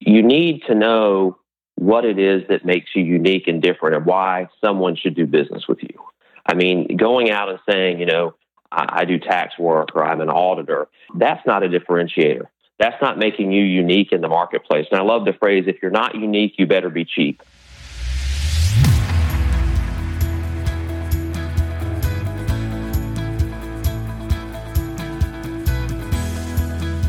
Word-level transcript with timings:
you 0.00 0.22
need 0.22 0.62
to 0.66 0.74
know 0.74 1.38
what 1.74 2.04
it 2.04 2.18
is 2.18 2.42
that 2.48 2.64
makes 2.64 2.90
you 2.94 3.04
unique 3.04 3.46
and 3.46 3.62
different 3.62 3.96
and 3.96 4.04
why 4.04 4.48
someone 4.64 4.96
should 4.96 5.14
do 5.14 5.26
business 5.26 5.68
with 5.68 5.82
you. 5.82 6.00
I 6.44 6.54
mean, 6.54 6.96
going 6.96 7.30
out 7.30 7.48
and 7.48 7.58
saying, 7.68 8.00
you 8.00 8.06
know, 8.06 8.34
I, 8.72 8.86
I 8.88 9.04
do 9.04 9.18
tax 9.18 9.58
work 9.58 9.90
or 9.94 10.04
I'm 10.04 10.20
an 10.20 10.30
auditor, 10.30 10.88
that's 11.14 11.46
not 11.46 11.62
a 11.62 11.68
differentiator. 11.68 12.46
That's 12.78 13.00
not 13.02 13.18
making 13.18 13.52
you 13.52 13.64
unique 13.64 14.12
in 14.12 14.20
the 14.20 14.28
marketplace. 14.28 14.86
And 14.90 15.00
I 15.00 15.02
love 15.02 15.24
the 15.24 15.32
phrase 15.32 15.64
if 15.66 15.76
you're 15.82 15.90
not 15.90 16.14
unique, 16.14 16.54
you 16.58 16.66
better 16.66 16.90
be 16.90 17.04
cheap. 17.04 17.42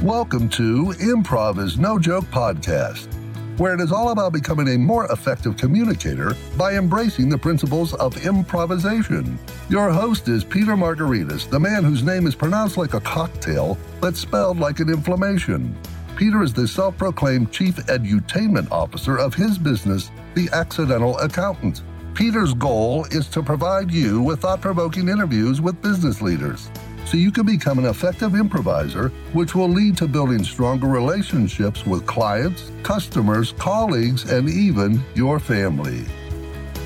Welcome 0.04 0.48
to 0.52 0.94
Improv 1.02 1.60
is 1.60 1.78
No 1.78 2.00
Joke 2.00 2.24
podcast, 2.32 3.14
where 3.60 3.74
it 3.74 3.82
is 3.82 3.92
all 3.92 4.12
about 4.12 4.32
becoming 4.32 4.70
a 4.70 4.78
more 4.78 5.12
effective 5.12 5.57
communicator 5.57 6.38
by 6.57 6.76
embracing 6.76 7.28
the 7.28 7.38
principles 7.38 7.94
of 7.96 8.26
improvisation. 8.26 9.38
Your 9.68 9.90
host 9.90 10.30
is 10.30 10.46
Peter 10.46 10.78
Margaritis, 10.78 11.50
the 11.50 11.60
man 11.60 11.84
whose 11.84 12.02
name 12.02 12.28
is 12.28 12.34
pronounced 12.34 12.78
like 12.78 12.93
a 12.93 13.02
cocktail 13.02 13.78
but 14.00 14.16
spelled 14.16 14.57
like 14.57 14.80
an 14.80 14.88
inflammation. 14.88 15.78
Peter 16.16 16.43
is 16.43 16.54
the 16.54 16.66
self 16.66 16.98
proclaimed 16.98 17.52
chief 17.52 17.76
edutainment 17.88 18.71
officer 18.71 19.18
of 19.18 19.34
his 19.34 19.57
business, 19.57 20.12
The 20.34 20.48
Accidental 20.54 21.18
Accountant. 21.18 21.82
Peter's 22.14 22.54
goal 22.54 23.04
is 23.12 23.28
to 23.28 23.43
provide 23.43 23.92
you 23.92 24.21
with 24.21 24.40
thought 24.40 24.62
provoking 24.62 25.10
interviews 25.10 25.60
with 25.60 25.82
business 25.82 26.21
leaders 26.21 26.70
so 27.10 27.18
you 27.18 27.32
can 27.32 27.44
become 27.44 27.80
an 27.80 27.86
effective 27.86 28.36
improviser, 28.36 29.10
which 29.34 29.56
will 29.56 29.68
lead 29.68 29.98
to 29.98 30.08
building 30.08 30.44
stronger 30.44 30.86
relationships 30.86 31.84
with 31.84 32.06
clients, 32.06 32.72
customers, 32.84 33.54
colleagues, 33.54 34.32
and 34.32 34.48
even 34.48 35.02
your 35.16 35.40
family. 35.40 36.06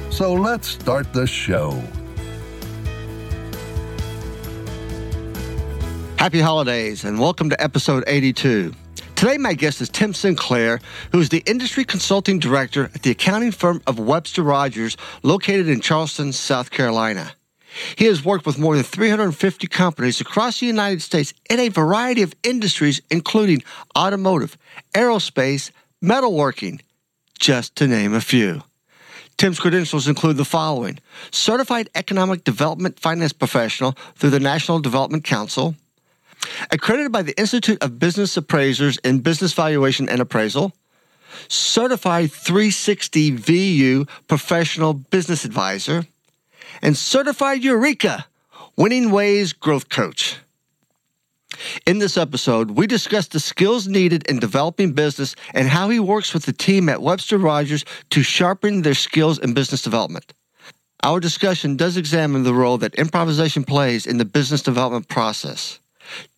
So 0.10 0.32
let's 0.34 0.70
start 0.70 1.12
the 1.12 1.28
show. 1.28 1.72
Happy 6.18 6.40
holidays 6.40 7.04
and 7.04 7.20
welcome 7.20 7.50
to 7.50 7.62
episode 7.62 8.06
82. 8.08 8.74
Today, 9.16 9.38
my 9.38 9.54
guest 9.54 9.82
is 9.82 9.90
Tim 9.90 10.14
Sinclair, 10.14 10.80
who 11.12 11.20
is 11.20 11.28
the 11.28 11.44
industry 11.46 11.84
consulting 11.84 12.40
director 12.40 12.86
at 12.96 13.02
the 13.02 13.12
accounting 13.12 13.52
firm 13.52 13.82
of 13.88 14.00
Webster 14.00 14.42
Rogers, 14.42 14.96
located 15.22 15.68
in 15.68 15.82
Charleston, 15.82 16.32
South 16.32 16.72
Carolina. 16.72 17.34
He 17.96 18.06
has 18.06 18.24
worked 18.24 18.46
with 18.46 18.60
more 18.60 18.76
than 18.76 18.84
350 18.84 19.68
companies 19.68 20.22
across 20.22 20.60
the 20.60 20.66
United 20.66 21.02
States 21.02 21.34
in 21.50 21.60
a 21.60 21.70
variety 21.70 22.22
of 22.22 22.36
industries, 22.44 23.02
including 23.10 23.64
automotive, 23.98 24.58
aerospace, 24.94 25.72
metalworking, 26.04 26.82
just 27.40 27.76
to 27.78 27.88
name 27.88 28.14
a 28.14 28.22
few. 28.22 28.64
Tim's 29.38 29.60
credentials 29.60 30.08
include 30.08 30.38
the 30.38 30.46
following. 30.46 31.00
Certified 31.32 31.90
Economic 31.96 32.44
Development 32.44 33.00
Finance 33.00 33.34
Professional 33.34 33.94
through 34.16 34.30
the 34.30 34.40
National 34.40 34.80
Development 34.80 35.24
Council, 35.24 35.76
accredited 36.72 37.12
by 37.12 37.24
the 37.24 37.38
Institute 37.40 37.82
of 37.82 38.00
Business 38.00 38.38
Appraisers 38.38 38.98
in 39.00 39.20
Business 39.20 39.54
Valuation 39.54 40.08
and 40.08 40.22
Appraisal, 40.22 40.74
Certified 41.48 42.32
360 42.32 43.32
VU 43.32 44.06
Professional 44.28 44.94
Business 44.94 45.46
Advisor, 45.46 46.06
and 46.82 46.98
certified 46.98 47.64
Eureka 47.64 48.26
Winning 48.76 49.12
Ways 49.12 49.54
Growth 49.54 49.90
Coach. 49.90 50.38
In 51.86 52.00
this 52.00 52.18
episode, 52.18 52.72
we 52.72 52.88
discuss 52.88 53.28
the 53.28 53.40
skills 53.40 53.88
needed 53.88 54.28
in 54.28 54.40
developing 54.40 54.94
business 54.94 55.36
and 55.54 55.68
how 55.68 55.90
he 55.90 56.00
works 56.00 56.34
with 56.34 56.46
the 56.46 56.54
team 56.54 56.90
at 56.90 57.02
Webster 57.02 57.38
Rogers 57.38 57.86
to 58.10 58.24
sharpen 58.24 58.82
their 58.82 58.96
skills 58.96 59.40
in 59.40 59.54
business 59.54 59.82
development. 59.82 60.34
Our 61.04 61.20
discussion 61.20 61.76
does 61.76 61.98
examine 61.98 62.44
the 62.44 62.54
role 62.54 62.78
that 62.80 62.96
improvisation 62.96 63.66
plays 63.66 64.06
in 64.06 64.18
the 64.18 64.26
business 64.26 64.62
development 64.62 65.10
process. 65.10 65.80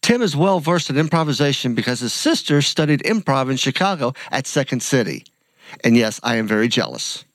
Tim 0.02 0.22
is 0.22 0.36
well 0.36 0.60
versed 0.60 0.90
in 0.90 0.98
improvisation 0.98 1.76
because 1.76 2.00
his 2.00 2.14
sister 2.14 2.62
studied 2.62 3.04
improv 3.04 3.50
in 3.50 3.58
Chicago 3.58 4.14
at 4.32 4.48
Second 4.48 4.82
City. 4.82 5.26
And 5.84 5.96
yes, 5.96 6.20
I 6.24 6.36
am 6.38 6.48
very 6.48 6.68
jealous. 6.68 7.26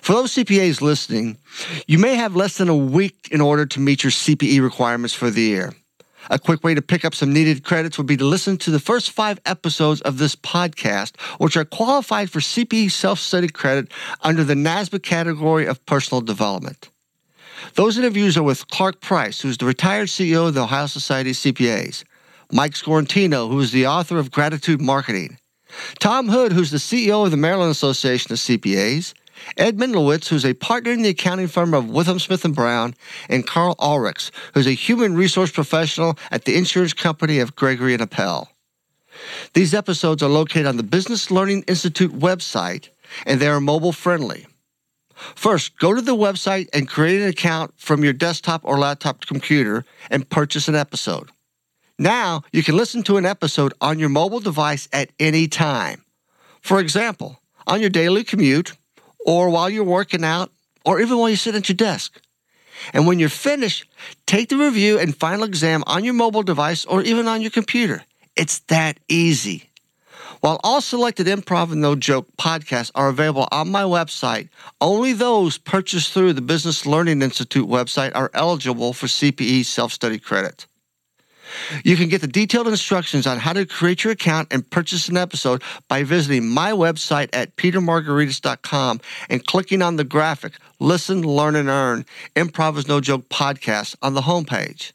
For 0.00 0.12
those 0.12 0.34
CPAs 0.34 0.80
listening, 0.80 1.38
you 1.86 1.98
may 1.98 2.14
have 2.14 2.36
less 2.36 2.56
than 2.56 2.68
a 2.68 2.76
week 2.76 3.28
in 3.30 3.40
order 3.40 3.66
to 3.66 3.80
meet 3.80 4.02
your 4.02 4.10
CPE 4.10 4.62
requirements 4.62 5.14
for 5.14 5.30
the 5.30 5.42
year. 5.42 5.74
A 6.30 6.38
quick 6.38 6.64
way 6.64 6.74
to 6.74 6.80
pick 6.80 7.04
up 7.04 7.14
some 7.14 7.34
needed 7.34 7.64
credits 7.64 7.98
would 7.98 8.06
be 8.06 8.16
to 8.16 8.24
listen 8.24 8.56
to 8.58 8.70
the 8.70 8.80
first 8.80 9.10
five 9.10 9.38
episodes 9.44 10.00
of 10.02 10.16
this 10.16 10.34
podcast, 10.34 11.20
which 11.38 11.56
are 11.56 11.66
qualified 11.66 12.30
for 12.30 12.40
CPE 12.40 12.90
self 12.90 13.18
study 13.18 13.48
credit 13.48 13.92
under 14.22 14.42
the 14.42 14.54
NASBA 14.54 15.02
category 15.02 15.66
of 15.66 15.84
personal 15.84 16.22
development. 16.22 16.88
Those 17.74 17.98
interviews 17.98 18.36
are 18.36 18.42
with 18.42 18.68
Clark 18.68 19.00
Price, 19.00 19.40
who's 19.40 19.58
the 19.58 19.66
retired 19.66 20.08
CEO 20.08 20.48
of 20.48 20.54
the 20.54 20.62
Ohio 20.62 20.86
Society 20.86 21.30
of 21.30 21.36
CPAs, 21.36 22.04
Mike 22.50 22.72
Scorantino, 22.72 23.48
who 23.48 23.60
is 23.60 23.72
the 23.72 23.86
author 23.86 24.18
of 24.18 24.30
Gratitude 24.30 24.80
Marketing, 24.80 25.38
Tom 25.98 26.28
Hood, 26.28 26.52
who's 26.52 26.70
the 26.70 26.78
CEO 26.78 27.24
of 27.24 27.30
the 27.30 27.36
Maryland 27.36 27.70
Association 27.70 28.32
of 28.32 28.38
CPAs, 28.38 29.12
Ed 29.56 29.76
Mendlowitz, 29.76 30.28
who's 30.28 30.44
a 30.44 30.54
partner 30.54 30.92
in 30.92 31.02
the 31.02 31.10
accounting 31.10 31.48
firm 31.48 31.74
of 31.74 31.84
Withum 31.84 32.20
Smith 32.20 32.44
and 32.44 32.54
Brown, 32.54 32.94
and 33.28 33.46
Carl 33.46 33.74
Ulrichs, 33.78 34.30
who's 34.54 34.66
a 34.66 34.72
human 34.72 35.14
resource 35.14 35.50
professional 35.50 36.18
at 36.30 36.44
the 36.44 36.56
insurance 36.56 36.92
company 36.92 37.38
of 37.38 37.56
Gregory 37.56 37.94
and 37.94 38.02
Appel. 38.02 38.50
These 39.52 39.74
episodes 39.74 40.22
are 40.22 40.28
located 40.28 40.66
on 40.66 40.76
the 40.76 40.82
Business 40.82 41.30
Learning 41.30 41.62
Institute 41.66 42.12
website, 42.12 42.88
and 43.26 43.40
they 43.40 43.48
are 43.48 43.60
mobile 43.60 43.92
friendly. 43.92 44.46
First, 45.14 45.78
go 45.78 45.94
to 45.94 46.02
the 46.02 46.16
website 46.16 46.68
and 46.72 46.88
create 46.88 47.20
an 47.20 47.28
account 47.28 47.74
from 47.76 48.02
your 48.02 48.12
desktop 48.12 48.62
or 48.64 48.78
laptop 48.78 49.24
computer 49.26 49.84
and 50.10 50.28
purchase 50.28 50.66
an 50.66 50.74
episode. 50.74 51.30
Now, 51.98 52.42
you 52.52 52.64
can 52.64 52.76
listen 52.76 53.04
to 53.04 53.16
an 53.16 53.26
episode 53.26 53.72
on 53.80 54.00
your 54.00 54.08
mobile 54.08 54.40
device 54.40 54.88
at 54.92 55.10
any 55.20 55.46
time. 55.46 56.04
For 56.60 56.80
example, 56.80 57.40
on 57.66 57.80
your 57.80 57.90
daily 57.90 58.24
commute, 58.24 58.72
or 59.24 59.50
while 59.50 59.70
you're 59.70 59.84
working 59.84 60.24
out, 60.24 60.52
or 60.84 61.00
even 61.00 61.18
while 61.18 61.30
you 61.30 61.36
sit 61.36 61.54
at 61.54 61.68
your 61.68 61.76
desk. 61.76 62.20
And 62.92 63.06
when 63.06 63.18
you're 63.18 63.28
finished, 63.28 63.86
take 64.26 64.48
the 64.48 64.56
review 64.56 64.98
and 64.98 65.16
final 65.16 65.44
exam 65.44 65.82
on 65.86 66.04
your 66.04 66.14
mobile 66.14 66.42
device 66.42 66.84
or 66.84 67.02
even 67.02 67.26
on 67.26 67.40
your 67.40 67.50
computer. 67.50 68.04
It's 68.36 68.58
that 68.60 68.98
easy. 69.08 69.70
While 70.40 70.60
all 70.62 70.82
selected 70.82 71.26
Improv 71.26 71.72
and 71.72 71.80
No 71.80 71.94
Joke 71.94 72.26
podcasts 72.36 72.90
are 72.94 73.08
available 73.08 73.48
on 73.50 73.70
my 73.70 73.82
website, 73.84 74.50
only 74.80 75.14
those 75.14 75.56
purchased 75.56 76.12
through 76.12 76.34
the 76.34 76.42
Business 76.42 76.84
Learning 76.84 77.22
Institute 77.22 77.66
website 77.66 78.12
are 78.14 78.30
eligible 78.34 78.92
for 78.92 79.06
CPE 79.06 79.64
self 79.64 79.92
study 79.92 80.18
credit. 80.18 80.66
You 81.84 81.96
can 81.96 82.08
get 82.08 82.20
the 82.20 82.26
detailed 82.26 82.68
instructions 82.68 83.26
on 83.26 83.38
how 83.38 83.52
to 83.52 83.66
create 83.66 84.04
your 84.04 84.12
account 84.12 84.48
and 84.50 84.68
purchase 84.68 85.08
an 85.08 85.16
episode 85.16 85.62
by 85.88 86.02
visiting 86.02 86.48
my 86.48 86.72
website 86.72 87.28
at 87.32 87.56
petermargaritis.com 87.56 89.00
and 89.28 89.46
clicking 89.46 89.82
on 89.82 89.96
the 89.96 90.04
graphic 90.04 90.54
Listen, 90.80 91.22
Learn, 91.22 91.56
and 91.56 91.68
Earn 91.68 92.04
Improv 92.36 92.76
is 92.76 92.88
No 92.88 93.00
Joke 93.00 93.28
podcast 93.28 93.96
on 94.02 94.14
the 94.14 94.22
homepage. 94.22 94.92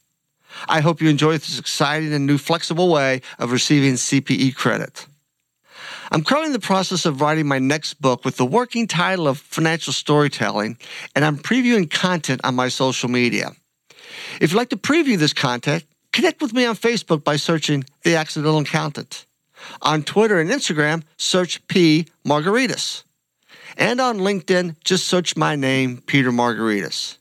I 0.68 0.82
hope 0.82 1.02
you 1.02 1.10
enjoy 1.10 1.34
this 1.34 1.60
exciting 1.60 2.14
and 2.14 2.26
new 2.26 2.38
flexible 2.38 2.90
way 2.90 3.22
of 3.38 3.52
receiving 3.52 3.94
CPE 3.94 4.56
credit. 4.56 5.08
I'm 6.12 6.24
currently 6.24 6.48
in 6.48 6.54
the 6.54 6.60
process 6.60 7.06
of 7.06 7.22
writing 7.22 7.48
my 7.48 7.60
next 7.60 7.96
book 7.96 8.26
with 8.26 8.38
the 8.38 8.46
working 8.46 8.88
title 8.88 9.28
of 9.28 9.38
Financial 9.38 9.94
Storytelling, 9.94 10.78
and 11.16 11.24
I'm 11.24 11.38
previewing 11.38 11.90
content 11.90 12.42
on 12.44 12.56
my 12.56 12.68
social 12.68 13.10
media. 13.10 13.52
If 14.42 14.52
you'd 14.52 14.58
like 14.58 14.70
to 14.70 14.78
preview 14.78 15.18
this 15.18 15.34
content, 15.34 15.84
Connect 16.20 16.42
with 16.42 16.54
me 16.54 16.66
on 16.66 16.76
Facebook 16.76 17.24
by 17.24 17.38
searching 17.38 17.86
The 18.04 18.18
Accidental 18.18 18.60
Accountant. 18.60 19.26
On 19.82 20.04
Twitter 20.04 20.38
and 20.38 20.50
Instagram, 20.50 21.04
search 21.16 21.66
P. 21.70 22.08
Margaritis. 22.26 23.04
And 23.78 24.02
on 24.02 24.18
LinkedIn, 24.18 24.76
just 24.84 25.08
search 25.08 25.38
my 25.38 25.56
name, 25.56 26.04
Peter 26.08 26.30
Margaritis. 26.30 27.20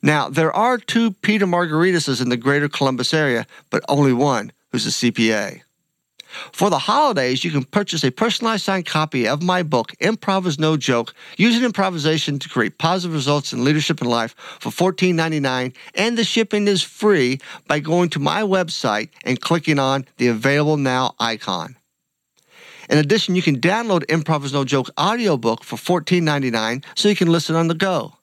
Now, 0.00 0.30
there 0.30 0.50
are 0.50 0.78
two 0.78 1.10
Peter 1.10 1.46
Margaritises 1.46 2.22
in 2.22 2.30
the 2.30 2.38
greater 2.38 2.70
Columbus 2.70 3.12
area, 3.12 3.46
but 3.68 3.84
only 3.86 4.14
one 4.14 4.50
who's 4.70 4.86
a 4.86 4.88
CPA. 4.88 5.60
For 6.52 6.70
the 6.70 6.78
holidays, 6.78 7.44
you 7.44 7.50
can 7.50 7.64
purchase 7.64 8.04
a 8.04 8.10
personalized 8.10 8.64
signed 8.64 8.86
copy 8.86 9.26
of 9.28 9.42
my 9.42 9.62
book, 9.62 9.92
Improv 10.00 10.46
is 10.46 10.58
No 10.58 10.76
Joke, 10.76 11.14
using 11.36 11.64
improvisation 11.64 12.38
to 12.38 12.48
create 12.48 12.78
positive 12.78 13.14
results 13.14 13.52
in 13.52 13.64
leadership 13.64 14.00
and 14.00 14.10
life 14.10 14.34
for 14.58 14.70
$14.99, 14.70 15.74
and 15.94 16.18
the 16.18 16.24
shipping 16.24 16.68
is 16.68 16.82
free 16.82 17.40
by 17.66 17.80
going 17.80 18.08
to 18.10 18.18
my 18.18 18.42
website 18.42 19.10
and 19.24 19.40
clicking 19.40 19.78
on 19.78 20.06
the 20.16 20.28
Available 20.28 20.76
Now 20.76 21.14
icon. 21.18 21.76
In 22.88 22.98
addition, 22.98 23.36
you 23.36 23.42
can 23.42 23.60
download 23.60 24.06
Improv 24.06 24.44
is 24.44 24.52
No 24.52 24.64
Joke 24.64 24.90
audiobook 24.98 25.64
for 25.64 25.76
$14.99 25.76 26.84
so 26.94 27.08
you 27.08 27.16
can 27.16 27.30
listen 27.30 27.56
on 27.56 27.68
the 27.68 27.74
go. 27.74 28.14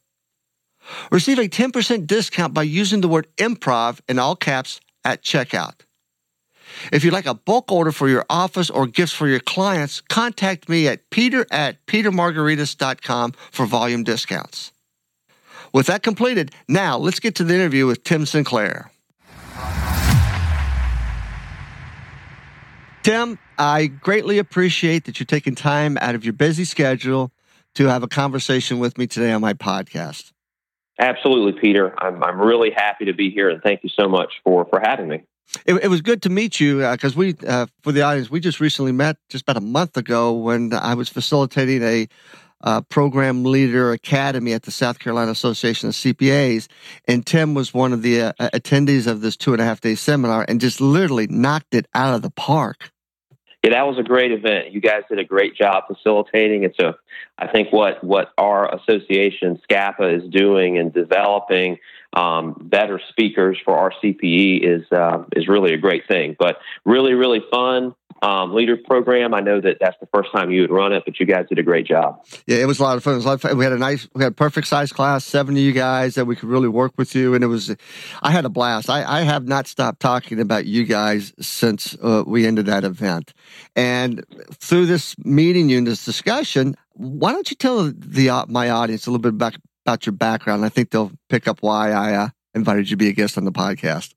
Receive 1.12 1.40
a 1.40 1.48
10% 1.48 2.08
discount 2.08 2.54
by 2.54 2.64
using 2.64 3.02
the 3.02 3.08
word 3.08 3.28
improv 3.38 4.00
in 4.08 4.20
all 4.20 4.36
caps 4.36 4.80
at 5.04 5.24
checkout. 5.24 5.82
If 6.92 7.04
you'd 7.04 7.14
like 7.14 7.26
a 7.26 7.34
bulk 7.34 7.72
order 7.72 7.92
for 7.92 8.08
your 8.08 8.26
office 8.30 8.70
or 8.70 8.88
gifts 8.88 9.14
for 9.14 9.28
your 9.28 9.40
clients, 9.40 10.02
contact 10.02 10.70
me 10.70 10.88
at 10.88 11.10
peter 11.10 11.46
at 11.52 11.86
petermargaritis.com 11.86 13.34
for 13.52 13.66
volume 13.66 14.04
discounts. 14.04 14.72
With 15.74 15.88
that 15.88 16.04
completed, 16.04 16.52
now 16.68 16.98
let's 16.98 17.20
get 17.20 17.36
to 17.36 17.44
the 17.44 17.54
interview 17.54 17.86
with 17.86 18.04
Tim 18.04 18.26
Sinclair. 18.26 18.92
Tim, 23.04 23.40
I 23.58 23.88
greatly 23.88 24.40
appreciate 24.40 25.06
that 25.06 25.20
you're 25.20 25.26
taking 25.26 25.56
time 25.56 25.98
out 26.02 26.16
of 26.16 26.24
your 26.24 26.34
busy 26.34 26.66
schedule 26.66 27.32
to 27.76 27.86
have 27.86 28.04
a 28.04 28.08
conversation 28.08 28.80
with 28.80 28.98
me 28.98 29.08
today 29.08 29.32
on 29.32 29.42
my 29.42 29.54
podcast. 29.54 30.32
Absolutely, 31.00 31.60
Peter. 31.60 31.96
I'm, 32.04 32.22
I'm 32.24 32.42
really 32.42 32.72
happy 32.72 33.06
to 33.06 33.14
be 33.14 33.30
here, 33.30 33.50
and 33.50 33.62
thank 33.64 33.84
you 33.84 33.90
so 33.90 34.10
much 34.10 34.34
for, 34.44 34.66
for 34.66 34.82
having 34.82 35.08
me. 35.08 35.24
It, 35.66 35.76
it 35.84 35.88
was 35.88 36.02
good 36.02 36.22
to 36.24 36.30
meet 36.30 36.60
you 36.60 36.88
because 36.92 37.16
uh, 37.16 37.20
we, 37.20 37.36
uh, 37.48 37.68
for 37.82 37.92
the 37.92 38.02
audience, 38.02 38.30
we 38.30 38.40
just 38.40 38.60
recently 38.60 38.92
met 38.92 39.18
just 39.30 39.44
about 39.44 39.58
a 39.58 39.62
month 39.62 39.98
ago 39.98 40.34
when 40.34 40.74
I 40.74 40.94
was 40.94 41.10
facilitating 41.10 41.84
a 41.84 42.08
uh, 42.62 42.82
program 42.82 43.44
leader 43.44 43.92
academy 43.92 44.54
at 44.54 44.64
the 44.64 44.72
South 44.72 45.00
Carolina 45.00 45.32
Association 45.32 45.90
of 45.90 45.96
CPAs, 45.96 46.68
and 47.08 47.26
Tim 47.26 47.54
was 47.54 47.74
one 47.74 47.94
of 47.94 48.02
the 48.02 48.22
uh, 48.22 48.34
attendees 48.40 49.08
of 49.08 49.22
this 49.22 49.38
two 49.38 49.54
and 49.54 49.62
a 49.62 49.66
half 49.66 49.82
day 49.82 49.96
seminar, 49.96 50.46
and 50.48 50.60
just 50.60 50.82
literally 50.82 51.28
knocked 51.28 51.74
it 51.74 51.88
out 51.94 52.14
of 52.14 52.22
the 52.22 52.30
park. 52.30 52.92
Yeah, 53.64 53.72
that 53.72 53.88
was 53.88 53.98
a 53.98 54.04
great 54.04 54.32
event. 54.32 54.72
You 54.72 54.80
guys 54.80 55.02
did 55.10 55.20
a 55.20 55.26
great 55.26 55.54
job 55.56 55.84
facilitating. 55.88 56.64
It's 56.64 56.80
a, 56.80 56.96
I 57.38 57.48
think 57.48 57.74
what 57.74 58.02
what 58.04 58.32
our 58.38 58.74
association 58.74 59.60
SCACPA 59.70 60.24
is 60.24 60.30
doing 60.32 60.78
and 60.78 60.94
developing 60.94 61.78
um, 62.14 62.56
better 62.58 63.02
speakers 63.10 63.58
for 63.64 63.78
our 63.78 63.92
CPE 64.02 64.64
is 64.64 64.90
uh, 64.94 65.24
is 65.36 65.50
really 65.50 65.74
a 65.74 65.78
great 65.78 66.08
thing. 66.08 66.38
But 66.40 66.60
really, 66.86 67.14
really 67.14 67.44
fun 67.52 67.96
um, 68.22 68.54
leader 68.54 68.78
program. 68.78 69.34
I 69.34 69.40
know 69.40 69.62
that 69.62 69.78
that's 69.80 69.98
the 70.00 70.08
first 70.14 70.32
time 70.32 70.52
you 70.52 70.62
would 70.62 70.72
run 70.72 70.94
it, 70.94 71.04
but 71.06 71.20
you 71.20 71.26
guys 71.26 71.46
did 71.48 71.60
a 71.60 71.64
great 71.64 71.86
job. 71.86 72.26
Yeah, 72.48 72.58
it 72.58 72.66
was 72.66 72.80
a 72.80 72.84
lot 72.84 72.98
of 72.98 73.04
fun. 73.04 73.14
It 73.14 73.18
was 73.18 73.26
a 73.26 73.28
lot 73.30 73.34
of 73.36 73.42
fun. 73.42 73.58
We 73.58 73.64
had 73.64 73.74
a 73.74 73.78
nice, 73.78 74.08
we 74.14 74.24
had 74.24 74.34
a 74.34 74.36
perfect 74.36 74.68
size 74.68 74.92
class, 74.92 75.26
seven 75.26 75.56
of 75.56 75.62
you 75.62 75.72
guys 75.72 76.16
that 76.16 76.26
we 76.26 76.36
could 76.36 76.50
really 76.50 76.68
work 76.68 76.94
with 76.98 77.16
you, 77.16 77.34
and 77.34 77.44
it 77.44 77.48
was. 77.48 77.76
I 78.22 78.32
had 78.32 78.46
a 78.46 78.50
blast. 78.50 78.90
I, 78.90 79.04
I 79.04 79.22
have 79.22 79.48
not 79.48 79.68
stopped 79.68 80.00
talking 80.00 80.40
about 80.40 80.66
you 80.66 80.84
guys 80.86 81.34
since 81.40 81.96
uh, 82.02 82.24
we 82.26 82.46
ended 82.46 82.66
that 82.66 82.84
event, 82.84 83.34
and 83.76 84.24
through 84.54 84.86
this 84.86 85.16
meeting 85.20 85.70
you 85.70 85.78
and 85.78 85.88
this 85.88 86.04
discussion, 86.06 86.76
why 86.94 87.32
don't 87.32 87.50
you 87.50 87.56
tell 87.56 87.92
the 87.96 88.30
uh, 88.30 88.46
my 88.48 88.70
audience 88.70 89.08
a 89.08 89.12
little 89.12 89.22
bit 89.22 89.34
about 89.34 89.56
about 89.86 90.06
your 90.06 90.14
background? 90.14 90.66
I 90.66 90.70
think 90.70 90.92
they'll 90.92 91.12
pick 91.30 91.48
up 91.48 91.62
why 91.62 91.92
I 91.92 92.14
uh, 92.14 92.30
invited 92.54 92.90
you 92.90 92.96
to 92.96 92.98
be 92.98 93.10
a 93.10 93.14
guest 93.14 93.38
on 93.38 93.46
the 93.46 93.52
podcast. 93.52 94.14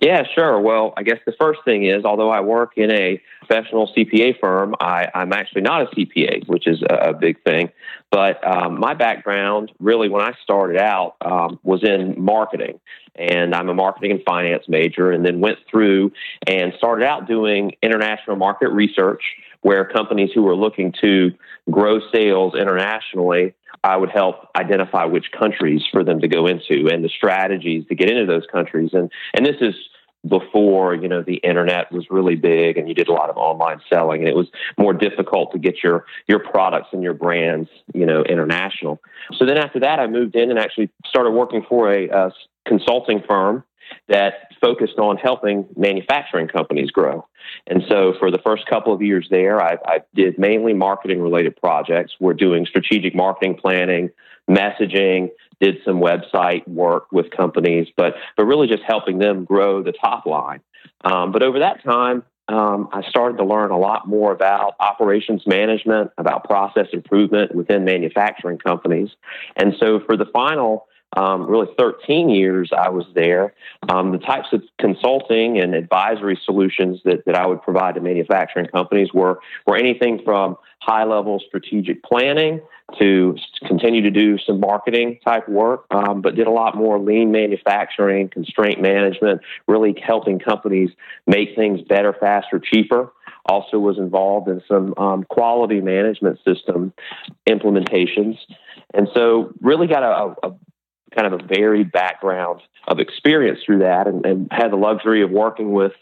Yeah, 0.00 0.22
sure. 0.34 0.58
Well, 0.58 0.94
I 0.96 1.02
guess 1.02 1.18
the 1.26 1.34
first 1.38 1.60
thing 1.66 1.84
is, 1.84 2.06
although 2.06 2.30
I 2.30 2.40
work 2.40 2.72
in 2.76 2.90
a 2.90 3.20
professional 3.40 3.92
CPA 3.94 4.40
firm, 4.40 4.74
I, 4.80 5.08
am 5.12 5.34
actually 5.34 5.60
not 5.60 5.82
a 5.82 5.86
CPA, 5.94 6.48
which 6.48 6.66
is 6.66 6.82
a, 6.88 7.10
a 7.10 7.12
big 7.12 7.42
thing. 7.44 7.70
But 8.10 8.42
um, 8.46 8.80
my 8.80 8.94
background, 8.94 9.72
really, 9.78 10.08
when 10.08 10.22
I 10.22 10.32
started 10.42 10.78
out, 10.78 11.16
um, 11.20 11.60
was 11.62 11.84
in 11.84 12.14
marketing. 12.18 12.80
And 13.14 13.54
I'm 13.54 13.68
a 13.68 13.74
marketing 13.74 14.12
and 14.12 14.22
finance 14.24 14.64
major, 14.68 15.10
and 15.10 15.24
then 15.24 15.40
went 15.40 15.58
through 15.70 16.12
and 16.46 16.72
started 16.78 17.04
out 17.04 17.28
doing 17.28 17.72
international 17.82 18.36
market 18.36 18.70
research, 18.70 19.22
where 19.60 19.84
companies 19.84 20.30
who 20.34 20.42
were 20.42 20.56
looking 20.56 20.94
to 21.02 21.32
grow 21.70 22.00
sales 22.10 22.54
internationally 22.54 23.54
I 23.82 23.96
would 23.96 24.10
help 24.10 24.48
identify 24.56 25.04
which 25.06 25.32
countries 25.32 25.82
for 25.90 26.04
them 26.04 26.20
to 26.20 26.28
go 26.28 26.46
into 26.46 26.88
and 26.92 27.02
the 27.02 27.08
strategies 27.08 27.86
to 27.88 27.94
get 27.94 28.10
into 28.10 28.26
those 28.26 28.46
countries. 28.50 28.90
And 28.92 29.10
and 29.34 29.46
this 29.46 29.56
is 29.60 29.74
before 30.28 30.94
you 30.94 31.08
know 31.08 31.22
the 31.22 31.36
internet 31.36 31.90
was 31.90 32.06
really 32.10 32.34
big 32.34 32.76
and 32.76 32.88
you 32.88 32.94
did 32.94 33.08
a 33.08 33.12
lot 33.12 33.30
of 33.30 33.38
online 33.38 33.80
selling 33.88 34.20
and 34.20 34.28
it 34.28 34.36
was 34.36 34.48
more 34.76 34.92
difficult 34.92 35.50
to 35.52 35.58
get 35.58 35.82
your 35.82 36.04
your 36.28 36.38
products 36.38 36.88
and 36.92 37.02
your 37.02 37.14
brands 37.14 37.70
you 37.94 38.04
know 38.04 38.22
international 38.24 39.00
so 39.38 39.46
then 39.46 39.56
after 39.56 39.80
that 39.80 39.98
i 39.98 40.06
moved 40.06 40.36
in 40.36 40.50
and 40.50 40.58
actually 40.58 40.90
started 41.06 41.30
working 41.30 41.64
for 41.66 41.90
a, 41.90 42.30
consulting 42.66 43.22
firm 43.26 43.64
that 44.08 44.49
focused 44.60 44.98
on 44.98 45.16
helping 45.16 45.66
manufacturing 45.76 46.48
companies 46.48 46.90
grow. 46.90 47.26
And 47.66 47.82
so 47.88 48.14
for 48.18 48.30
the 48.30 48.38
first 48.38 48.66
couple 48.66 48.92
of 48.92 49.02
years 49.02 49.26
there, 49.30 49.60
I, 49.60 49.76
I 49.86 49.98
did 50.14 50.38
mainly 50.38 50.74
marketing 50.74 51.20
related 51.20 51.56
projects. 51.56 52.12
We're 52.20 52.34
doing 52.34 52.66
strategic 52.66 53.14
marketing 53.14 53.56
planning, 53.56 54.10
messaging, 54.48 55.30
did 55.60 55.76
some 55.84 56.00
website 56.00 56.66
work 56.66 57.10
with 57.12 57.30
companies, 57.30 57.88
but, 57.96 58.14
but 58.36 58.44
really 58.44 58.66
just 58.66 58.82
helping 58.86 59.18
them 59.18 59.44
grow 59.44 59.82
the 59.82 59.92
top 59.92 60.26
line. 60.26 60.60
Um, 61.04 61.32
but 61.32 61.42
over 61.42 61.58
that 61.60 61.82
time, 61.84 62.24
um, 62.48 62.88
I 62.92 63.02
started 63.08 63.38
to 63.38 63.44
learn 63.44 63.70
a 63.70 63.78
lot 63.78 64.08
more 64.08 64.32
about 64.32 64.74
operations 64.80 65.42
management, 65.46 66.10
about 66.18 66.44
process 66.44 66.88
improvement 66.92 67.54
within 67.54 67.84
manufacturing 67.84 68.58
companies. 68.58 69.10
And 69.56 69.74
so 69.78 70.00
for 70.00 70.16
the 70.16 70.26
final 70.26 70.86
um, 71.16 71.46
really 71.46 71.68
13 71.78 72.28
years 72.28 72.70
I 72.76 72.88
was 72.88 73.06
there. 73.14 73.54
Um, 73.88 74.12
the 74.12 74.18
types 74.18 74.48
of 74.52 74.62
consulting 74.78 75.58
and 75.58 75.74
advisory 75.74 76.38
solutions 76.44 77.00
that, 77.04 77.24
that 77.26 77.34
I 77.34 77.46
would 77.46 77.62
provide 77.62 77.96
to 77.96 78.00
manufacturing 78.00 78.66
companies 78.66 79.12
were, 79.12 79.40
were 79.66 79.76
anything 79.76 80.20
from 80.24 80.56
high 80.80 81.04
level 81.04 81.40
strategic 81.46 82.02
planning 82.02 82.60
to 82.98 83.36
continue 83.66 84.02
to 84.02 84.10
do 84.10 84.38
some 84.38 84.60
marketing 84.60 85.18
type 85.24 85.48
work, 85.48 85.84
um, 85.90 86.22
but 86.22 86.34
did 86.34 86.46
a 86.46 86.50
lot 86.50 86.76
more 86.76 86.98
lean 86.98 87.30
manufacturing, 87.30 88.28
constraint 88.28 88.80
management, 88.80 89.40
really 89.68 89.94
helping 90.04 90.38
companies 90.38 90.90
make 91.26 91.54
things 91.54 91.80
better, 91.82 92.12
faster, 92.18 92.58
cheaper 92.58 93.12
also 93.46 93.78
was 93.78 93.98
involved 93.98 94.48
in 94.48 94.62
some 94.68 94.94
um, 94.96 95.24
quality 95.24 95.80
management 95.80 96.38
system 96.46 96.92
implementations. 97.48 98.36
And 98.94 99.08
so, 99.14 99.52
really 99.60 99.86
got 99.86 100.02
a, 100.02 100.46
a, 100.46 100.52
kind 101.14 101.32
of 101.32 101.40
a 101.40 101.44
varied 101.44 101.92
background 101.92 102.60
of 102.86 102.98
experience 102.98 103.60
through 103.64 103.80
that 103.80 104.06
and, 104.06 104.24
and 104.24 104.48
had 104.50 104.70
the 104.70 104.76
luxury 104.76 105.22
of 105.22 105.30
working 105.30 105.72
with 105.72 105.92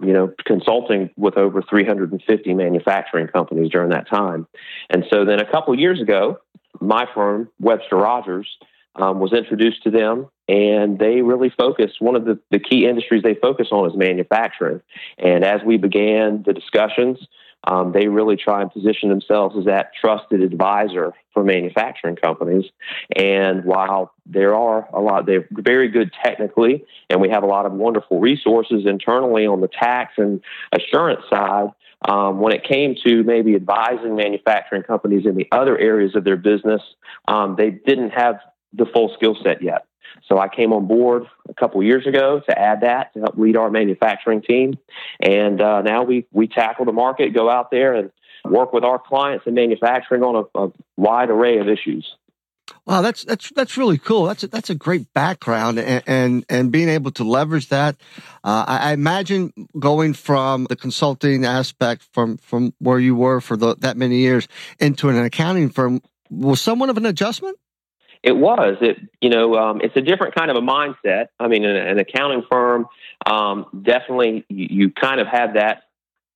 you 0.00 0.12
know, 0.12 0.32
consulting 0.44 1.10
with 1.16 1.36
over 1.36 1.62
350 1.62 2.54
manufacturing 2.54 3.26
companies 3.26 3.70
during 3.70 3.90
that 3.90 4.08
time. 4.08 4.46
And 4.90 5.04
so 5.10 5.24
then 5.24 5.40
a 5.40 5.50
couple 5.50 5.78
years 5.78 6.00
ago, 6.00 6.38
my 6.80 7.06
firm, 7.14 7.48
Webster 7.58 7.96
Rogers, 7.96 8.48
um, 8.94 9.20
was 9.20 9.32
introduced 9.32 9.82
to 9.84 9.90
them, 9.90 10.28
and 10.48 10.98
they 10.98 11.22
really 11.22 11.52
focus. 11.56 11.92
One 12.00 12.16
of 12.16 12.24
the, 12.24 12.38
the 12.50 12.58
key 12.58 12.86
industries 12.86 13.22
they 13.22 13.34
focus 13.34 13.68
on 13.70 13.88
is 13.88 13.96
manufacturing. 13.96 14.80
And 15.18 15.44
as 15.44 15.60
we 15.64 15.76
began 15.76 16.42
the 16.44 16.52
discussions, 16.52 17.18
um, 17.64 17.92
they 17.92 18.08
really 18.08 18.36
try 18.36 18.62
and 18.62 18.72
position 18.72 19.08
themselves 19.08 19.56
as 19.58 19.64
that 19.66 19.90
trusted 20.00 20.42
advisor 20.42 21.12
for 21.34 21.42
manufacturing 21.42 22.16
companies. 22.16 22.64
And 23.14 23.64
while 23.64 24.12
there 24.26 24.54
are 24.54 24.88
a 24.92 25.00
lot, 25.00 25.26
they're 25.26 25.48
very 25.50 25.88
good 25.88 26.12
technically, 26.24 26.84
and 27.10 27.20
we 27.20 27.28
have 27.30 27.42
a 27.42 27.46
lot 27.46 27.66
of 27.66 27.72
wonderful 27.72 28.20
resources 28.20 28.84
internally 28.86 29.46
on 29.46 29.60
the 29.60 29.68
tax 29.68 30.14
and 30.18 30.40
assurance 30.72 31.22
side. 31.30 31.68
Um, 32.08 32.38
when 32.38 32.52
it 32.52 32.62
came 32.62 32.94
to 33.04 33.24
maybe 33.24 33.56
advising 33.56 34.14
manufacturing 34.14 34.84
companies 34.84 35.26
in 35.26 35.34
the 35.34 35.48
other 35.50 35.76
areas 35.76 36.14
of 36.14 36.22
their 36.22 36.36
business, 36.36 36.80
um, 37.26 37.56
they 37.58 37.70
didn't 37.70 38.10
have 38.10 38.36
the 38.72 38.86
full 38.86 39.12
skill 39.14 39.36
set 39.42 39.62
yet. 39.62 39.86
So 40.28 40.38
I 40.38 40.48
came 40.48 40.72
on 40.72 40.86
board 40.86 41.24
a 41.48 41.54
couple 41.54 41.82
years 41.82 42.06
ago 42.06 42.40
to 42.48 42.58
add 42.58 42.82
that 42.82 43.12
to 43.14 43.20
help 43.20 43.38
lead 43.38 43.56
our 43.56 43.70
manufacturing 43.70 44.42
team, 44.42 44.78
and 45.20 45.60
uh, 45.60 45.82
now 45.82 46.04
we 46.04 46.26
we 46.32 46.48
tackle 46.48 46.84
the 46.84 46.92
market, 46.92 47.34
go 47.34 47.48
out 47.50 47.70
there 47.70 47.94
and 47.94 48.10
work 48.44 48.72
with 48.72 48.84
our 48.84 48.98
clients 48.98 49.46
in 49.46 49.54
manufacturing 49.54 50.22
on 50.22 50.44
a, 50.54 50.58
a 50.58 50.72
wide 50.96 51.30
array 51.30 51.58
of 51.58 51.68
issues. 51.68 52.14
Wow, 52.84 53.02
that's 53.02 53.24
that's 53.24 53.50
that's 53.52 53.76
really 53.76 53.98
cool. 53.98 54.24
That's 54.24 54.42
a, 54.44 54.48
that's 54.48 54.70
a 54.70 54.74
great 54.74 55.12
background, 55.12 55.78
and 55.78 56.02
and, 56.06 56.44
and 56.48 56.72
being 56.72 56.88
able 56.88 57.10
to 57.12 57.24
leverage 57.24 57.68
that. 57.68 57.96
Uh, 58.44 58.64
I, 58.66 58.90
I, 58.90 58.92
imagine 58.92 59.52
going 59.78 60.14
from 60.14 60.66
the 60.68 60.76
consulting 60.76 61.44
aspect 61.44 62.06
from 62.12 62.38
from 62.38 62.74
where 62.78 62.98
you 62.98 63.14
were 63.14 63.40
for 63.40 63.56
the, 63.56 63.76
that 63.76 63.96
many 63.96 64.18
years 64.18 64.48
into 64.78 65.08
an 65.08 65.16
accounting 65.16 65.70
firm 65.70 66.00
was 66.30 66.60
somewhat 66.60 66.88
of 66.88 66.96
an 66.96 67.06
adjustment. 67.06 67.58
It 68.22 68.36
was. 68.36 68.76
It 68.80 68.98
you 69.20 69.30
know 69.30 69.54
um, 69.54 69.80
it's 69.82 69.96
a 69.96 70.00
different 70.00 70.34
kind 70.34 70.50
of 70.50 70.56
a 70.56 70.60
mindset. 70.60 71.28
I 71.38 71.48
mean, 71.48 71.64
an, 71.64 71.76
an 71.76 71.98
accounting 71.98 72.42
firm 72.50 72.86
um, 73.26 73.66
definitely 73.82 74.44
you, 74.48 74.66
you, 74.70 74.90
kind 74.90 75.20
of 75.20 75.26
have 75.26 75.54
that, 75.54 75.84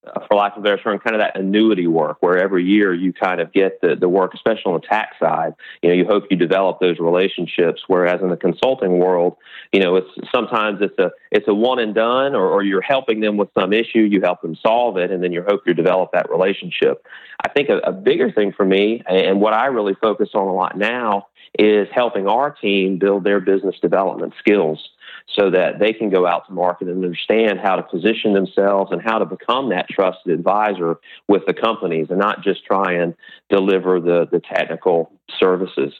Uh, 0.05 0.19
for 0.27 0.35
lack 0.35 0.57
of 0.57 0.59
a 0.59 0.63
better 0.63 0.83
term, 0.83 0.99
kind 0.99 1.15
of 1.15 1.21
that 1.21 1.39
annuity 1.39 1.87
work 1.87 2.17
where 2.19 2.37
every 2.37 2.65
year 2.65 2.93
you 2.93 3.13
kind 3.13 3.41
of 3.41 3.53
get 3.53 3.81
the 3.81 3.95
the 3.95 4.09
work, 4.09 4.35
especially 4.35 4.73
on 4.73 4.81
the 4.81 4.85
tax 4.85 5.17
side. 5.21 5.55
You 5.81 5.91
know, 5.91 5.95
you 5.95 6.05
hope 6.05 6.25
you 6.29 6.37
develop 6.37 6.81
those 6.81 6.99
relationships. 6.99 7.83
Whereas 7.87 8.21
in 8.21 8.29
the 8.29 8.37
consulting 8.37 8.99
world, 8.99 9.37
you 9.73 9.79
know, 9.79 9.95
it's 9.95 10.09
sometimes 10.35 10.81
it's 10.81 10.99
a 10.99 11.13
it's 11.31 11.47
a 11.47 11.55
one 11.55 11.79
and 11.79 11.95
done, 11.95 12.35
or, 12.35 12.49
or 12.49 12.65
you're 12.65 12.83
helping 12.83 13.21
them 13.21 13.37
with 13.37 13.51
some 13.57 13.73
issue, 13.73 14.01
you 14.01 14.21
help 14.21 14.43
them 14.43 14.57
solve 14.61 14.97
it, 14.97 15.13
and 15.13 15.23
then 15.23 15.31
you 15.31 15.45
hope 15.47 15.61
you 15.67 15.73
develop 15.75 16.11
that 16.15 16.29
relationship. 16.31 17.07
I 17.47 17.51
think 17.51 17.69
a, 17.69 17.79
a 17.79 17.93
bigger 17.93 18.33
thing 18.33 18.53
for 18.53 18.65
me, 18.65 19.05
and 19.07 19.41
what 19.41 19.53
I 19.53 19.67
really 19.67 19.95
focus 19.95 20.31
on 20.35 20.49
a 20.49 20.53
lot 20.53 20.77
now 20.77 21.29
is 21.59 21.87
helping 21.95 22.27
our 22.27 22.51
team 22.51 22.99
build 22.99 23.23
their 23.25 23.39
business 23.39 23.77
development 23.81 24.35
skills. 24.39 24.89
So 25.35 25.51
that 25.51 25.79
they 25.79 25.93
can 25.93 26.11
go 26.11 26.27
out 26.27 26.47
to 26.47 26.53
market 26.53 26.89
and 26.89 27.05
understand 27.05 27.59
how 27.61 27.77
to 27.77 27.83
position 27.83 28.35
themselves 28.35 28.91
and 28.93 29.01
how 29.03 29.19
to 29.19 29.25
become 29.25 29.71
that 29.71 29.89
trusted 29.89 30.33
advisor 30.33 30.97
with 31.29 31.43
the 31.47 31.55
companies 31.55 32.09
and 32.11 32.19
not 32.19 32.43
just 32.43 32.65
try 32.65 32.93
and 32.93 33.15
deliver 33.49 34.01
the, 34.01 34.29
the 34.31 34.41
technical 34.41 35.13
services. 35.39 35.93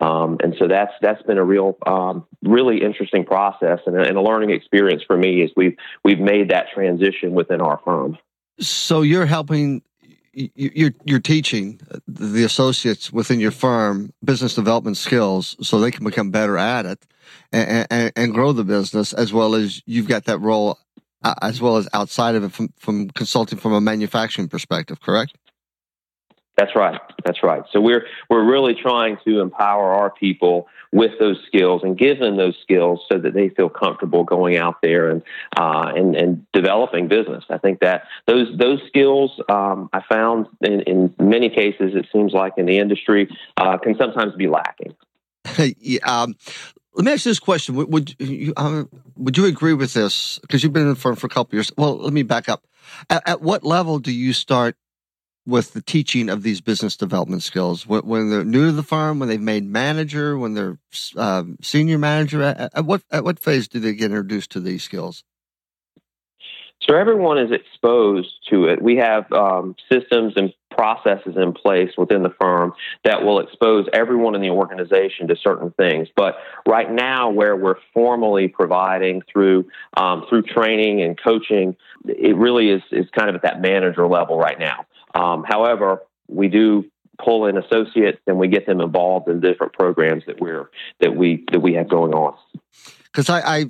Um, 0.00 0.38
and 0.42 0.54
so 0.58 0.66
that's 0.66 0.92
that's 1.02 1.22
been 1.22 1.38
a 1.38 1.44
real, 1.44 1.76
um, 1.86 2.26
really 2.42 2.82
interesting 2.82 3.24
process 3.24 3.80
and 3.86 3.96
a, 3.96 4.00
and 4.00 4.16
a 4.16 4.22
learning 4.22 4.50
experience 4.50 5.02
for 5.06 5.16
me 5.16 5.42
as 5.42 5.50
we've 5.56 5.76
we've 6.04 6.18
made 6.18 6.50
that 6.50 6.66
transition 6.74 7.32
within 7.32 7.60
our 7.60 7.80
firm. 7.84 8.16
So 8.60 9.02
you're 9.02 9.26
helping 9.26 9.82
you're 10.32 10.92
you're 11.04 11.20
teaching 11.20 11.80
the 12.06 12.44
associates 12.44 13.12
within 13.12 13.40
your 13.40 13.50
firm 13.50 14.12
business 14.24 14.54
development 14.54 14.96
skills 14.96 15.56
so 15.60 15.78
they 15.80 15.90
can 15.90 16.04
become 16.04 16.30
better 16.30 16.56
at 16.56 16.86
it 16.86 17.04
and, 17.52 17.86
and, 17.90 18.12
and 18.14 18.34
grow 18.34 18.52
the 18.52 18.64
business 18.64 19.12
as 19.12 19.32
well 19.32 19.54
as 19.54 19.82
you've 19.86 20.08
got 20.08 20.24
that 20.26 20.38
role 20.38 20.78
uh, 21.22 21.34
as 21.42 21.60
well 21.60 21.76
as 21.76 21.88
outside 21.92 22.34
of 22.34 22.44
it 22.44 22.52
from, 22.52 22.72
from 22.78 23.10
consulting 23.10 23.58
from 23.58 23.72
a 23.72 23.80
manufacturing 23.80 24.48
perspective 24.48 25.00
correct 25.00 25.36
that's 26.60 26.76
right. 26.76 27.00
That's 27.24 27.42
right. 27.42 27.62
So 27.72 27.80
we're 27.80 28.04
we're 28.28 28.44
really 28.44 28.74
trying 28.74 29.16
to 29.24 29.40
empower 29.40 29.94
our 29.94 30.10
people 30.10 30.68
with 30.92 31.12
those 31.20 31.38
skills 31.46 31.82
and 31.84 31.96
give 31.96 32.18
them 32.18 32.36
those 32.36 32.56
skills 32.62 33.00
so 33.10 33.18
that 33.18 33.32
they 33.32 33.48
feel 33.50 33.68
comfortable 33.68 34.24
going 34.24 34.56
out 34.56 34.76
there 34.82 35.10
and 35.10 35.22
uh, 35.56 35.92
and 35.94 36.16
and 36.16 36.46
developing 36.52 37.08
business. 37.08 37.44
I 37.48 37.58
think 37.58 37.80
that 37.80 38.04
those 38.26 38.48
those 38.58 38.80
skills 38.88 39.30
um, 39.48 39.88
I 39.92 40.02
found 40.10 40.46
in, 40.60 40.80
in 40.82 41.14
many 41.18 41.48
cases 41.48 41.92
it 41.94 42.06
seems 42.12 42.32
like 42.32 42.54
in 42.56 42.66
the 42.66 42.78
industry 42.78 43.28
uh, 43.56 43.78
can 43.78 43.96
sometimes 43.96 44.34
be 44.34 44.48
lacking. 44.48 44.94
yeah, 45.78 46.00
um, 46.04 46.34
let 46.94 47.04
me 47.04 47.12
ask 47.12 47.24
you 47.24 47.30
this 47.30 47.38
question: 47.38 47.76
Would, 47.76 47.92
would 47.92 48.20
you 48.20 48.52
um, 48.56 48.88
would 49.16 49.36
you 49.36 49.46
agree 49.46 49.74
with 49.74 49.94
this? 49.94 50.38
Because 50.40 50.62
you've 50.62 50.72
been 50.72 50.82
in 50.82 50.88
the 50.88 50.96
firm 50.96 51.16
for 51.16 51.26
a 51.26 51.30
couple 51.30 51.56
years. 51.56 51.70
Well, 51.76 51.98
let 51.98 52.12
me 52.12 52.22
back 52.22 52.48
up. 52.48 52.66
At, 53.08 53.28
at 53.28 53.40
what 53.42 53.62
level 53.62 54.00
do 54.00 54.12
you 54.12 54.32
start 54.32 54.76
with 55.46 55.72
the 55.72 55.82
teaching 55.82 56.28
of 56.28 56.42
these 56.42 56.60
business 56.60 56.96
development 56.96 57.42
skills 57.42 57.86
when 57.86 58.30
they're 58.30 58.44
new 58.44 58.66
to 58.66 58.72
the 58.72 58.82
firm, 58.82 59.18
when 59.18 59.28
they've 59.28 59.40
made 59.40 59.64
manager, 59.64 60.38
when 60.38 60.54
they're 60.54 60.78
um, 61.16 61.56
senior 61.62 61.98
manager? 61.98 62.42
At, 62.42 62.70
at, 62.74 62.84
what 62.84 63.02
at 63.10 63.24
what 63.24 63.38
phase 63.38 63.68
do 63.68 63.80
they 63.80 63.94
get 63.94 64.06
introduced 64.06 64.50
to 64.52 64.60
these 64.60 64.82
skills? 64.82 65.24
So 66.88 66.96
everyone 66.96 67.38
is 67.38 67.50
exposed 67.52 68.30
to 68.50 68.64
it. 68.64 68.80
We 68.80 68.96
have 68.96 69.30
um, 69.32 69.76
systems 69.92 70.32
and 70.36 70.52
processes 70.70 71.34
in 71.36 71.52
place 71.52 71.90
within 71.98 72.22
the 72.22 72.32
firm 72.40 72.72
that 73.04 73.22
will 73.22 73.40
expose 73.40 73.86
everyone 73.92 74.34
in 74.34 74.40
the 74.40 74.48
organization 74.50 75.28
to 75.28 75.36
certain 75.36 75.72
things. 75.72 76.08
But 76.16 76.36
right 76.66 76.90
now, 76.90 77.30
where 77.30 77.54
we're 77.54 77.76
formally 77.92 78.48
providing 78.48 79.22
through 79.30 79.68
um, 79.96 80.24
through 80.28 80.42
training 80.42 81.02
and 81.02 81.20
coaching, 81.22 81.76
it 82.06 82.36
really 82.36 82.70
is 82.70 82.82
is 82.90 83.06
kind 83.16 83.28
of 83.28 83.36
at 83.36 83.42
that 83.42 83.60
manager 83.60 84.06
level 84.06 84.38
right 84.38 84.58
now. 84.58 84.86
Um, 85.14 85.44
however, 85.46 86.02
we 86.28 86.48
do 86.48 86.84
pull 87.22 87.46
in 87.46 87.56
associates 87.56 88.18
and 88.26 88.38
we 88.38 88.48
get 88.48 88.66
them 88.66 88.80
involved 88.80 89.28
in 89.28 89.40
different 89.40 89.72
programs 89.72 90.24
that 90.26 90.40
we're 90.40 90.70
that 91.00 91.14
we 91.14 91.44
that 91.52 91.60
we 91.60 91.74
have 91.74 91.88
going 91.88 92.14
on. 92.14 92.34
Because 93.04 93.28
I, 93.28 93.40
I, 93.40 93.66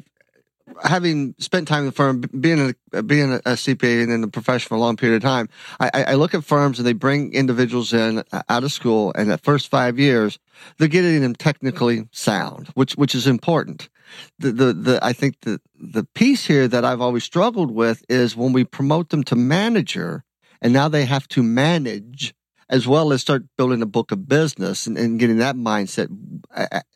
having 0.85 1.35
spent 1.39 1.69
time 1.69 1.81
in 1.81 1.87
the 1.87 1.93
firm, 1.93 2.21
being 2.21 2.75
a 2.93 3.03
being 3.03 3.33
a 3.33 3.41
CPA 3.41 4.03
and 4.03 4.13
in 4.13 4.21
the 4.21 4.29
profession 4.29 4.69
for 4.69 4.75
a 4.75 4.79
long 4.79 4.97
period 4.97 5.17
of 5.17 5.23
time, 5.23 5.49
I, 5.79 6.05
I 6.09 6.15
look 6.15 6.35
at 6.35 6.45
firms 6.45 6.79
and 6.79 6.87
they 6.87 6.93
bring 6.93 7.33
individuals 7.33 7.93
in 7.93 8.23
uh, 8.33 8.43
out 8.49 8.65
of 8.65 8.73
school, 8.73 9.13
and 9.17 9.31
that 9.31 9.43
first 9.43 9.69
five 9.69 9.99
years, 9.99 10.39
they're 10.79 10.89
getting 10.89 11.23
them 11.23 11.35
technically 11.35 12.09
sound, 12.13 12.69
which 12.75 12.95
which 12.95 13.15
is 13.15 13.27
important. 13.27 13.89
The, 14.39 14.53
the 14.53 14.73
the 14.73 14.99
I 15.03 15.13
think 15.13 15.41
the 15.41 15.61
the 15.79 16.05
piece 16.15 16.47
here 16.47 16.69
that 16.69 16.85
I've 16.85 17.01
always 17.01 17.25
struggled 17.25 17.71
with 17.71 18.05
is 18.09 18.37
when 18.37 18.53
we 18.53 18.65
promote 18.65 19.11
them 19.11 19.23
to 19.25 19.37
manager 19.37 20.25
and 20.61 20.73
now 20.73 20.89
they 20.89 21.05
have 21.05 21.29
to 21.29 21.43
manage 21.43 22.35
as 22.69 22.87
well 22.87 23.13
as 23.13 23.21
start 23.21 23.45
building 23.59 23.83
a 23.83 23.87
book 23.87 24.13
of 24.13 24.29
business 24.29 24.87
and, 24.87 24.97
and 24.97 25.19
getting 25.19 25.39
that 25.39 25.57
mindset. 25.57 26.09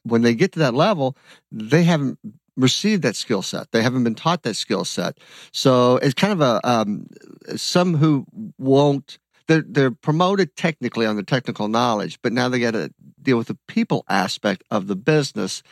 When 0.04 0.22
they 0.22 0.34
get 0.34 0.52
to 0.52 0.60
that 0.60 0.74
level, 0.74 1.16
they 1.50 1.82
haven't 1.82 2.18
received 2.56 3.02
that 3.02 3.16
skill 3.16 3.42
set. 3.42 3.72
They 3.72 3.82
haven't 3.82 4.04
been 4.04 4.14
taught 4.14 4.44
that 4.44 4.54
skill 4.54 4.84
set. 4.84 5.18
So 5.52 5.96
it's 5.96 6.14
kind 6.14 6.32
of 6.32 6.40
a 6.40 6.60
um, 6.62 7.08
some 7.56 7.96
who 7.96 8.24
won't. 8.58 9.18
They're 9.46 9.64
they're 9.66 9.90
promoted 9.90 10.56
technically 10.56 11.04
on 11.06 11.16
the 11.16 11.22
technical 11.22 11.68
knowledge, 11.68 12.18
but 12.22 12.32
now 12.32 12.48
they 12.48 12.60
got 12.60 12.70
to 12.70 12.92
deal 13.20 13.36
with 13.36 13.48
the 13.48 13.58
people 13.68 14.04
aspect 14.08 14.62
of 14.70 14.86
the 14.86 14.96
business, 14.96 15.62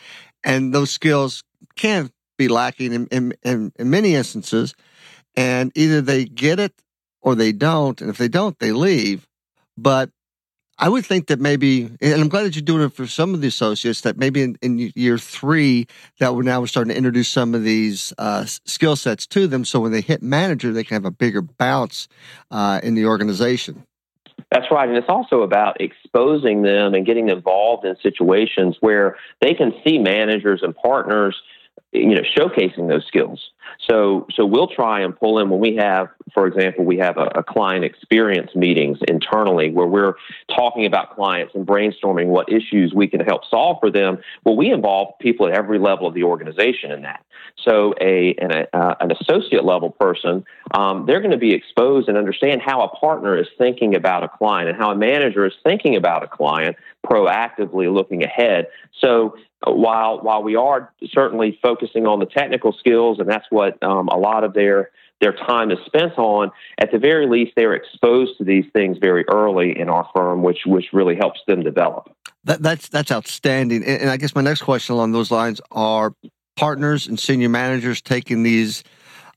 and 0.44 0.74
those 0.74 0.90
skills 0.90 1.44
can 1.76 2.10
be 2.36 2.48
lacking 2.48 2.92
in, 2.92 3.06
in, 3.06 3.32
in, 3.44 3.72
in 3.78 3.90
many 3.90 4.14
instances. 4.14 4.74
And 5.36 5.72
either 5.74 6.00
they 6.00 6.24
get 6.24 6.58
it 6.58 6.74
or 7.22 7.34
they 7.34 7.52
don't. 7.52 8.00
And 8.00 8.10
if 8.10 8.18
they 8.18 8.28
don't, 8.28 8.58
they 8.58 8.72
leave. 8.72 9.26
But 9.76 10.10
I 10.78 10.88
would 10.88 11.06
think 11.06 11.28
that 11.28 11.38
maybe, 11.38 11.90
and 12.00 12.20
I'm 12.20 12.28
glad 12.28 12.42
that 12.42 12.56
you're 12.56 12.62
doing 12.62 12.82
it 12.82 12.92
for 12.92 13.06
some 13.06 13.34
of 13.34 13.40
the 13.40 13.48
associates, 13.48 14.00
that 14.00 14.16
maybe 14.16 14.42
in, 14.42 14.58
in 14.62 14.92
year 14.96 15.16
three, 15.16 15.86
that 16.18 16.34
we're 16.34 16.42
now 16.42 16.64
starting 16.64 16.90
to 16.90 16.96
introduce 16.96 17.28
some 17.28 17.54
of 17.54 17.62
these 17.62 18.12
uh, 18.18 18.44
skill 18.46 18.96
sets 18.96 19.26
to 19.28 19.46
them. 19.46 19.64
So 19.64 19.80
when 19.80 19.92
they 19.92 20.00
hit 20.00 20.22
manager, 20.22 20.72
they 20.72 20.82
can 20.82 20.96
have 20.96 21.04
a 21.04 21.10
bigger 21.10 21.42
bounce 21.42 22.08
uh, 22.50 22.80
in 22.82 22.94
the 22.94 23.06
organization. 23.06 23.84
That's 24.50 24.66
right. 24.70 24.88
And 24.88 24.98
it's 24.98 25.08
also 25.08 25.42
about 25.42 25.80
exposing 25.80 26.62
them 26.62 26.94
and 26.94 27.06
getting 27.06 27.28
involved 27.28 27.86
in 27.86 27.96
situations 28.02 28.76
where 28.80 29.16
they 29.40 29.54
can 29.54 29.72
see 29.86 29.98
managers 29.98 30.62
and 30.62 30.74
partners 30.74 31.40
you 31.92 32.14
know 32.14 32.22
showcasing 32.22 32.88
those 32.88 33.04
skills. 33.06 33.50
So 33.88 34.26
so 34.34 34.46
we'll 34.46 34.68
try 34.68 35.00
and 35.00 35.18
pull 35.18 35.38
in 35.38 35.50
when 35.50 35.60
we 35.60 35.76
have 35.76 36.08
for 36.32 36.46
example 36.46 36.84
we 36.84 36.98
have 36.98 37.18
a, 37.18 37.26
a, 37.34 37.42
client 37.42 37.84
experience 37.84 38.54
meetings 38.54 38.98
internally 39.08 39.70
where 39.70 39.86
we're 39.86 40.14
talking 40.54 40.86
about 40.86 41.14
clients 41.14 41.54
and 41.54 41.66
brainstorming 41.66 42.26
what 42.26 42.50
issues 42.50 42.92
we 42.94 43.08
can 43.08 43.20
help 43.20 43.42
solve 43.48 43.76
for 43.80 43.90
them. 43.90 44.18
Well 44.44 44.56
we 44.56 44.70
involve 44.70 45.18
people 45.20 45.46
at 45.46 45.52
every 45.52 45.78
level 45.78 46.06
of 46.06 46.14
the 46.14 46.22
organization 46.22 46.92
in 46.92 47.02
that. 47.02 47.24
So 47.64 47.94
a 48.00 48.34
an, 48.38 48.52
a, 48.52 48.66
uh, 48.76 48.94
an 49.00 49.12
associate 49.12 49.64
level 49.64 49.90
person 49.90 50.44
um, 50.74 51.04
they're 51.06 51.20
going 51.20 51.32
to 51.32 51.38
be 51.38 51.52
exposed 51.52 52.08
and 52.08 52.16
understand 52.16 52.62
how 52.62 52.82
a 52.82 52.88
partner 52.88 53.36
is 53.36 53.48
thinking 53.58 53.94
about 53.94 54.22
a 54.22 54.28
client 54.28 54.70
and 54.70 54.78
how 54.78 54.90
a 54.90 54.96
manager 54.96 55.44
is 55.44 55.52
thinking 55.62 55.96
about 55.96 56.22
a 56.22 56.26
client 56.26 56.76
proactively 57.06 57.92
looking 57.92 58.22
ahead. 58.22 58.68
So 59.00 59.36
while 59.66 60.20
while 60.20 60.42
we 60.42 60.56
are 60.56 60.92
certainly 61.10 61.58
focusing 61.62 62.06
on 62.06 62.18
the 62.18 62.26
technical 62.26 62.72
skills, 62.72 63.18
and 63.18 63.28
that's 63.28 63.46
what 63.50 63.82
um, 63.82 64.08
a 64.08 64.16
lot 64.16 64.44
of 64.44 64.54
their 64.54 64.90
their 65.20 65.32
time 65.32 65.70
is 65.70 65.78
spent 65.86 66.18
on, 66.18 66.50
at 66.78 66.90
the 66.90 66.98
very 66.98 67.28
least, 67.28 67.52
they're 67.54 67.74
exposed 67.74 68.36
to 68.38 68.44
these 68.44 68.64
things 68.72 68.98
very 69.00 69.24
early 69.28 69.78
in 69.78 69.88
our 69.88 70.08
firm, 70.14 70.42
which 70.42 70.60
which 70.66 70.86
really 70.92 71.14
helps 71.14 71.40
them 71.46 71.62
develop. 71.62 72.14
That, 72.44 72.62
that's 72.62 72.88
that's 72.88 73.12
outstanding. 73.12 73.84
And, 73.84 74.02
and 74.02 74.10
I 74.10 74.16
guess 74.16 74.34
my 74.34 74.42
next 74.42 74.62
question 74.62 74.94
along 74.94 75.12
those 75.12 75.30
lines 75.30 75.60
are 75.70 76.14
partners 76.56 77.06
and 77.06 77.18
senior 77.18 77.48
managers 77.48 78.02
taking 78.02 78.42
these 78.42 78.82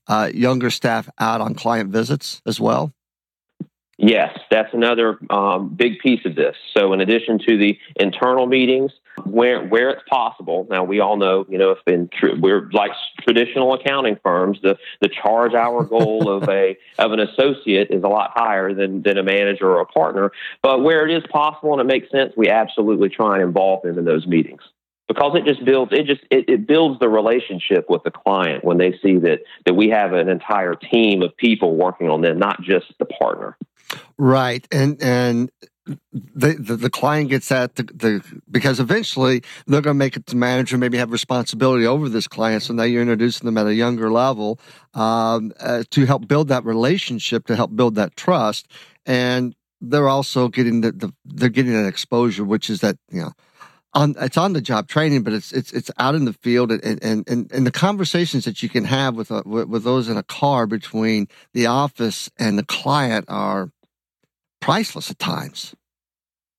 uh, 0.08 0.30
younger 0.34 0.70
staff 0.70 1.08
out 1.18 1.40
on 1.40 1.54
client 1.54 1.90
visits 1.90 2.42
as 2.46 2.60
well. 2.60 2.92
Yes, 3.98 4.36
that's 4.50 4.74
another 4.74 5.18
um, 5.30 5.74
big 5.74 6.00
piece 6.00 6.20
of 6.26 6.34
this. 6.34 6.54
So, 6.76 6.92
in 6.92 7.00
addition 7.00 7.38
to 7.48 7.56
the 7.56 7.78
internal 7.98 8.46
meetings, 8.46 8.90
where 9.24 9.66
where 9.66 9.90
it's 9.90 10.02
possible. 10.08 10.66
Now 10.70 10.84
we 10.84 11.00
all 11.00 11.16
know, 11.16 11.46
you 11.48 11.58
know, 11.58 11.70
if 11.72 11.78
in 11.86 12.08
tr- 12.08 12.36
we're 12.38 12.68
like 12.72 12.92
traditional 13.22 13.74
accounting 13.74 14.18
firms, 14.22 14.58
the 14.62 14.76
the 15.00 15.08
charge 15.08 15.54
hour 15.54 15.84
goal 15.84 16.28
of 16.30 16.48
a 16.48 16.76
of 16.98 17.12
an 17.12 17.20
associate 17.20 17.88
is 17.90 18.02
a 18.02 18.08
lot 18.08 18.32
higher 18.34 18.74
than 18.74 19.02
than 19.02 19.18
a 19.18 19.22
manager 19.22 19.70
or 19.70 19.80
a 19.80 19.86
partner. 19.86 20.32
But 20.62 20.82
where 20.82 21.08
it 21.08 21.16
is 21.16 21.24
possible 21.30 21.72
and 21.72 21.80
it 21.80 21.92
makes 21.92 22.10
sense, 22.10 22.32
we 22.36 22.48
absolutely 22.48 23.08
try 23.08 23.34
and 23.34 23.42
involve 23.42 23.82
them 23.82 23.98
in 23.98 24.04
those 24.04 24.26
meetings 24.26 24.62
because 25.08 25.36
it 25.36 25.44
just 25.44 25.64
builds 25.64 25.92
it 25.92 26.06
just 26.06 26.22
it, 26.30 26.48
it 26.48 26.66
builds 26.66 26.98
the 27.00 27.08
relationship 27.08 27.88
with 27.88 28.02
the 28.02 28.10
client 28.10 28.64
when 28.64 28.78
they 28.78 28.92
see 29.02 29.16
that 29.18 29.40
that 29.64 29.74
we 29.74 29.88
have 29.88 30.12
an 30.12 30.28
entire 30.28 30.74
team 30.74 31.22
of 31.22 31.36
people 31.36 31.74
working 31.74 32.08
on 32.08 32.20
them, 32.20 32.38
not 32.38 32.60
just 32.62 32.86
the 32.98 33.06
partner. 33.06 33.56
Right, 34.18 34.66
and 34.72 35.00
and 35.02 35.50
the, 36.12 36.54
the, 36.58 36.76
the 36.76 36.90
client 36.90 37.30
gets 37.30 37.48
that 37.48 37.76
the, 37.76 37.84
the 37.84 38.42
because 38.50 38.80
eventually 38.80 39.42
they're 39.66 39.80
going 39.80 39.94
to 39.94 39.98
make 39.98 40.16
it 40.16 40.26
to 40.26 40.36
manager, 40.36 40.76
maybe 40.76 40.98
have 40.98 41.12
responsibility 41.12 41.86
over 41.86 42.08
this 42.08 42.26
client. 42.26 42.62
So 42.62 42.74
now 42.74 42.82
you're 42.82 43.02
introducing 43.02 43.46
them 43.46 43.58
at 43.58 43.66
a 43.66 43.74
younger 43.74 44.10
level 44.10 44.58
um, 44.94 45.52
uh, 45.60 45.84
to 45.90 46.06
help 46.06 46.26
build 46.26 46.48
that 46.48 46.64
relationship, 46.64 47.46
to 47.46 47.56
help 47.56 47.74
build 47.76 47.94
that 47.96 48.16
trust, 48.16 48.68
and 49.04 49.54
they're 49.80 50.08
also 50.08 50.48
getting 50.48 50.80
the, 50.80 50.92
the 50.92 51.12
they're 51.24 51.48
getting 51.48 51.72
that 51.72 51.86
exposure, 51.86 52.44
which 52.44 52.70
is 52.70 52.80
that 52.80 52.96
you 53.10 53.22
know. 53.22 53.32
On, 53.94 54.14
it's 54.20 54.36
on 54.36 54.52
the 54.52 54.60
job 54.60 54.88
training, 54.88 55.22
but 55.22 55.32
it's 55.32 55.52
it's 55.52 55.72
it's 55.72 55.90
out 55.98 56.14
in 56.14 56.26
the 56.26 56.34
field, 56.34 56.70
and 56.70 57.02
and 57.02 57.26
and, 57.26 57.50
and 57.50 57.66
the 57.66 57.70
conversations 57.70 58.44
that 58.44 58.62
you 58.62 58.68
can 58.68 58.84
have 58.84 59.16
with, 59.16 59.32
uh, 59.32 59.42
with 59.46 59.68
with 59.68 59.84
those 59.84 60.10
in 60.10 60.18
a 60.18 60.22
car 60.22 60.66
between 60.66 61.28
the 61.54 61.64
office 61.64 62.28
and 62.36 62.58
the 62.58 62.62
client 62.62 63.24
are 63.28 63.70
priceless 64.60 65.10
at 65.10 65.18
times. 65.18 65.74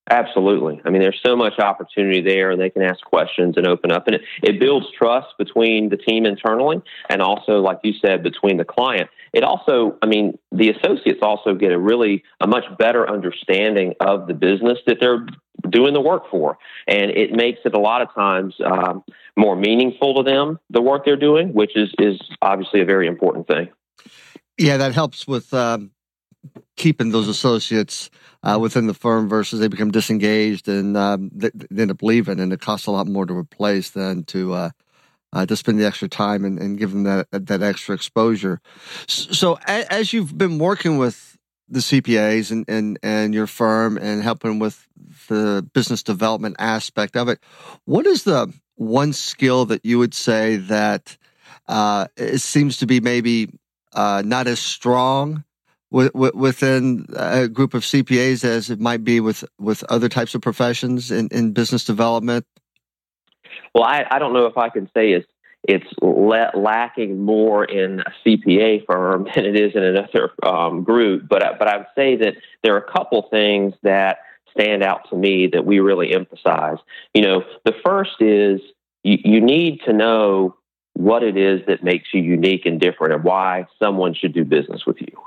Absolutely. 0.10 0.82
I 0.86 0.89
mean, 0.89 1.01
there's 1.01 1.20
so 1.25 1.36
much 1.36 1.60
opportunity 1.60 2.22
there, 2.22 2.51
and 2.51 2.62
they 2.62 2.70
can 2.70 2.82
ask 2.82 3.01
questions 3.04 3.56
and 3.58 3.68
open 3.68 3.92
up. 3.92 4.08
And 4.08 4.16
it, 4.16 4.22
it 4.42 4.60
builds 4.60 4.86
trust 4.98 5.27
between 5.38 5.89
the 5.89 5.98
team 5.98 6.25
internally 6.25 6.82
and 7.10 7.22
also, 7.22 7.60
like 7.60 7.80
you 7.84 7.94
said, 8.01 8.24
between 8.24 8.56
the 8.56 8.63
client. 8.63 9.10
It 9.34 9.44
also, 9.44 9.98
I 10.01 10.06
mean, 10.06 10.38
the 10.54 10.70
associates 10.70 11.20
also 11.22 11.56
get 11.56 11.74
a 11.74 11.80
really, 11.80 12.24
a 12.39 12.48
much 12.48 12.63
better 12.80 13.10
understanding 13.10 13.96
of 14.00 14.27
the 14.27 14.34
business 14.34 14.77
that 14.88 14.98
they're 15.01 15.25
doing 15.70 15.94
the 15.94 16.01
work 16.01 16.32
for. 16.32 16.58
And 16.88 17.12
it 17.12 17.34
makes 17.34 17.60
it 17.66 17.74
a 17.74 17.80
lot 17.80 18.01
of 18.01 18.13
times 18.13 18.56
um, 18.66 19.04
more 19.36 19.58
meaningful 19.58 20.16
to 20.16 20.24
them, 20.24 20.58
the 20.70 20.82
work 20.82 21.04
they're 21.04 21.18
doing, 21.18 21.54
which 21.54 21.75
is, 21.75 21.94
is 22.00 22.18
obviously 22.42 22.80
a 22.80 22.86
very 22.86 23.08
important 23.08 23.48
thing. 23.48 23.68
Yeah, 24.58 24.77
that 24.77 24.94
helps 24.94 25.27
with 25.27 25.54
um, 25.54 25.92
keeping 26.75 27.12
those 27.12 27.27
associates 27.27 28.10
uh, 28.44 28.58
within 28.60 28.88
the 28.88 28.94
firm 28.94 29.27
versus 29.27 29.60
they 29.60 29.68
become 29.68 29.92
disengaged 29.92 30.68
and 30.68 30.96
um, 30.96 31.30
they, 31.34 31.50
they, 31.54 31.82
end 31.82 31.92
up 31.92 32.04
leaving, 32.04 32.39
and 32.39 32.54
it 32.54 32.62
costs 32.62 32.88
a 32.88 32.92
lot 32.92 33.08
more 33.08 33.25
to 33.25 33.36
replace 33.36 33.92
than 33.92 34.24
to 34.25 34.54
uh, 34.54 34.70
uh, 35.34 35.46
to 35.46 35.56
spend 35.56 35.80
the 35.80 35.86
extra 35.86 36.08
time 36.08 36.46
and, 36.46 36.60
and 36.60 36.77
give 36.77 36.92
them 36.92 37.04
that 37.04 37.27
that 37.32 37.62
extra 37.62 37.96
exposure. 37.96 38.62
So, 39.08 39.60
as 39.66 40.13
you've 40.13 40.38
been 40.38 40.60
working 40.60 40.98
with 40.98 41.38
the 41.70 41.80
CPAs 41.80 42.51
and, 42.51 42.66
and, 42.70 42.98
and 43.04 43.34
your 43.34 43.48
firm 43.48 43.98
and 43.98 44.24
helping 44.24 44.60
with 44.60 44.88
the 45.27 45.68
business 45.74 46.01
development 46.01 46.56
aspect 46.60 47.18
of 47.18 47.27
it, 47.27 47.39
what 47.86 48.06
is 48.06 48.24
the 48.24 48.54
one 48.75 49.12
skill 49.12 49.66
that 49.66 49.84
you 49.84 50.00
would 50.00 50.13
say 50.13 50.56
that 50.56 51.18
uh, 51.68 52.08
it 52.16 52.39
seems 52.39 52.77
to 52.77 52.86
be 52.86 53.01
maybe 53.01 53.50
uh, 53.94 54.22
not 54.25 54.48
as 54.48 54.60
strong 54.60 55.44
within 55.89 57.06
a 57.15 57.48
group 57.48 57.74
of 57.74 57.84
CPAs 57.84 58.44
as 58.44 58.70
it 58.70 58.79
might 58.79 59.03
be 59.03 59.20
with, 59.20 59.44
with 59.58 59.84
other 59.86 60.10
types 60.10 60.36
of 60.36 60.41
professions 60.41 61.12
in, 61.12 61.27
in 61.29 61.53
business 61.53 61.86
development? 61.86 62.46
Well, 63.74 63.86
I, 63.86 64.06
I 64.10 64.20
don't 64.20 64.34
know 64.34 64.46
if 64.46 64.58
I 64.58 64.70
can 64.70 64.89
say 64.94 65.12
it's 65.12 65.27
it's 65.63 65.86
le- 66.01 66.51
lacking 66.56 67.22
more 67.22 67.65
in 67.65 68.00
a 68.00 68.13
CPA 68.25 68.86
firm 68.86 69.27
than 69.36 69.46
it 69.46 69.60
is 69.60 69.74
in 69.75 69.84
another 69.84 70.32
um, 70.46 70.84
group, 70.84 71.27
but 71.27 71.44
but 71.60 71.67
I 71.67 71.77
would 71.77 71.88
say 71.96 72.15
that 72.17 72.36
there 72.63 72.75
are 72.75 72.79
a 72.79 72.91
couple 72.91 73.27
things 73.29 73.74
that 73.84 74.20
stand 74.58 74.84
out 74.84 75.10
to 75.10 75.15
me 75.15 75.48
that 75.51 75.65
we 75.65 75.79
really 75.79 76.13
emphasize. 76.13 76.77
You 77.13 77.22
know, 77.22 77.44
the 77.65 77.74
first 77.86 78.22
is 78.22 78.62
you, 79.03 79.17
you 79.24 79.41
need 79.41 79.82
to 79.86 79.94
know 79.94 80.56
what 80.94 81.22
it 81.22 81.38
is 81.38 81.62
that 81.67 81.84
makes 81.84 82.08
you 82.13 82.22
unique 82.22 82.65
and 82.65 82.79
different, 82.79 83.13
and 83.13 83.24
why 83.24 83.67
someone 83.82 84.13
should 84.13 84.34
do 84.34 84.44
business 84.44 84.86
with 84.86 84.98
you. 85.00 85.17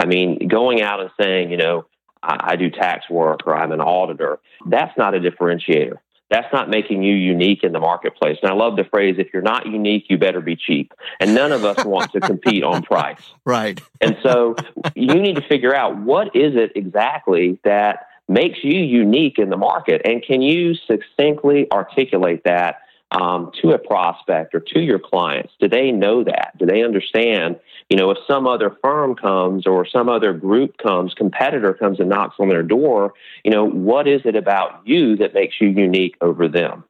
I 0.00 0.06
mean, 0.06 0.48
going 0.48 0.80
out 0.80 1.00
and 1.00 1.10
saying, 1.20 1.50
you 1.50 1.58
know, 1.58 1.84
I, 2.22 2.52
I 2.52 2.56
do 2.56 2.70
tax 2.70 3.08
work 3.10 3.40
or 3.46 3.54
I'm 3.54 3.70
an 3.70 3.82
auditor, 3.82 4.40
that's 4.66 4.96
not 4.96 5.14
a 5.14 5.20
differentiator. 5.20 5.98
That's 6.30 6.50
not 6.52 6.70
making 6.70 7.02
you 7.02 7.14
unique 7.14 7.64
in 7.64 7.72
the 7.72 7.80
marketplace. 7.80 8.38
And 8.40 8.50
I 8.50 8.54
love 8.54 8.76
the 8.76 8.84
phrase, 8.84 9.16
if 9.18 9.28
you're 9.32 9.42
not 9.42 9.66
unique, 9.66 10.04
you 10.08 10.16
better 10.16 10.40
be 10.40 10.56
cheap. 10.56 10.94
And 11.18 11.34
none 11.34 11.52
of 11.52 11.64
us 11.64 11.84
want 11.84 12.12
to 12.12 12.20
compete 12.20 12.62
on 12.62 12.82
price. 12.82 13.20
Right. 13.44 13.80
and 14.00 14.16
so 14.22 14.54
you 14.94 15.14
need 15.14 15.34
to 15.36 15.42
figure 15.42 15.74
out 15.74 15.96
what 15.96 16.36
is 16.36 16.54
it 16.54 16.72
exactly 16.76 17.58
that 17.64 18.06
makes 18.28 18.60
you 18.62 18.78
unique 18.78 19.38
in 19.38 19.50
the 19.50 19.56
market? 19.56 20.02
And 20.04 20.22
can 20.22 20.40
you 20.40 20.74
succinctly 20.74 21.66
articulate 21.72 22.44
that 22.44 22.82
um, 23.10 23.50
to 23.60 23.72
a 23.72 23.78
prospect 23.78 24.54
or 24.54 24.60
to 24.60 24.80
your 24.80 25.00
clients? 25.00 25.52
Do 25.58 25.68
they 25.68 25.90
know 25.90 26.22
that? 26.22 26.52
Do 26.58 26.64
they 26.64 26.84
understand? 26.84 27.58
You 27.90 27.96
know, 27.96 28.10
if 28.10 28.18
some 28.26 28.46
other 28.46 28.76
firm 28.82 29.16
comes 29.16 29.66
or 29.66 29.84
some 29.84 30.08
other 30.08 30.32
group 30.32 30.78
comes, 30.78 31.12
competitor 31.12 31.74
comes 31.74 31.98
and 31.98 32.08
knocks 32.08 32.36
on 32.38 32.48
their 32.48 32.62
door, 32.62 33.14
you 33.44 33.50
know, 33.50 33.68
what 33.68 34.06
is 34.06 34.20
it 34.24 34.36
about 34.36 34.80
you 34.86 35.16
that 35.16 35.34
makes 35.34 35.60
you 35.60 35.68
unique 35.68 36.16
over 36.20 36.48
them? 36.48 36.84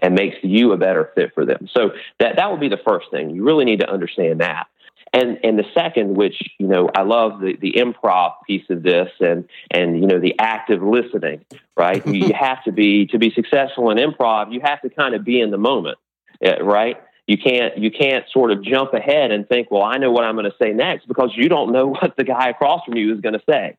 And 0.00 0.14
makes 0.14 0.36
you 0.42 0.72
a 0.72 0.78
better 0.78 1.10
fit 1.14 1.34
for 1.34 1.44
them. 1.44 1.68
So 1.70 1.90
that 2.18 2.36
that 2.36 2.50
would 2.50 2.60
be 2.60 2.70
the 2.70 2.80
first 2.82 3.10
thing. 3.10 3.28
You 3.28 3.44
really 3.44 3.66
need 3.66 3.80
to 3.80 3.90
understand 3.90 4.40
that. 4.40 4.68
And 5.12 5.38
and 5.44 5.58
the 5.58 5.64
second, 5.74 6.16
which 6.16 6.36
you 6.58 6.66
know, 6.66 6.88
I 6.94 7.02
love 7.02 7.40
the 7.40 7.56
the 7.60 7.74
improv 7.74 8.32
piece 8.46 8.64
of 8.70 8.82
this, 8.82 9.10
and 9.20 9.46
and 9.70 10.00
you 10.00 10.06
know 10.06 10.18
the 10.18 10.34
active 10.38 10.82
listening, 10.82 11.44
right? 11.76 12.06
you 12.06 12.32
have 12.32 12.64
to 12.64 12.72
be 12.72 13.06
to 13.08 13.18
be 13.18 13.30
successful 13.30 13.90
in 13.90 13.98
improv. 13.98 14.52
You 14.52 14.60
have 14.64 14.80
to 14.80 14.88
kind 14.88 15.14
of 15.14 15.24
be 15.24 15.40
in 15.40 15.50
the 15.50 15.58
moment, 15.58 15.98
eh, 16.42 16.58
right? 16.62 16.96
You 17.26 17.38
can't 17.38 17.76
you 17.78 17.90
can't 17.90 18.24
sort 18.30 18.52
of 18.52 18.62
jump 18.62 18.94
ahead 18.94 19.32
and 19.32 19.48
think, 19.48 19.70
well, 19.70 19.82
I 19.82 19.96
know 19.98 20.12
what 20.12 20.24
I'm 20.24 20.36
going 20.36 20.50
to 20.50 20.56
say 20.62 20.72
next 20.72 21.08
because 21.08 21.30
you 21.34 21.48
don't 21.48 21.72
know 21.72 21.86
what 22.00 22.16
the 22.16 22.24
guy 22.24 22.48
across 22.48 22.84
from 22.84 22.96
you 22.96 23.14
is 23.14 23.20
going 23.20 23.34
to 23.34 23.42
say. 23.48 23.76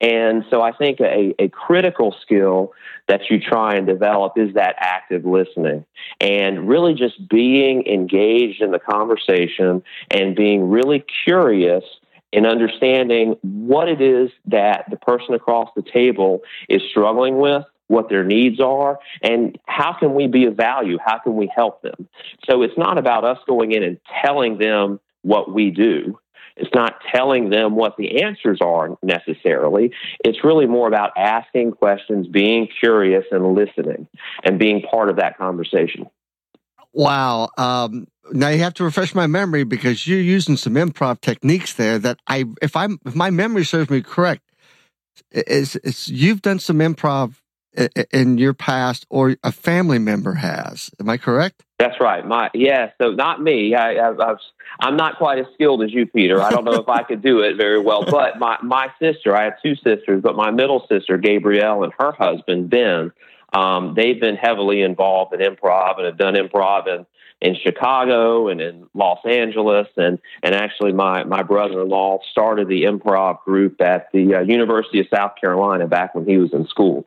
And 0.00 0.44
so 0.48 0.62
I 0.62 0.72
think 0.72 1.00
a, 1.00 1.34
a 1.40 1.48
critical 1.48 2.14
skill 2.22 2.72
that 3.08 3.30
you 3.30 3.40
try 3.40 3.74
and 3.74 3.86
develop 3.86 4.34
is 4.36 4.54
that 4.54 4.76
active 4.78 5.24
listening 5.24 5.84
and 6.20 6.68
really 6.68 6.94
just 6.94 7.28
being 7.28 7.84
engaged 7.86 8.62
in 8.62 8.70
the 8.70 8.78
conversation 8.78 9.82
and 10.10 10.36
being 10.36 10.68
really 10.68 11.04
curious 11.24 11.82
in 12.30 12.46
understanding 12.46 13.36
what 13.42 13.88
it 13.88 14.00
is 14.00 14.30
that 14.46 14.84
the 14.90 14.96
person 14.98 15.34
across 15.34 15.68
the 15.74 15.82
table 15.82 16.42
is 16.68 16.82
struggling 16.90 17.38
with 17.38 17.64
what 17.88 18.08
their 18.08 18.24
needs 18.24 18.60
are 18.60 18.98
and 19.22 19.58
how 19.66 19.92
can 19.98 20.14
we 20.14 20.26
be 20.26 20.46
of 20.46 20.54
value 20.54 20.98
how 21.04 21.18
can 21.18 21.36
we 21.36 21.50
help 21.54 21.82
them 21.82 22.08
so 22.48 22.62
it's 22.62 22.78
not 22.78 22.98
about 22.98 23.24
us 23.24 23.38
going 23.46 23.72
in 23.72 23.82
and 23.82 23.98
telling 24.22 24.58
them 24.58 25.00
what 25.22 25.52
we 25.52 25.70
do 25.70 26.18
it's 26.58 26.74
not 26.74 26.96
telling 27.14 27.50
them 27.50 27.76
what 27.76 27.96
the 27.96 28.22
answers 28.22 28.58
are 28.60 28.98
necessarily. 29.02 29.92
It's 30.24 30.42
really 30.42 30.66
more 30.66 30.88
about 30.88 31.12
asking 31.16 31.72
questions, 31.72 32.26
being 32.26 32.68
curious, 32.80 33.24
and 33.30 33.54
listening, 33.54 34.08
and 34.44 34.58
being 34.58 34.82
part 34.82 35.08
of 35.08 35.16
that 35.16 35.38
conversation. 35.38 36.06
Wow. 36.92 37.50
Um, 37.56 38.08
now 38.32 38.48
you 38.48 38.58
have 38.58 38.74
to 38.74 38.84
refresh 38.84 39.14
my 39.14 39.28
memory 39.28 39.62
because 39.62 40.06
you're 40.06 40.20
using 40.20 40.56
some 40.56 40.74
improv 40.74 41.20
techniques 41.20 41.74
there 41.74 41.98
that 42.00 42.18
I, 42.26 42.44
if 42.60 42.74
I'm, 42.74 42.98
if 43.06 43.14
my 43.14 43.30
memory 43.30 43.64
serves 43.64 43.88
me 43.88 44.02
correct, 44.02 44.42
is, 45.30 45.76
is 45.76 46.08
you've 46.08 46.42
done 46.42 46.58
some 46.58 46.78
improv 46.78 47.36
in 48.12 48.38
your 48.38 48.54
past 48.54 49.06
or 49.10 49.36
a 49.42 49.52
family 49.52 49.98
member 49.98 50.34
has. 50.34 50.90
Am 51.00 51.08
I 51.08 51.16
correct? 51.16 51.64
That's 51.78 52.00
right. 52.00 52.26
My 52.26 52.50
yeah. 52.54 52.90
So 53.00 53.12
not 53.12 53.40
me. 53.40 53.74
I, 53.74 53.92
I, 53.94 54.34
I'm 54.80 54.96
not 54.96 55.16
quite 55.16 55.38
as 55.38 55.46
skilled 55.54 55.82
as 55.82 55.92
you, 55.92 56.06
Peter. 56.06 56.42
I 56.42 56.50
don't 56.50 56.64
know 56.64 56.74
if 56.74 56.88
I 56.88 57.02
could 57.02 57.22
do 57.22 57.40
it 57.40 57.56
very 57.56 57.80
well. 57.80 58.04
But 58.04 58.38
my 58.38 58.58
my 58.62 58.88
sister, 59.00 59.36
I 59.36 59.44
have 59.44 59.62
two 59.62 59.76
sisters, 59.76 60.20
but 60.22 60.34
my 60.34 60.50
middle 60.50 60.86
sister, 60.88 61.18
Gabrielle, 61.18 61.84
and 61.84 61.92
her 61.98 62.12
husband 62.12 62.70
Ben, 62.70 63.12
um, 63.52 63.94
they've 63.94 64.20
been 64.20 64.36
heavily 64.36 64.82
involved 64.82 65.34
in 65.34 65.40
improv 65.40 65.98
and 65.98 66.06
have 66.06 66.18
done 66.18 66.34
improv 66.34 66.88
in 66.88 67.06
in 67.40 67.54
Chicago 67.54 68.48
and 68.48 68.60
in 68.60 68.88
Los 68.94 69.20
Angeles, 69.24 69.86
and 69.96 70.18
and 70.42 70.54
actually 70.54 70.92
my 70.92 71.24
my 71.24 71.42
brother-in-law 71.42 72.18
started 72.30 72.68
the 72.68 72.84
improv 72.84 73.42
group 73.44 73.80
at 73.80 74.10
the 74.12 74.34
uh, 74.34 74.40
University 74.40 75.00
of 75.00 75.06
South 75.14 75.32
Carolina 75.40 75.86
back 75.86 76.14
when 76.14 76.26
he 76.26 76.36
was 76.36 76.52
in 76.52 76.66
school. 76.66 77.06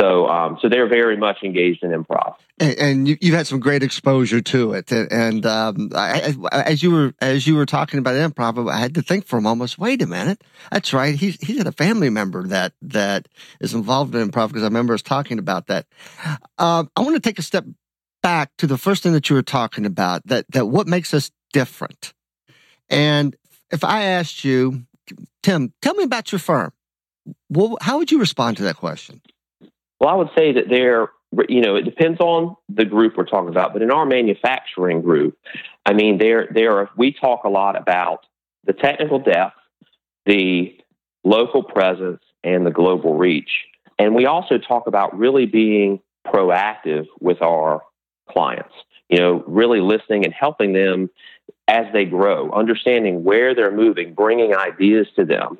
So 0.00 0.28
um, 0.28 0.58
so 0.60 0.68
they're 0.68 0.88
very 0.88 1.16
much 1.16 1.38
engaged 1.42 1.82
in 1.82 1.90
improv. 1.90 2.36
And, 2.60 3.08
you, 3.08 3.16
have 3.22 3.34
had 3.34 3.46
some 3.48 3.58
great 3.58 3.82
exposure 3.82 4.40
to 4.40 4.74
it. 4.74 4.92
And 4.92 5.44
um, 5.46 5.90
I, 5.96 6.32
as 6.52 6.80
you 6.80 6.92
were 6.92 7.14
as 7.20 7.44
you 7.44 7.56
were 7.56 7.66
talking 7.66 7.98
about 7.98 8.14
improv, 8.14 8.70
I 8.70 8.78
had 8.78 8.94
to 8.94 9.02
think 9.02 9.26
for 9.26 9.38
a 9.38 9.42
moment. 9.42 9.76
Wait 9.78 10.00
a 10.00 10.06
minute, 10.06 10.42
that's 10.70 10.92
right. 10.92 11.14
He's 11.16 11.36
he's 11.40 11.56
got 11.58 11.66
a 11.66 11.72
family 11.72 12.10
member 12.10 12.46
that 12.48 12.74
that 12.82 13.26
is 13.60 13.74
involved 13.74 14.14
in 14.14 14.30
improv 14.30 14.48
because 14.48 14.62
I 14.62 14.66
remember 14.66 14.94
us 14.94 15.02
talking 15.02 15.40
about 15.40 15.66
that. 15.66 15.86
Uh, 16.56 16.84
I 16.94 17.00
want 17.00 17.16
to 17.16 17.20
take 17.20 17.40
a 17.40 17.42
step 17.42 17.64
back 18.22 18.50
to 18.58 18.66
the 18.66 18.78
first 18.78 19.02
thing 19.02 19.12
that 19.12 19.28
you 19.28 19.36
were 19.36 19.42
talking 19.42 19.84
about 19.84 20.26
that 20.26 20.46
that 20.50 20.66
what 20.66 20.86
makes 20.86 21.12
us 21.12 21.30
different. 21.52 22.14
And 22.88 23.36
if 23.70 23.84
I 23.84 24.02
asked 24.02 24.44
you, 24.44 24.84
Tim, 25.42 25.72
tell 25.82 25.94
me 25.94 26.04
about 26.04 26.32
your 26.32 26.38
firm. 26.38 26.72
Well, 27.50 27.76
how 27.80 27.98
would 27.98 28.10
you 28.10 28.18
respond 28.18 28.56
to 28.58 28.62
that 28.64 28.76
question? 28.76 29.20
Well, 30.00 30.10
I 30.10 30.14
would 30.14 30.30
say 30.36 30.52
that 30.52 30.68
there, 30.68 31.08
you 31.48 31.60
know, 31.60 31.76
it 31.76 31.82
depends 31.82 32.20
on 32.20 32.56
the 32.68 32.84
group 32.84 33.16
we're 33.16 33.24
talking 33.24 33.48
about. 33.48 33.72
But 33.72 33.82
in 33.82 33.90
our 33.90 34.04
manufacturing 34.04 35.02
group, 35.02 35.38
I 35.86 35.92
mean, 35.92 36.18
there, 36.18 36.48
there 36.52 36.78
are, 36.78 36.90
we 36.96 37.12
talk 37.12 37.44
a 37.44 37.48
lot 37.48 37.80
about 37.80 38.26
the 38.64 38.72
technical 38.72 39.18
depth, 39.18 39.54
the 40.26 40.76
local 41.24 41.62
presence, 41.62 42.22
and 42.42 42.66
the 42.66 42.70
global 42.70 43.16
reach. 43.16 43.50
And 43.98 44.14
we 44.14 44.26
also 44.26 44.58
talk 44.58 44.86
about 44.86 45.16
really 45.16 45.46
being 45.46 46.00
proactive 46.26 47.06
with 47.20 47.40
our 47.42 47.82
clients. 48.30 48.74
You 49.08 49.18
know, 49.18 49.44
really 49.46 49.80
listening 49.80 50.24
and 50.24 50.32
helping 50.32 50.72
them 50.72 51.10
as 51.68 51.86
they 51.92 52.04
grow, 52.04 52.50
understanding 52.50 53.24
where 53.24 53.54
they're 53.54 53.74
moving, 53.74 54.14
bringing 54.14 54.54
ideas 54.54 55.06
to 55.16 55.24
them. 55.24 55.58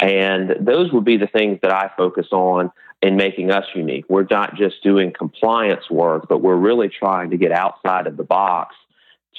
And 0.00 0.56
those 0.60 0.92
would 0.92 1.04
be 1.04 1.16
the 1.16 1.26
things 1.26 1.58
that 1.62 1.72
I 1.72 1.90
focus 1.96 2.28
on 2.32 2.72
in 3.02 3.16
making 3.16 3.50
us 3.50 3.64
unique. 3.74 4.06
We're 4.08 4.26
not 4.30 4.56
just 4.56 4.82
doing 4.82 5.12
compliance 5.12 5.90
work, 5.90 6.26
but 6.28 6.38
we're 6.38 6.56
really 6.56 6.88
trying 6.88 7.30
to 7.30 7.36
get 7.36 7.52
outside 7.52 8.06
of 8.06 8.16
the 8.16 8.24
box 8.24 8.74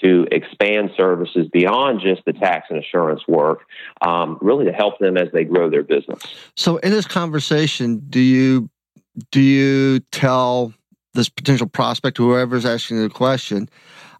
to 0.01 0.27
expand 0.31 0.91
services 0.97 1.47
beyond 1.51 2.01
just 2.01 2.23
the 2.25 2.33
tax 2.33 2.67
and 2.69 2.79
assurance 2.79 3.21
work, 3.27 3.61
um, 4.01 4.37
really 4.41 4.65
to 4.65 4.73
help 4.73 4.99
them 4.99 5.17
as 5.17 5.29
they 5.31 5.43
grow 5.43 5.69
their 5.69 5.83
business. 5.83 6.21
So, 6.55 6.77
in 6.77 6.91
this 6.91 7.07
conversation, 7.07 8.01
do 8.09 8.19
you 8.19 8.69
do 9.31 9.41
you 9.41 10.01
tell 10.11 10.73
this 11.15 11.29
potential 11.29 11.67
prospect, 11.67 12.17
whoever's 12.17 12.65
asking 12.65 13.01
the 13.01 13.09
question, 13.09 13.69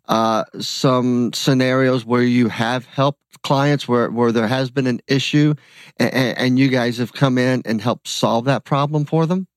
uh, 0.08 0.44
some 0.60 1.34
scenarios 1.34 2.06
where 2.06 2.24
you 2.24 2.48
have 2.50 2.86
helped 2.86 3.20
clients 3.44 3.88
where, 3.88 4.10
where 4.10 4.32
there 4.32 4.48
has 4.48 4.72
been 4.72 4.88
an 4.88 5.00
issue 5.08 5.54
and, 5.98 6.14
and 6.38 6.60
you 6.60 6.68
guys 6.70 6.98
have 6.98 7.14
come 7.14 7.38
in 7.38 7.62
and 7.66 7.82
helped 7.82 8.08
solve 8.08 8.46
that 8.46 8.66
problem 8.66 9.06
for 9.06 9.26
them? 9.26 9.48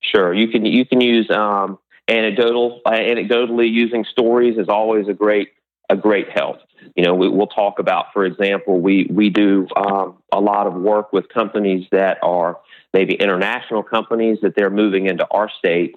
Sure. 0.00 0.32
You 0.32 0.48
can, 0.48 0.64
you 0.64 0.84
can 0.84 1.00
use, 1.00 1.30
um, 1.30 1.78
anecdotal, 2.08 2.80
uh, 2.84 2.90
anecdotally 2.90 3.70
using 3.70 4.04
stories 4.04 4.58
is 4.58 4.68
always 4.68 5.08
a 5.08 5.12
great, 5.12 5.50
a 5.88 5.96
great 5.96 6.28
help. 6.30 6.58
You 6.96 7.04
know, 7.04 7.14
we, 7.14 7.28
will 7.28 7.46
talk 7.46 7.78
about, 7.78 8.06
for 8.12 8.24
example, 8.24 8.80
we, 8.80 9.06
we 9.10 9.30
do, 9.30 9.68
um, 9.76 10.18
a 10.32 10.40
lot 10.40 10.66
of 10.66 10.74
work 10.74 11.12
with 11.12 11.28
companies 11.28 11.86
that 11.92 12.18
are 12.22 12.58
maybe 12.92 13.14
international 13.14 13.82
companies 13.82 14.38
that 14.42 14.54
they're 14.56 14.70
moving 14.70 15.06
into 15.06 15.26
our 15.30 15.50
state 15.58 15.96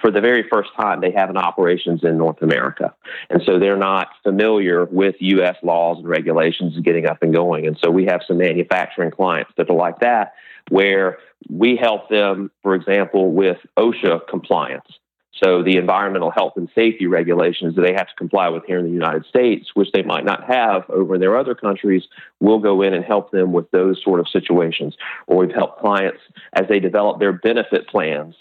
for 0.00 0.10
the 0.10 0.20
very 0.20 0.44
first 0.50 0.70
time, 0.76 1.00
they 1.00 1.10
have 1.12 1.30
an 1.30 1.36
operations 1.36 2.04
in 2.04 2.16
North 2.16 2.42
America. 2.42 2.94
And 3.30 3.42
so 3.44 3.58
they're 3.58 3.76
not 3.76 4.08
familiar 4.22 4.84
with 4.84 5.16
U.S. 5.20 5.56
laws 5.62 5.98
and 5.98 6.08
regulations 6.08 6.78
getting 6.80 7.06
up 7.06 7.22
and 7.22 7.32
going. 7.32 7.66
And 7.66 7.78
so 7.82 7.90
we 7.90 8.04
have 8.06 8.20
some 8.26 8.38
manufacturing 8.38 9.10
clients 9.10 9.52
that 9.56 9.70
are 9.70 9.76
like 9.76 10.00
that, 10.00 10.34
where 10.70 11.18
we 11.48 11.76
help 11.76 12.08
them, 12.08 12.50
for 12.62 12.74
example, 12.74 13.32
with 13.32 13.58
OSHA 13.78 14.28
compliance. 14.28 14.86
So 15.32 15.62
the 15.62 15.76
environmental 15.76 16.30
health 16.30 16.54
and 16.56 16.68
safety 16.74 17.06
regulations 17.06 17.76
that 17.76 17.82
they 17.82 17.92
have 17.92 18.08
to 18.08 18.14
comply 18.16 18.48
with 18.48 18.64
here 18.64 18.78
in 18.78 18.86
the 18.86 18.90
United 18.90 19.24
States, 19.26 19.70
which 19.74 19.92
they 19.92 20.02
might 20.02 20.24
not 20.24 20.44
have 20.44 20.88
over 20.88 21.14
in 21.14 21.20
their 21.20 21.36
other 21.36 21.54
countries, 21.54 22.04
we'll 22.40 22.58
go 22.58 22.82
in 22.82 22.92
and 22.92 23.04
help 23.04 23.30
them 23.30 23.52
with 23.52 23.70
those 23.70 24.02
sort 24.02 24.20
of 24.20 24.28
situations. 24.28 24.96
Or 25.26 25.38
we've 25.38 25.54
helped 25.54 25.80
clients 25.80 26.20
as 26.54 26.66
they 26.68 26.80
develop 26.80 27.20
their 27.20 27.32
benefit 27.32 27.86
plans 27.88 28.34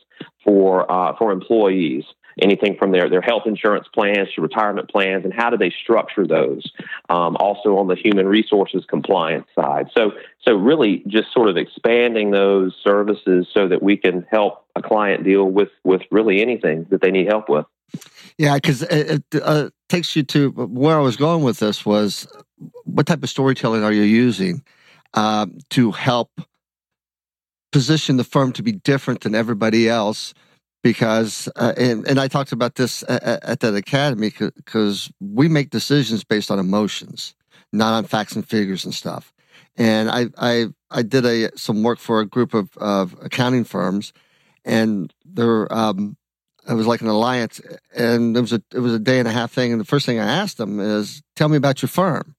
for 0.43 0.91
uh, 0.91 1.15
for 1.17 1.31
employees. 1.31 2.03
Anything 2.41 2.77
from 2.77 2.91
their, 2.91 3.09
their 3.09 3.21
health 3.21 3.43
insurance 3.45 3.87
plans 3.93 4.29
to 4.35 4.41
retirement 4.41 4.89
plans, 4.89 5.25
and 5.25 5.33
how 5.33 5.49
do 5.49 5.57
they 5.57 5.71
structure 5.83 6.25
those? 6.27 6.63
Um, 7.09 7.35
also 7.39 7.77
on 7.77 7.87
the 7.87 7.95
human 7.95 8.27
resources 8.27 8.85
compliance 8.87 9.47
side. 9.55 9.87
So, 9.97 10.11
so 10.41 10.55
really 10.55 11.03
just 11.07 11.33
sort 11.33 11.49
of 11.49 11.57
expanding 11.57 12.31
those 12.31 12.75
services 12.83 13.47
so 13.53 13.67
that 13.67 13.81
we 13.81 13.97
can 13.97 14.25
help 14.29 14.65
a 14.75 14.81
client 14.81 15.23
deal 15.23 15.45
with 15.45 15.69
with 15.83 16.01
really 16.11 16.41
anything 16.41 16.85
that 16.89 17.01
they 17.01 17.11
need 17.11 17.27
help 17.27 17.49
with. 17.49 17.65
Yeah, 18.37 18.55
because 18.55 18.83
it, 18.83 19.23
it 19.33 19.41
uh, 19.41 19.69
takes 19.89 20.15
you 20.15 20.23
to 20.23 20.51
where 20.51 20.97
I 20.97 21.01
was 21.01 21.17
going 21.17 21.43
with 21.43 21.59
this 21.59 21.85
was 21.85 22.27
what 22.83 23.07
type 23.07 23.23
of 23.23 23.29
storytelling 23.29 23.83
are 23.83 23.91
you 23.91 24.03
using 24.03 24.63
uh, 25.13 25.47
to 25.71 25.91
help 25.91 26.29
position 27.71 28.17
the 28.17 28.23
firm 28.23 28.51
to 28.53 28.63
be 28.63 28.71
different 28.71 29.21
than 29.21 29.35
everybody 29.35 29.89
else 29.89 30.33
because 30.87 31.49
uh, 31.57 31.73
and, 31.75 32.07
and 32.07 32.17
i 32.17 32.29
talked 32.29 32.53
about 32.53 32.75
this 32.75 33.03
at, 33.09 33.21
at 33.43 33.59
that 33.59 33.75
academy 33.75 34.31
because 34.55 35.11
we 35.19 35.49
make 35.49 35.69
decisions 35.69 36.23
based 36.23 36.49
on 36.49 36.59
emotions 36.59 37.35
not 37.73 37.93
on 37.93 38.05
facts 38.05 38.37
and 38.37 38.47
figures 38.47 38.85
and 38.85 38.93
stuff 38.93 39.33
and 39.75 40.09
i 40.09 40.27
i 40.37 40.67
i 40.89 41.01
did 41.01 41.25
a 41.25 41.51
some 41.57 41.83
work 41.83 41.99
for 41.99 42.21
a 42.21 42.25
group 42.25 42.53
of, 42.53 42.69
of 42.77 43.17
accounting 43.21 43.65
firms 43.65 44.13
and 44.63 45.13
there 45.25 45.71
um 45.73 46.15
it 46.69 46.73
was 46.73 46.87
like 46.87 47.01
an 47.01 47.07
alliance 47.07 47.59
and 47.93 48.37
it 48.37 48.39
was 48.39 48.53
a 48.53 48.63
it 48.73 48.79
was 48.79 48.93
a 48.93 48.99
day 48.99 49.19
and 49.19 49.27
a 49.27 49.31
half 49.31 49.51
thing 49.51 49.73
and 49.73 49.81
the 49.81 49.85
first 49.85 50.05
thing 50.05 50.21
i 50.21 50.25
asked 50.25 50.57
them 50.57 50.79
is 50.79 51.21
tell 51.35 51.49
me 51.49 51.57
about 51.57 51.81
your 51.81 51.89
firm 51.89 52.33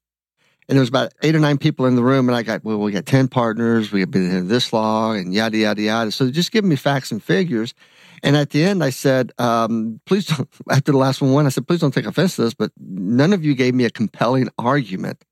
and 0.68 0.76
there 0.76 0.80
was 0.80 0.90
about 0.90 1.12
eight 1.22 1.34
or 1.34 1.38
nine 1.38 1.56
people 1.56 1.86
in 1.86 1.96
the 1.96 2.02
room, 2.02 2.28
and 2.28 2.36
I 2.36 2.42
got, 2.42 2.62
well, 2.62 2.78
we 2.78 2.92
got 2.92 3.06
10 3.06 3.28
partners, 3.28 3.90
we 3.90 4.00
have 4.00 4.10
been 4.10 4.30
here 4.30 4.42
this 4.42 4.70
long, 4.70 5.16
and 5.16 5.32
yada, 5.32 5.56
yada, 5.56 5.80
yada. 5.80 6.12
So 6.12 6.30
just 6.30 6.52
give 6.52 6.62
me 6.62 6.76
facts 6.76 7.10
and 7.10 7.22
figures. 7.22 7.72
And 8.22 8.36
at 8.36 8.50
the 8.50 8.64
end, 8.64 8.82
I 8.82 8.90
said, 8.90 9.32
um, 9.38 10.00
please 10.06 10.26
don't, 10.26 10.48
after 10.70 10.92
the 10.92 10.98
last 10.98 11.20
one, 11.20 11.46
I 11.46 11.50
said, 11.50 11.66
please 11.66 11.80
don't 11.80 11.94
take 11.94 12.06
offense 12.06 12.36
to 12.36 12.42
this, 12.42 12.54
but 12.54 12.72
none 12.78 13.32
of 13.32 13.44
you 13.44 13.54
gave 13.54 13.74
me 13.74 13.84
a 13.84 13.90
compelling 13.90 14.48
argument 14.58 15.24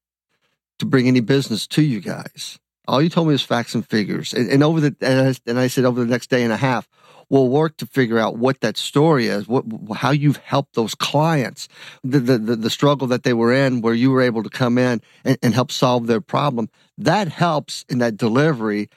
to 0.79 0.87
bring 0.87 1.09
any 1.09 1.21
business 1.21 1.67
to 1.69 1.83
you 1.83 2.01
guys. 2.01 2.59
All 2.89 3.03
you 3.03 3.09
told 3.09 3.27
me 3.27 3.33
was 3.33 3.43
facts 3.43 3.75
and 3.75 3.87
figures. 3.87 4.33
And, 4.33 4.51
and 4.51 4.63
over 4.63 4.81
the, 4.81 4.97
and 5.01 5.29
I, 5.29 5.35
and 5.51 5.59
I 5.59 5.67
said, 5.67 5.85
over 5.85 6.01
the 6.01 6.11
next 6.11 6.31
day 6.31 6.45
and 6.45 6.53
a 6.53 6.57
half, 6.57 6.89
we'll 7.29 7.49
work 7.49 7.77
to 7.79 7.87
figure 7.87 8.19
out 8.19 8.39
what 8.39 8.61
that 8.61 8.77
story 8.77 9.27
is, 9.27 9.49
what, 9.49 9.65
how 9.97 10.11
you've 10.11 10.37
helped 10.37 10.75
those 10.75 10.95
clients, 10.95 11.69
the, 12.05 12.21
the, 12.21 12.39
the, 12.39 12.71
struggle 12.71 13.09
that 13.09 13.25
they 13.25 13.33
were 13.33 13.53
in, 13.53 13.81
where 13.81 13.95
you 13.95 14.11
were 14.11 14.23
able 14.23 14.43
to 14.43 14.51
come 14.51 14.79
in 14.79 15.01
and, 15.25 15.37
and 15.43 15.55
help 15.55 15.73
solve 15.73 16.07
their 16.07 16.21
problem. 16.21 16.69
That 16.97 17.29
helps 17.29 17.85
in 17.89 17.99
that 17.99 18.17
delivery 18.17 18.89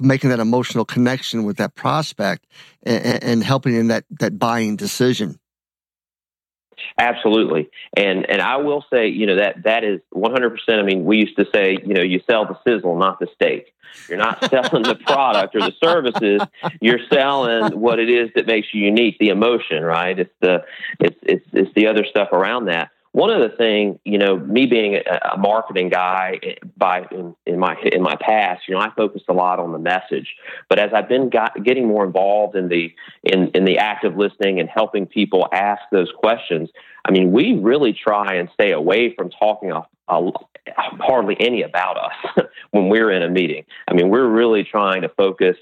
making 0.00 0.30
that 0.30 0.40
emotional 0.40 0.84
connection 0.84 1.44
with 1.44 1.56
that 1.58 1.74
prospect 1.74 2.46
and, 2.82 3.22
and 3.22 3.44
helping 3.44 3.74
in 3.74 3.88
that, 3.88 4.04
that 4.10 4.38
buying 4.38 4.76
decision. 4.76 5.38
Absolutely. 6.98 7.70
And 7.96 8.28
and 8.28 8.40
I 8.40 8.56
will 8.56 8.84
say, 8.92 9.08
you 9.08 9.26
know, 9.26 9.36
that 9.36 9.64
that 9.64 9.84
is 9.84 10.00
100%. 10.14 10.56
I 10.68 10.82
mean, 10.82 11.04
we 11.04 11.18
used 11.18 11.36
to 11.36 11.46
say, 11.52 11.78
you 11.84 11.94
know, 11.94 12.02
you 12.02 12.20
sell 12.28 12.46
the 12.46 12.58
sizzle, 12.66 12.96
not 12.96 13.18
the 13.18 13.28
steak. 13.34 13.72
You're 14.08 14.18
not 14.18 14.40
selling 14.50 14.82
the 14.82 14.94
product 14.94 15.54
or 15.56 15.60
the 15.60 15.74
services. 15.82 16.42
You're 16.80 17.00
selling 17.10 17.80
what 17.80 17.98
it 17.98 18.10
is 18.10 18.30
that 18.34 18.46
makes 18.46 18.68
you 18.72 18.82
unique, 18.82 19.16
the 19.18 19.28
emotion, 19.28 19.82
right? 19.82 20.18
It's 20.18 20.34
the 20.40 20.64
it's 21.00 21.16
it's 21.22 21.46
it's 21.52 21.74
the 21.74 21.86
other 21.86 22.04
stuff 22.04 22.32
around 22.32 22.66
that 22.66 22.90
one 23.16 23.30
of 23.30 23.40
the 23.40 23.56
things, 23.56 23.98
you 24.04 24.18
know, 24.18 24.36
me 24.36 24.66
being 24.66 24.96
a, 24.96 25.38
marketing 25.38 25.88
guy 25.88 26.38
eh, 26.42 26.56
by 26.76 27.06
in, 27.10 27.34
in, 27.46 27.58
my 27.58 27.74
in 27.90 28.02
my 28.02 28.14
past, 28.20 28.64
you 28.68 28.74
know, 28.74 28.80
I 28.82 28.90
focused 28.94 29.24
a 29.30 29.32
lot 29.32 29.58
on 29.58 29.72
the 29.72 29.78
message. 29.78 30.34
But 30.68 30.78
as 30.78 30.90
I've 30.92 31.08
been 31.08 31.30
got, 31.30 31.64
getting 31.64 31.88
more 31.88 32.04
involved 32.04 32.56
in 32.56 32.68
the 32.68 32.94
in 33.22 33.48
in 33.54 33.64
the 33.64 33.78
active 33.78 34.18
listening 34.18 34.60
and 34.60 34.68
helping 34.68 35.06
people 35.06 35.48
ask 35.50 35.80
those 35.90 36.12
questions, 36.14 36.68
I 37.06 37.10
mean, 37.10 37.32
we 37.32 37.54
really 37.54 37.94
try 37.94 38.34
and 38.34 38.50
stay 38.52 38.72
away 38.72 39.14
from 39.14 39.30
talking 39.30 39.72
hardly 40.06 41.38
any 41.40 41.62
about 41.62 41.96
us 41.96 42.44
when 42.72 42.90
we're 42.90 43.10
in 43.10 43.22
a 43.22 43.30
meeting. 43.30 43.64
I 43.88 43.94
mean, 43.94 44.10
we're 44.10 44.28
really 44.28 44.62
trying 44.62 45.00
to 45.02 45.08
focus 45.08 45.56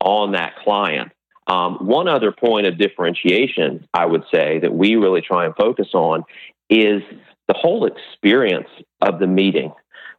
on 0.00 0.30
that 0.32 0.54
client. 0.62 1.10
Um, 1.48 1.78
one 1.84 2.06
other 2.06 2.30
point 2.30 2.68
of 2.68 2.78
differentiation, 2.78 3.88
I 3.92 4.06
would 4.06 4.22
say, 4.32 4.60
that 4.60 4.72
we 4.72 4.94
really 4.94 5.22
try 5.22 5.46
and 5.46 5.56
focus 5.56 5.88
on 5.94 6.22
is 6.70 7.02
the 7.48 7.54
whole 7.54 7.84
experience 7.84 8.68
of 9.02 9.18
the 9.18 9.26
meeting. 9.26 9.72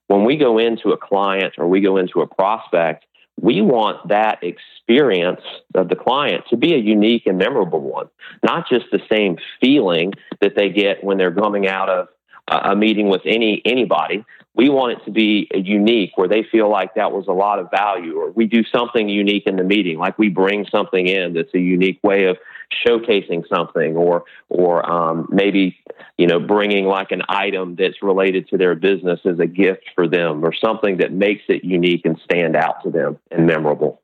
When 0.08 0.26
we 0.26 0.36
go 0.36 0.58
into 0.58 0.90
a 0.90 0.98
client 0.98 1.54
or 1.58 1.68
we 1.68 1.80
go 1.80 1.98
into 1.98 2.20
a 2.22 2.28
prospect, 2.28 3.06
we 3.40 3.62
want 3.62 4.10
that 4.10 4.40
experience 4.44 5.42
of 5.74 5.88
the 5.88 5.96
client 5.96 6.44
to 6.50 6.58
be 6.58 6.74
a 6.74 6.78
unique 6.78 7.24
and 7.26 7.38
memorable 7.38 7.82
one, 7.82 8.08
not 8.44 8.68
just 8.70 8.86
the 8.92 9.00
same 9.10 9.38
feeling 9.62 10.14
that 10.42 10.56
they 10.56 10.70
get 10.70 11.04
when 11.04 11.18
they're 11.18 11.34
coming 11.34 11.68
out 11.68 11.90
of 11.90 12.08
a 12.48 12.76
meeting 12.76 13.10
with 13.10 13.22
any 13.26 13.62
anybody. 13.66 14.26
We 14.54 14.70
want 14.70 15.00
it 15.00 15.06
to 15.06 15.12
be 15.12 15.50
unique 15.54 16.12
where 16.16 16.28
they 16.28 16.44
feel 16.52 16.70
like 16.70 16.96
that 16.96 17.14
was 17.14 17.28
a 17.28 17.34
lot 17.34 17.60
of 17.60 17.72
value 17.72 18.18
or 18.18 18.32
we 18.32 18.48
do 18.48 18.64
something 18.66 19.08
unique 19.08 19.44
in 19.46 19.56
the 19.56 19.64
meeting, 19.64 19.98
like 19.98 20.20
we 20.20 20.28
bring 20.28 20.66
something 20.70 21.08
in 21.08 21.34
that's 21.34 21.54
a 21.54 21.60
unique 21.60 22.00
way 22.04 22.26
of 22.26 22.38
showcasing 22.86 23.44
something 23.54 23.96
or 23.96 24.24
or 24.50 24.90
um, 24.90 25.28
maybe 25.30 25.78
you 26.18 26.28
know 26.28 26.40
bringing 26.40 26.86
like 26.86 27.12
an 27.12 27.22
item 27.28 27.76
that's 27.76 28.02
related 28.02 28.48
to 28.50 28.58
their 28.58 28.76
business 28.76 29.20
as 29.26 29.40
a 29.40 29.48
gift 29.48 29.84
for 29.96 30.08
them 30.08 30.44
or 30.44 30.54
something 30.54 30.98
that 30.98 31.12
makes 31.12 31.44
it 31.50 31.64
unique 31.64 32.06
and 32.06 32.20
stand 32.24 32.56
out 32.56 32.84
to 32.84 32.90
them 32.90 33.18
and 33.30 33.46
memorable 33.46 34.02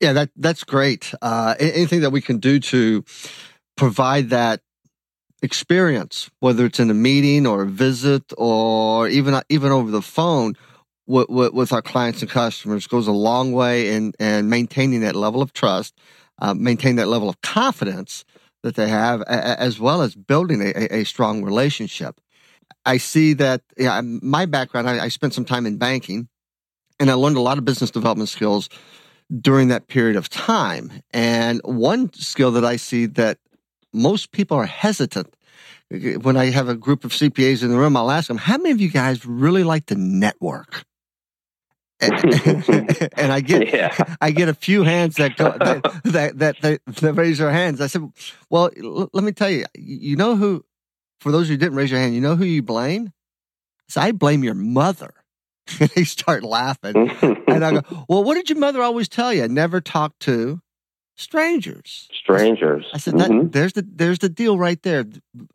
yeah 0.00 0.12
that 0.12 0.30
that's 0.36 0.64
great 0.64 1.12
uh, 1.22 1.54
anything 1.58 2.00
that 2.00 2.10
we 2.10 2.20
can 2.20 2.38
do 2.38 2.60
to 2.60 3.04
provide 3.76 4.30
that 4.30 4.60
experience 5.42 6.30
whether 6.40 6.66
it's 6.66 6.80
in 6.80 6.90
a 6.90 6.94
meeting 6.94 7.46
or 7.46 7.62
a 7.62 7.66
visit 7.66 8.32
or 8.36 9.08
even 9.08 9.40
even 9.48 9.72
over 9.72 9.90
the 9.90 10.02
phone 10.02 10.54
with, 11.06 11.28
with, 11.28 11.52
with, 11.52 11.72
our 11.72 11.82
clients 11.82 12.20
and 12.20 12.30
customers 12.30 12.86
goes 12.86 13.08
a 13.08 13.12
long 13.12 13.50
way 13.52 13.92
in, 13.92 14.12
in 14.20 14.48
maintaining 14.48 15.00
that 15.00 15.16
level 15.16 15.42
of 15.42 15.52
trust 15.52 15.94
uh, 16.40 16.54
maintain 16.54 16.96
that 16.96 17.08
level 17.08 17.28
of 17.28 17.40
confidence 17.42 18.24
that 18.62 18.74
they 18.74 18.88
have, 18.88 19.22
as 19.22 19.80
well 19.80 20.02
as 20.02 20.14
building 20.14 20.60
a, 20.60 20.72
a 20.94 21.04
strong 21.04 21.42
relationship. 21.42 22.20
I 22.84 22.96
see 22.96 23.32
that 23.34 23.62
yeah, 23.76 24.00
my 24.02 24.46
background, 24.46 24.88
I, 24.88 25.04
I 25.04 25.08
spent 25.08 25.34
some 25.34 25.44
time 25.44 25.66
in 25.66 25.76
banking 25.76 26.28
and 26.98 27.10
I 27.10 27.14
learned 27.14 27.36
a 27.36 27.42
lot 27.42 27.58
of 27.58 27.64
business 27.64 27.90
development 27.90 28.28
skills 28.28 28.68
during 29.40 29.68
that 29.68 29.88
period 29.88 30.16
of 30.16 30.28
time. 30.28 31.02
And 31.12 31.60
one 31.64 32.12
skill 32.14 32.50
that 32.52 32.64
I 32.64 32.76
see 32.76 33.06
that 33.06 33.38
most 33.92 34.32
people 34.32 34.56
are 34.56 34.66
hesitant 34.66 35.34
when 35.90 36.36
I 36.36 36.50
have 36.50 36.68
a 36.68 36.76
group 36.76 37.04
of 37.04 37.10
CPAs 37.10 37.62
in 37.62 37.70
the 37.70 37.76
room, 37.76 37.96
I'll 37.96 38.10
ask 38.10 38.28
them, 38.28 38.38
how 38.38 38.56
many 38.56 38.70
of 38.70 38.80
you 38.80 38.90
guys 38.90 39.26
really 39.26 39.64
like 39.64 39.86
to 39.86 39.96
network? 39.96 40.84
and 42.00 42.14
I 43.32 43.40
get 43.40 43.68
yeah. 43.74 44.16
I 44.20 44.30
get 44.30 44.48
a 44.48 44.54
few 44.54 44.84
hands 44.84 45.16
that 45.16 45.36
go 45.36 45.50
that 45.58 45.82
that, 46.04 46.38
that, 46.38 46.60
that, 46.62 46.80
that 46.86 47.12
raise 47.14 47.38
their 47.38 47.50
hands. 47.50 47.80
I 47.80 47.88
said, 47.88 48.10
"Well, 48.48 48.70
l- 48.82 49.10
let 49.12 49.22
me 49.22 49.32
tell 49.32 49.50
you. 49.50 49.64
You 49.74 50.16
know 50.16 50.34
who? 50.36 50.64
For 51.20 51.30
those 51.30 51.48
who 51.48 51.58
didn't 51.58 51.76
raise 51.76 51.90
your 51.90 52.00
hand, 52.00 52.14
you 52.14 52.22
know 52.22 52.36
who 52.36 52.44
you 52.46 52.62
blame? 52.62 53.12
So 53.88 54.00
I 54.00 54.12
blame 54.12 54.42
your 54.42 54.54
mother." 54.54 55.12
and 55.78 55.90
they 55.90 56.04
start 56.04 56.42
laughing, 56.42 57.10
and 57.46 57.64
I 57.64 57.72
go, 57.72 58.04
"Well, 58.08 58.24
what 58.24 58.34
did 58.34 58.48
your 58.48 58.58
mother 58.58 58.80
always 58.82 59.08
tell 59.08 59.32
you? 59.32 59.46
Never 59.46 59.82
talk 59.82 60.18
to 60.20 60.62
strangers. 61.20 62.08
Strangers. 62.12 62.86
I 62.92 62.98
said, 62.98 63.18
that, 63.18 63.30
mm-hmm. 63.30 63.48
there's 63.50 63.74
the 63.74 63.86
there's 63.86 64.18
the 64.18 64.28
deal 64.28 64.58
right 64.58 64.82
there. 64.82 65.04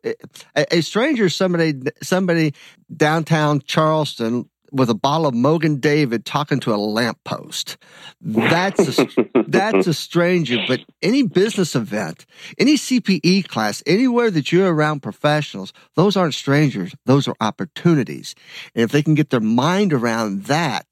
A, 0.04 0.76
a 0.76 0.80
stranger, 0.80 1.28
somebody 1.28 1.74
somebody 2.02 2.54
downtown 2.94 3.60
Charleston 3.60 4.48
with 4.72 4.90
a 4.90 4.94
bottle 4.94 5.26
of 5.26 5.34
Mogen 5.34 5.80
David 5.80 6.24
talking 6.24 6.60
to 6.60 6.74
a 6.74 6.76
lamppost. 6.76 7.76
That's 8.20 8.98
a, 8.98 9.06
that's 9.46 9.86
a 9.86 9.94
stranger. 9.94 10.58
But 10.66 10.80
any 11.02 11.22
business 11.22 11.74
event, 11.74 12.26
any 12.58 12.76
CPE 12.76 13.48
class, 13.48 13.82
anywhere 13.86 14.30
that 14.30 14.52
you're 14.52 14.72
around 14.72 15.00
professionals, 15.00 15.72
those 15.94 16.16
aren't 16.16 16.34
strangers. 16.34 16.94
Those 17.06 17.28
are 17.28 17.36
opportunities. 17.40 18.34
And 18.74 18.82
if 18.82 18.90
they 18.90 19.02
can 19.02 19.14
get 19.14 19.30
their 19.30 19.40
mind 19.40 19.92
around 19.92 20.44
that, 20.44 20.86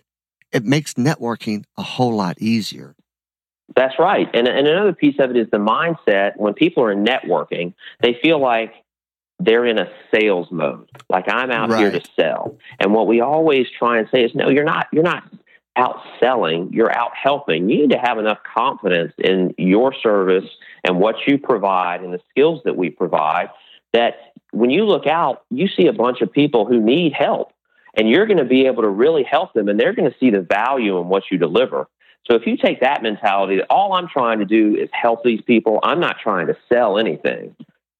it 0.52 0.64
makes 0.64 0.94
networking 0.94 1.64
a 1.76 1.82
whole 1.82 2.14
lot 2.14 2.40
easier. 2.40 2.94
That's 3.76 3.98
right. 3.98 4.28
And, 4.34 4.46
and 4.46 4.66
another 4.66 4.92
piece 4.92 5.16
of 5.18 5.30
it 5.30 5.36
is 5.36 5.48
the 5.50 5.58
mindset. 5.58 6.36
When 6.36 6.54
people 6.54 6.84
are 6.84 6.94
networking, 6.94 7.74
they 8.00 8.18
feel 8.22 8.40
like 8.40 8.72
they're 9.40 9.66
in 9.66 9.78
a 9.78 9.90
sales 10.14 10.48
mode. 10.50 10.88
Like 11.08 11.28
I'm 11.28 11.50
out 11.50 11.70
right. 11.70 11.80
here 11.80 11.90
to 11.90 12.02
sell. 12.14 12.58
And 12.78 12.94
what 12.94 13.06
we 13.06 13.20
always 13.20 13.66
try 13.76 13.98
and 13.98 14.08
say 14.12 14.24
is, 14.24 14.34
no, 14.34 14.48
you're 14.48 14.64
not, 14.64 14.86
you're 14.92 15.02
not 15.02 15.24
out 15.76 16.00
selling, 16.20 16.72
you're 16.72 16.96
out 16.96 17.10
helping. 17.20 17.68
You 17.68 17.82
need 17.82 17.90
to 17.90 17.98
have 17.98 18.18
enough 18.18 18.38
confidence 18.54 19.12
in 19.18 19.54
your 19.58 19.92
service 19.92 20.48
and 20.84 21.00
what 21.00 21.16
you 21.26 21.38
provide 21.38 22.02
and 22.02 22.12
the 22.12 22.20
skills 22.30 22.60
that 22.64 22.76
we 22.76 22.90
provide 22.90 23.48
that 23.92 24.32
when 24.52 24.70
you 24.70 24.84
look 24.84 25.06
out, 25.06 25.42
you 25.50 25.66
see 25.68 25.86
a 25.86 25.92
bunch 25.92 26.20
of 26.20 26.32
people 26.32 26.64
who 26.64 26.80
need 26.80 27.12
help 27.12 27.52
and 27.96 28.08
you're 28.08 28.26
going 28.26 28.38
to 28.38 28.44
be 28.44 28.66
able 28.66 28.82
to 28.82 28.88
really 28.88 29.24
help 29.24 29.52
them 29.52 29.68
and 29.68 29.78
they're 29.78 29.94
going 29.94 30.10
to 30.10 30.16
see 30.18 30.30
the 30.30 30.40
value 30.40 30.98
in 30.98 31.08
what 31.08 31.24
you 31.30 31.38
deliver. 31.38 31.88
So 32.30 32.36
if 32.36 32.46
you 32.46 32.56
take 32.56 32.80
that 32.80 33.02
mentality 33.02 33.56
that 33.56 33.66
all 33.68 33.92
I'm 33.92 34.08
trying 34.08 34.38
to 34.38 34.46
do 34.46 34.76
is 34.76 34.88
help 34.92 35.22
these 35.24 35.42
people, 35.42 35.78
I'm 35.82 36.00
not 36.00 36.16
trying 36.22 36.46
to 36.46 36.56
sell 36.72 36.98
anything 36.98 37.54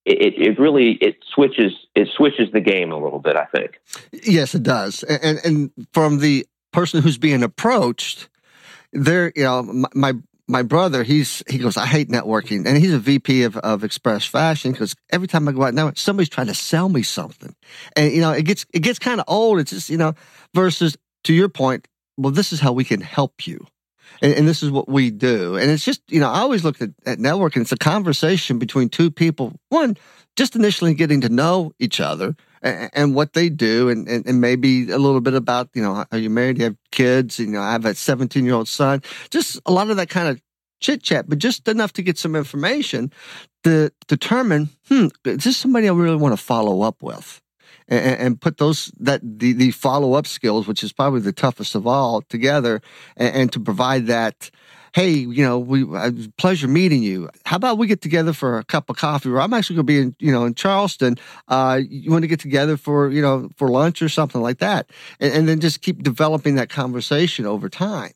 it, 0.05 0.35
it 0.37 0.59
really 0.59 0.93
it 1.01 1.17
switches 1.35 1.73
it 1.95 2.09
switches 2.15 2.51
the 2.53 2.61
game 2.61 2.93
a 2.93 2.99
little 2.99 3.19
bit. 3.19 3.37
I 3.37 3.47
think. 3.47 3.81
Yes, 4.13 4.55
it 4.55 4.63
does. 4.63 5.03
And 5.03 5.41
and 5.45 5.71
from 5.93 6.19
the 6.19 6.47
person 6.73 7.03
who's 7.03 7.19
being 7.19 7.43
approached, 7.43 8.29
there, 8.93 9.33
you 9.35 9.45
know, 9.45 9.63
my, 9.95 10.15
my 10.49 10.63
brother, 10.63 11.05
he's 11.05 11.43
he 11.49 11.59
goes, 11.59 11.77
I 11.77 11.87
hate 11.87 12.09
networking, 12.09 12.67
and 12.67 12.77
he's 12.77 12.93
a 12.93 12.99
VP 12.99 13.45
of, 13.45 13.57
of 13.59 13.85
Express 13.85 14.27
Fashion 14.27 14.73
because 14.73 14.95
every 15.11 15.29
time 15.29 15.49
I 15.49 15.53
go 15.53 15.63
out 15.63 15.75
now, 15.75 15.93
somebody's 15.95 16.29
trying 16.29 16.49
to 16.49 16.55
sell 16.55 16.89
me 16.89 17.03
something, 17.03 17.55
and 17.97 18.13
you 18.13 18.21
know, 18.21 18.33
it 18.33 18.43
gets 18.43 18.67
it 18.75 18.81
gets 18.81 18.99
kind 18.99 19.21
of 19.21 19.27
old. 19.29 19.59
It's 19.61 19.71
just 19.71 19.89
you 19.89 19.99
know, 19.99 20.15
versus 20.55 20.99
to 21.25 21.33
your 21.33 21.49
point, 21.49 21.89
well, 22.19 22.33
this 22.33 22.53
is 22.53 22.61
how 22.61 22.73
we 22.73 22.85
can 22.85 23.01
help 23.01 23.47
you 23.47 23.67
and, 24.23 24.33
and, 24.35 24.49
this 24.49 24.63
is 24.63 24.71
what 24.71 24.89
we 24.89 25.11
do. 25.11 25.57
And 25.57 25.71
it's 25.71 25.85
just, 25.85 26.03
you 26.09 26.21
know, 26.21 26.31
I 26.31 26.41
always 26.41 26.65
look 26.65 26.81
at, 26.81 26.91
at 27.07 27.19
networking. 27.19 27.61
It's 27.63 27.73
a 27.73 27.77
conversation 27.77 28.59
between 28.59 28.89
two 28.89 29.11
people. 29.11 29.53
One, 29.69 29.97
just 30.37 30.57
initially 30.57 30.95
getting 30.95 31.21
to 31.23 31.29
know 31.29 31.73
each 31.79 32.01
other 32.01 32.37
and, 32.63 32.91
and 32.93 33.15
what 33.15 33.35
they 33.35 33.49
do, 33.49 33.89
and, 33.89 34.09
and, 34.09 34.27
and, 34.27 34.41
maybe 34.41 34.91
a 34.91 34.99
little 34.99 35.21
bit 35.21 35.35
about, 35.35 35.69
you 35.75 35.83
know, 35.83 36.05
are 36.11 36.19
you 36.19 36.31
married? 36.31 36.57
Do 36.57 36.61
you 36.61 36.65
have 36.67 36.77
kids? 36.91 37.39
You 37.39 37.49
know, 37.49 37.61
I 37.61 37.73
have 37.73 37.85
a 37.85 37.95
17 37.95 38.45
year 38.45 38.55
old 38.55 38.69
son. 38.69 39.03
Just 39.31 39.61
a 39.67 39.73
lot 39.73 39.91
of 39.91 39.97
that 39.99 40.09
kind 40.09 40.29
of 40.29 40.41
chit 40.81 41.03
chat, 41.03 41.29
but 41.29 41.39
just 41.39 41.69
enough 41.69 41.93
to 41.95 42.03
get 42.03 42.19
some 42.19 42.35
information 42.35 43.13
to 43.65 43.91
determine, 44.09 44.71
hmm, 44.89 45.07
is 45.25 45.45
this 45.45 45.57
somebody 45.57 45.89
I 45.89 45.93
really 45.93 46.17
want 46.17 46.37
to 46.37 46.43
follow 46.43 46.83
up 46.83 47.03
with? 47.03 47.41
And, 47.89 48.21
and 48.21 48.41
put 48.41 48.59
those 48.59 48.93
that 48.99 49.21
the, 49.23 49.53
the 49.53 49.71
follow 49.71 50.15
up 50.15 50.27
skills, 50.27 50.67
which 50.67 50.83
is 50.83 50.93
probably 50.93 51.21
the 51.21 51.33
toughest 51.33 51.75
of 51.75 51.87
all, 51.87 52.23
together, 52.23 52.81
and, 53.17 53.35
and 53.35 53.53
to 53.53 53.61
provide 53.61 54.07
that 54.07 54.51
hey, 54.95 55.11
you 55.11 55.45
know, 55.45 55.59
we 55.59 55.83
uh, 55.83 56.13
pleasure 56.39 56.69
meeting 56.69 57.03
you. 57.03 57.29
How 57.45 57.57
about 57.57 57.79
we 57.79 57.89
get 57.89 58.01
together 58.01 58.33
for 58.33 58.59
a 58.59 58.65
cup 58.65 58.89
of 58.89 58.97
coffee? 58.97 59.29
Or 59.29 59.41
I'm 59.41 59.53
actually 59.53 59.75
going 59.75 59.87
to 59.87 59.93
be 59.93 59.99
in, 59.99 60.17
you 60.21 60.31
know, 60.31 60.45
in 60.45 60.55
Charleston. 60.55 61.17
Uh, 61.49 61.81
you 61.89 62.13
want 62.13 62.23
to 62.23 62.29
get 62.29 62.39
together 62.39 62.77
for, 62.77 63.11
you 63.11 63.21
know, 63.21 63.49
for 63.57 63.69
lunch 63.69 64.03
or 64.03 64.09
something 64.09 64.41
like 64.41 64.59
that, 64.59 64.89
and, 65.19 65.33
and 65.33 65.49
then 65.49 65.61
just 65.61 65.83
keep 65.83 66.03
developing 66.03 66.55
that 66.55 66.71
conversation 66.71 67.45
over 67.45 67.69
time. 67.69 68.13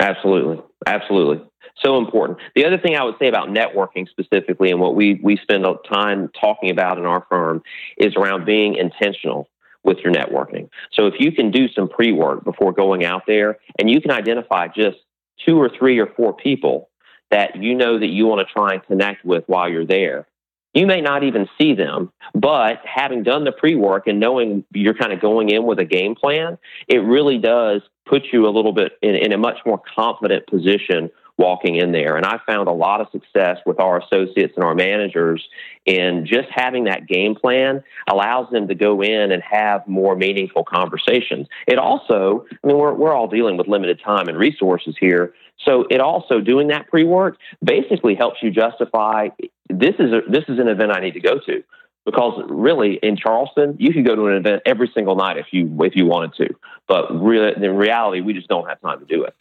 Absolutely, 0.00 0.62
absolutely 0.86 1.46
so 1.84 1.98
important. 1.98 2.38
The 2.54 2.64
other 2.64 2.78
thing 2.78 2.96
I 2.96 3.04
would 3.04 3.16
say 3.18 3.28
about 3.28 3.48
networking 3.48 4.08
specifically, 4.08 4.70
and 4.70 4.80
what 4.80 4.94
we 4.94 5.20
we 5.22 5.36
spend 5.36 5.64
time 5.90 6.30
talking 6.40 6.70
about 6.70 6.98
in 6.98 7.04
our 7.04 7.26
firm, 7.28 7.62
is 7.96 8.14
around 8.16 8.44
being 8.44 8.76
intentional 8.76 9.48
with 9.82 9.98
your 9.98 10.12
networking. 10.12 10.68
So 10.92 11.06
if 11.06 11.14
you 11.18 11.32
can 11.32 11.50
do 11.50 11.68
some 11.68 11.88
pre 11.88 12.12
work 12.12 12.44
before 12.44 12.72
going 12.72 13.04
out 13.04 13.22
there, 13.26 13.58
and 13.78 13.90
you 13.90 14.00
can 14.00 14.10
identify 14.10 14.68
just 14.68 14.98
two 15.46 15.58
or 15.58 15.70
three 15.70 15.98
or 15.98 16.06
four 16.06 16.34
people 16.34 16.88
that 17.30 17.56
you 17.56 17.74
know 17.74 17.98
that 17.98 18.08
you 18.08 18.26
want 18.26 18.46
to 18.46 18.52
try 18.52 18.74
and 18.74 18.84
connect 18.84 19.24
with 19.24 19.44
while 19.46 19.68
you're 19.68 19.86
there. 19.86 20.26
You 20.74 20.86
may 20.86 21.00
not 21.00 21.24
even 21.24 21.48
see 21.58 21.72
them, 21.72 22.12
but 22.34 22.80
having 22.84 23.22
done 23.22 23.44
the 23.44 23.52
pre 23.52 23.76
work 23.76 24.06
and 24.06 24.20
knowing 24.20 24.64
you're 24.74 24.94
kind 24.94 25.12
of 25.12 25.20
going 25.20 25.48
in 25.48 25.64
with 25.64 25.78
a 25.78 25.84
game 25.84 26.14
plan, 26.14 26.58
it 26.86 26.98
really 26.98 27.38
does 27.38 27.80
put 28.04 28.24
you 28.32 28.46
a 28.46 28.50
little 28.50 28.72
bit 28.72 28.92
in, 29.02 29.14
in 29.14 29.32
a 29.32 29.38
much 29.38 29.58
more 29.64 29.80
confident 29.94 30.46
position 30.46 31.10
walking 31.38 31.76
in 31.76 31.92
there. 31.92 32.16
And 32.16 32.24
I 32.24 32.40
found 32.46 32.68
a 32.68 32.72
lot 32.72 33.00
of 33.00 33.08
success 33.10 33.58
with 33.66 33.78
our 33.78 34.00
associates 34.00 34.54
and 34.56 34.64
our 34.64 34.74
managers 34.74 35.46
in 35.84 36.26
just 36.26 36.48
having 36.50 36.84
that 36.84 37.06
game 37.06 37.34
plan 37.34 37.82
allows 38.08 38.50
them 38.50 38.68
to 38.68 38.74
go 38.74 39.02
in 39.02 39.32
and 39.32 39.42
have 39.42 39.86
more 39.86 40.16
meaningful 40.16 40.64
conversations. 40.64 41.46
It 41.66 41.78
also, 41.78 42.46
I 42.50 42.66
mean, 42.66 42.78
we're, 42.78 42.94
we're 42.94 43.12
all 43.12 43.28
dealing 43.28 43.56
with 43.56 43.68
limited 43.68 44.00
time 44.02 44.28
and 44.28 44.38
resources 44.38 44.96
here. 44.98 45.34
So 45.64 45.84
it 45.90 46.00
also 46.00 46.40
doing 46.40 46.68
that 46.68 46.88
pre 46.88 47.04
work 47.04 47.36
basically 47.62 48.14
helps 48.14 48.42
you 48.42 48.50
justify 48.50 49.28
this 49.68 49.94
is 49.98 50.12
a, 50.12 50.20
this 50.30 50.44
is 50.48 50.58
an 50.58 50.68
event 50.68 50.92
I 50.92 51.00
need 51.00 51.14
to 51.14 51.20
go 51.20 51.38
to 51.46 51.62
because 52.04 52.40
really 52.48 52.98
in 53.02 53.16
Charleston 53.16 53.76
you 53.78 53.92
could 53.92 54.06
go 54.06 54.14
to 54.14 54.26
an 54.26 54.36
event 54.36 54.62
every 54.64 54.90
single 54.94 55.16
night 55.16 55.38
if 55.38 55.46
you 55.50 55.76
if 55.82 55.96
you 55.96 56.06
wanted 56.06 56.34
to, 56.34 56.54
but 56.86 57.10
really 57.12 57.52
in 57.56 57.76
reality 57.76 58.20
we 58.20 58.32
just 58.32 58.48
don't 58.48 58.68
have 58.68 58.80
time 58.80 59.00
to 59.00 59.06
do 59.06 59.24
it. 59.24 59.34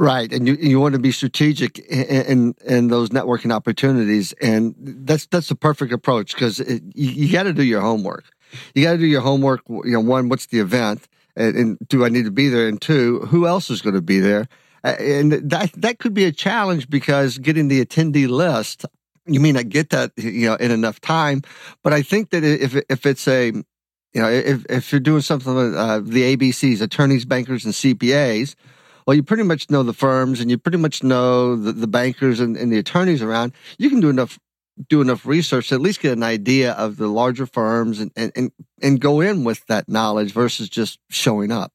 Right, 0.00 0.32
and 0.32 0.46
you 0.46 0.54
you 0.54 0.78
want 0.78 0.92
to 0.92 1.00
be 1.00 1.10
strategic 1.10 1.80
in 1.80 2.04
in, 2.04 2.54
in 2.64 2.88
those 2.88 3.08
networking 3.08 3.52
opportunities, 3.52 4.32
and 4.34 4.76
that's 4.78 5.26
that's 5.26 5.48
the 5.48 5.56
perfect 5.56 5.92
approach 5.92 6.34
because 6.34 6.60
you, 6.60 6.80
you 6.94 7.32
got 7.32 7.44
to 7.44 7.52
do 7.52 7.64
your 7.64 7.80
homework. 7.80 8.26
You 8.76 8.84
got 8.84 8.92
to 8.92 8.98
do 8.98 9.06
your 9.06 9.22
homework. 9.22 9.62
You 9.68 9.82
know, 9.86 10.00
one, 10.00 10.28
what's 10.28 10.46
the 10.46 10.60
event, 10.60 11.08
and, 11.34 11.56
and, 11.56 11.78
do 11.88 12.04
I 12.04 12.10
need 12.10 12.26
to 12.26 12.30
be 12.30 12.48
there? 12.48 12.68
And 12.68 12.80
two, 12.80 13.20
who 13.26 13.48
else 13.48 13.70
is 13.70 13.82
going 13.82 13.96
to 13.96 14.00
be 14.00 14.20
there? 14.20 14.46
And 14.84 15.32
that 15.32 15.72
that 15.72 15.98
could 15.98 16.14
be 16.14 16.26
a 16.26 16.32
challenge 16.32 16.88
because 16.88 17.36
getting 17.36 17.66
the 17.66 17.84
attendee 17.84 18.28
list, 18.28 18.86
you 19.26 19.40
may 19.40 19.50
not 19.50 19.68
get 19.68 19.90
that 19.90 20.12
you 20.16 20.46
know 20.46 20.54
in 20.54 20.70
enough 20.70 21.00
time. 21.00 21.42
But 21.82 21.92
I 21.92 22.02
think 22.02 22.30
that 22.30 22.44
if 22.44 22.76
if 22.88 23.04
it's 23.04 23.26
a 23.26 23.46
you 23.46 23.64
know 24.14 24.30
if 24.30 24.64
if 24.70 24.92
you're 24.92 25.00
doing 25.00 25.22
something 25.22 25.56
with 25.56 25.74
uh, 25.74 25.98
the 25.98 26.36
ABCs, 26.36 26.80
attorneys, 26.80 27.24
bankers, 27.24 27.64
and 27.64 27.74
CPAs 27.74 28.54
well, 29.08 29.14
you 29.14 29.22
pretty 29.22 29.42
much 29.42 29.70
know 29.70 29.82
the 29.82 29.94
firms 29.94 30.38
and 30.38 30.50
you 30.50 30.58
pretty 30.58 30.76
much 30.76 31.02
know 31.02 31.56
the, 31.56 31.72
the 31.72 31.86
bankers 31.86 32.40
and, 32.40 32.58
and 32.58 32.70
the 32.70 32.76
attorneys 32.76 33.22
around. 33.22 33.54
You 33.78 33.88
can 33.88 34.00
do 34.00 34.10
enough 34.10 34.38
do 34.90 35.00
enough 35.00 35.24
research 35.24 35.70
to 35.70 35.76
at 35.76 35.80
least 35.80 36.00
get 36.00 36.12
an 36.12 36.22
idea 36.22 36.72
of 36.72 36.98
the 36.98 37.08
larger 37.08 37.46
firms 37.46 38.00
and, 38.00 38.12
and, 38.14 38.30
and, 38.36 38.52
and 38.82 39.00
go 39.00 39.22
in 39.22 39.44
with 39.44 39.64
that 39.66 39.88
knowledge 39.88 40.32
versus 40.32 40.68
just 40.68 40.98
showing 41.08 41.50
up. 41.50 41.72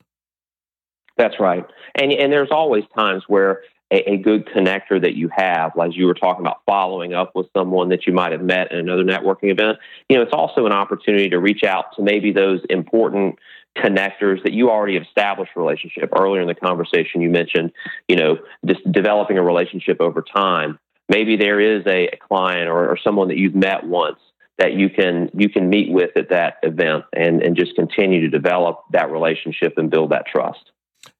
That's 1.18 1.40
right. 1.40 1.66
And, 1.96 2.14
and 2.14 2.32
there's 2.32 2.52
always 2.52 2.84
times 2.96 3.24
where 3.28 3.62
a, 3.92 4.12
a, 4.12 4.18
good 4.18 4.46
connector 4.46 5.02
that 5.02 5.16
you 5.16 5.30
have, 5.36 5.76
like 5.76 5.96
you 5.96 6.06
were 6.06 6.14
talking 6.14 6.46
about 6.46 6.62
following 6.68 7.14
up 7.14 7.32
with 7.36 7.48
someone 7.58 7.90
that 7.90 8.06
you 8.08 8.14
might 8.14 8.32
have 8.32 8.42
met 8.42 8.72
at 8.72 8.78
another 8.78 9.04
networking 9.04 9.52
event, 9.52 9.80
you 10.08 10.18
know, 10.18 10.24
it's 10.24 10.34
also 10.34 10.66
an 10.66 10.72
opportunity 10.72 11.30
to 11.30 11.40
reach 11.40 11.64
out 11.64 11.96
to 11.96 12.04
maybe 12.04 12.32
those 12.32 12.62
important 12.70 13.38
connectors 13.78 14.44
that 14.44 14.54
you 14.54 14.70
already 14.70 14.98
established 14.98 15.52
relationship. 15.56 16.12
Earlier 16.18 16.42
in 16.42 16.48
the 16.48 16.56
conversation 16.56 17.22
you 17.22 17.30
mentioned 17.30 17.72
you 18.08 18.16
know 18.16 18.38
just 18.66 18.80
developing 18.92 19.38
a 19.38 19.44
relationship 19.44 19.98
over 20.00 20.22
time. 20.22 20.80
Maybe 21.10 21.36
there 21.36 21.60
is 21.60 21.86
a, 21.86 22.08
a 22.08 22.18
client 22.18 22.70
or, 22.70 22.90
or, 22.90 22.98
someone 23.04 23.28
that 23.28 23.38
you've 23.38 23.56
met 23.56 23.84
once 23.84 24.20
that 24.58 24.74
you 24.74 24.90
can 24.90 25.30
you 25.34 25.50
can 25.50 25.70
meet 25.70 25.92
with 25.92 26.16
at 26.16 26.30
that 26.30 26.56
event 26.64 27.06
and 27.14 27.42
and 27.42 27.56
just 27.56 27.76
continue 27.76 28.22
to 28.22 28.30
develop 28.30 28.84
that 28.92 29.12
relationship 29.12 29.74
and 29.78 29.90
build 29.90 30.12
that 30.12 30.26
trust. 30.28 30.72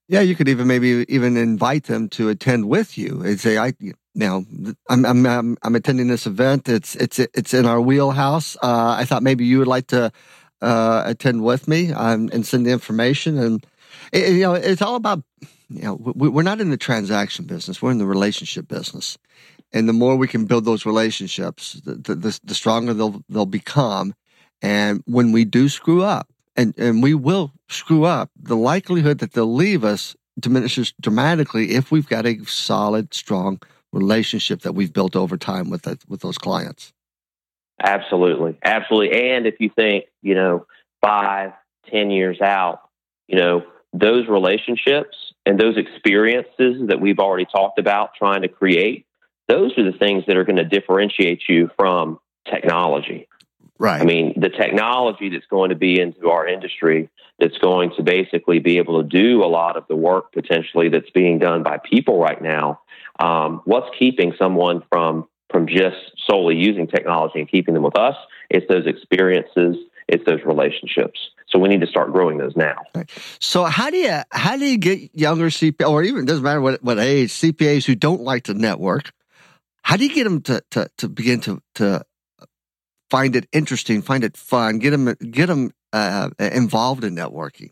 Yeah 0.08 0.20
you 0.20 0.34
could 0.34 0.48
even 0.48 0.66
maybe 0.66 1.04
even 1.08 1.36
invite 1.36 1.84
them 1.84 2.08
to 2.10 2.28
attend 2.28 2.68
with 2.68 2.96
you 2.96 3.22
and 3.22 3.40
say 3.40 3.58
i 3.58 3.72
now 4.14 4.44
I'm, 4.88 5.04
I'm 5.04 5.26
i'm 5.26 5.56
i'm, 5.62 5.74
attending 5.74 6.06
this 6.06 6.26
event. 6.26 6.68
It's 6.68 6.94
it's 6.96 7.18
it's 7.18 7.52
in 7.52 7.66
our 7.66 7.80
wheelhouse. 7.80 8.56
Uh, 8.62 8.94
i 8.98 9.04
thought 9.04 9.22
maybe 9.22 9.44
you 9.44 9.58
would 9.58 9.66
like 9.66 9.88
to 9.88 10.12
uh, 10.64 11.02
attend 11.06 11.44
with 11.44 11.68
me 11.68 11.92
um, 11.92 12.30
and 12.32 12.46
send 12.46 12.66
the 12.66 12.70
information. 12.70 13.38
And, 13.38 13.66
it, 14.12 14.32
you 14.32 14.40
know, 14.40 14.54
it's 14.54 14.82
all 14.82 14.96
about, 14.96 15.22
you 15.68 15.82
know, 15.82 15.94
we, 15.94 16.28
we're 16.28 16.42
not 16.42 16.60
in 16.60 16.70
the 16.70 16.76
transaction 16.76 17.44
business, 17.44 17.80
we're 17.80 17.92
in 17.92 17.98
the 17.98 18.06
relationship 18.06 18.66
business. 18.68 19.18
And 19.72 19.88
the 19.88 19.92
more 19.92 20.16
we 20.16 20.28
can 20.28 20.44
build 20.46 20.64
those 20.64 20.86
relationships, 20.86 21.80
the, 21.84 22.14
the, 22.14 22.40
the 22.44 22.54
stronger 22.54 22.94
they'll, 22.94 23.22
they'll 23.28 23.46
become. 23.46 24.14
And 24.62 25.02
when 25.06 25.32
we 25.32 25.44
do 25.44 25.68
screw 25.68 26.02
up, 26.02 26.28
and, 26.56 26.72
and 26.78 27.02
we 27.02 27.14
will 27.14 27.52
screw 27.68 28.04
up, 28.04 28.30
the 28.40 28.56
likelihood 28.56 29.18
that 29.18 29.32
they'll 29.32 29.52
leave 29.52 29.84
us 29.84 30.14
diminishes 30.38 30.94
dramatically 31.00 31.72
if 31.72 31.90
we've 31.90 32.08
got 32.08 32.26
a 32.26 32.38
solid, 32.44 33.12
strong 33.12 33.60
relationship 33.92 34.62
that 34.62 34.74
we've 34.74 34.92
built 34.92 35.16
over 35.16 35.36
time 35.36 35.70
with 35.70 35.82
that, 35.82 36.08
with 36.08 36.20
those 36.20 36.38
clients. 36.38 36.92
Absolutely, 37.82 38.58
absolutely. 38.62 39.30
And 39.30 39.46
if 39.46 39.56
you 39.58 39.70
think, 39.74 40.04
you 40.22 40.34
know, 40.34 40.66
five, 41.02 41.52
ten 41.90 42.10
years 42.10 42.40
out, 42.40 42.80
you 43.26 43.36
know, 43.36 43.64
those 43.92 44.26
relationships 44.28 45.16
and 45.46 45.58
those 45.58 45.76
experiences 45.76 46.88
that 46.88 47.00
we've 47.00 47.18
already 47.18 47.46
talked 47.46 47.78
about 47.78 48.10
trying 48.16 48.42
to 48.42 48.48
create, 48.48 49.06
those 49.48 49.76
are 49.76 49.90
the 49.90 49.96
things 49.98 50.24
that 50.26 50.36
are 50.36 50.44
going 50.44 50.56
to 50.56 50.64
differentiate 50.64 51.42
you 51.48 51.70
from 51.76 52.18
technology. 52.50 53.28
Right. 53.78 54.00
I 54.00 54.04
mean, 54.04 54.34
the 54.40 54.50
technology 54.50 55.30
that's 55.30 55.46
going 55.46 55.70
to 55.70 55.76
be 55.76 56.00
into 56.00 56.30
our 56.30 56.46
industry 56.46 57.10
that's 57.40 57.58
going 57.58 57.90
to 57.96 58.02
basically 58.02 58.60
be 58.60 58.78
able 58.78 59.02
to 59.02 59.08
do 59.08 59.42
a 59.42 59.46
lot 59.46 59.76
of 59.76 59.84
the 59.88 59.96
work 59.96 60.32
potentially 60.32 60.88
that's 60.88 61.10
being 61.10 61.38
done 61.38 61.62
by 61.64 61.78
people 61.78 62.20
right 62.20 62.40
now. 62.40 62.80
Um, 63.18 63.62
what's 63.64 63.88
keeping 63.98 64.34
someone 64.38 64.82
from 64.90 65.28
from 65.50 65.66
just 65.66 65.96
solely 66.26 66.56
using 66.56 66.86
technology 66.86 67.40
and 67.40 67.50
keeping 67.50 67.74
them 67.74 67.82
with 67.82 67.98
us? 67.98 68.16
It's 68.50 68.66
those 68.68 68.86
experiences, 68.86 69.76
it's 70.08 70.24
those 70.24 70.40
relationships. 70.44 71.18
So 71.48 71.58
we 71.58 71.68
need 71.68 71.82
to 71.82 71.86
start 71.86 72.12
growing 72.12 72.38
those 72.38 72.56
now. 72.56 72.82
So 73.38 73.64
how 73.64 73.90
do 73.90 73.96
you 73.96 74.20
how 74.30 74.56
do 74.56 74.64
you 74.64 74.78
get 74.78 75.10
younger 75.14 75.46
CPA 75.46 75.88
or 75.88 76.02
even 76.02 76.24
doesn't 76.24 76.42
matter 76.42 76.60
what 76.60 76.82
what 76.82 76.98
age 76.98 77.30
CPAs 77.30 77.84
who 77.84 77.94
don't 77.94 78.22
like 78.22 78.44
to 78.44 78.54
network? 78.54 79.12
How 79.82 79.96
do 79.96 80.04
you 80.04 80.14
get 80.14 80.24
them 80.24 80.40
to 80.42 80.62
to, 80.72 80.88
to 80.98 81.08
begin 81.08 81.40
to 81.42 81.62
to 81.76 82.04
find 83.10 83.36
it 83.36 83.46
interesting, 83.52 84.02
find 84.02 84.24
it 84.24 84.36
fun, 84.36 84.78
get 84.78 84.90
them 84.90 85.14
get 85.30 85.46
them 85.46 85.70
uh, 85.92 86.30
involved 86.40 87.04
in 87.04 87.14
networking? 87.14 87.70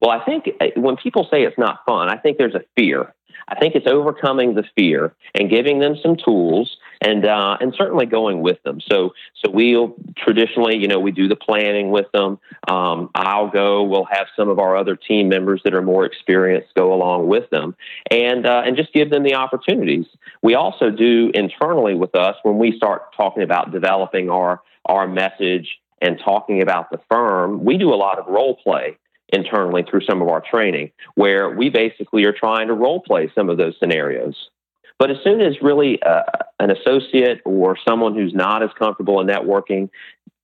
Well, 0.00 0.10
I 0.10 0.24
think 0.24 0.50
uh, 0.60 0.66
when 0.76 0.96
people 0.96 1.26
say 1.30 1.42
it's 1.44 1.58
not 1.58 1.80
fun, 1.86 2.10
I 2.10 2.18
think 2.18 2.36
there's 2.36 2.54
a 2.54 2.64
fear. 2.76 3.14
I 3.48 3.58
think 3.58 3.74
it's 3.74 3.86
overcoming 3.86 4.54
the 4.54 4.64
fear 4.76 5.14
and 5.34 5.48
giving 5.48 5.78
them 5.78 5.96
some 6.02 6.16
tools 6.16 6.76
and 7.00 7.26
uh, 7.26 7.56
and 7.60 7.74
certainly 7.76 8.06
going 8.06 8.40
with 8.40 8.62
them. 8.62 8.80
So 8.80 9.14
so 9.44 9.50
we'll 9.50 9.94
traditionally, 10.16 10.76
you 10.76 10.88
know, 10.88 10.98
we 10.98 11.12
do 11.12 11.28
the 11.28 11.36
planning 11.36 11.90
with 11.90 12.06
them. 12.12 12.38
Um, 12.68 13.10
I'll 13.14 13.50
go. 13.50 13.82
We'll 13.84 14.08
have 14.10 14.26
some 14.36 14.48
of 14.48 14.58
our 14.58 14.76
other 14.76 14.96
team 14.96 15.28
members 15.28 15.60
that 15.64 15.74
are 15.74 15.82
more 15.82 16.04
experienced 16.04 16.74
go 16.74 16.92
along 16.92 17.28
with 17.28 17.48
them, 17.50 17.76
and 18.10 18.46
uh, 18.46 18.62
and 18.64 18.76
just 18.76 18.92
give 18.92 19.10
them 19.10 19.22
the 19.22 19.34
opportunities. 19.34 20.06
We 20.42 20.54
also 20.54 20.90
do 20.90 21.30
internally 21.34 21.94
with 21.94 22.14
us 22.14 22.36
when 22.42 22.58
we 22.58 22.76
start 22.76 23.14
talking 23.16 23.42
about 23.42 23.72
developing 23.72 24.30
our 24.30 24.62
our 24.86 25.06
message 25.06 25.78
and 26.00 26.18
talking 26.24 26.62
about 26.62 26.90
the 26.90 27.00
firm. 27.10 27.64
We 27.64 27.78
do 27.78 27.92
a 27.92 27.96
lot 27.96 28.18
of 28.18 28.26
role 28.26 28.56
play 28.56 28.98
internally 29.32 29.84
through 29.88 30.02
some 30.02 30.22
of 30.22 30.28
our 30.28 30.40
training 30.40 30.92
where 31.14 31.50
we 31.50 31.68
basically 31.68 32.24
are 32.24 32.32
trying 32.32 32.68
to 32.68 32.74
role 32.74 33.00
play 33.00 33.30
some 33.34 33.48
of 33.48 33.58
those 33.58 33.74
scenarios. 33.80 34.50
But 34.98 35.10
as 35.10 35.18
soon 35.22 35.40
as 35.40 35.60
really 35.60 36.00
uh, 36.02 36.22
an 36.58 36.70
associate 36.70 37.42
or 37.44 37.76
someone 37.86 38.14
who's 38.14 38.34
not 38.34 38.62
as 38.62 38.70
comfortable 38.78 39.20
in 39.20 39.26
networking 39.26 39.90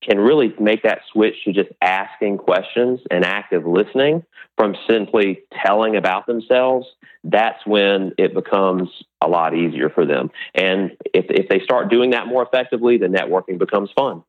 can 0.03 0.19
really 0.19 0.53
make 0.61 0.83
that 0.83 1.01
switch 1.13 1.37
to 1.45 1.53
just 1.53 1.71
asking 1.81 2.39
questions 2.39 3.01
and 3.11 3.25
active 3.25 3.65
listening 3.65 4.25
from 4.59 4.75
simply 4.89 5.43
telling 5.65 5.97
about 5.97 6.27
themselves, 6.27 6.87
that's 7.25 7.65
when 7.67 8.13
it 8.19 8.35
becomes 8.35 8.89
a 9.23 9.29
lot 9.29 9.55
easier 9.57 9.89
for 9.89 10.05
them. 10.05 10.31
And 10.55 10.93
if, 11.15 11.27
if 11.29 11.49
they 11.49 11.61
start 11.61 11.89
doing 11.89 12.11
that 12.11 12.27
more 12.27 12.43
effectively, 12.43 12.99
the 12.99 13.07
networking 13.07 13.59
becomes 13.59 13.91
fun. 13.97 14.25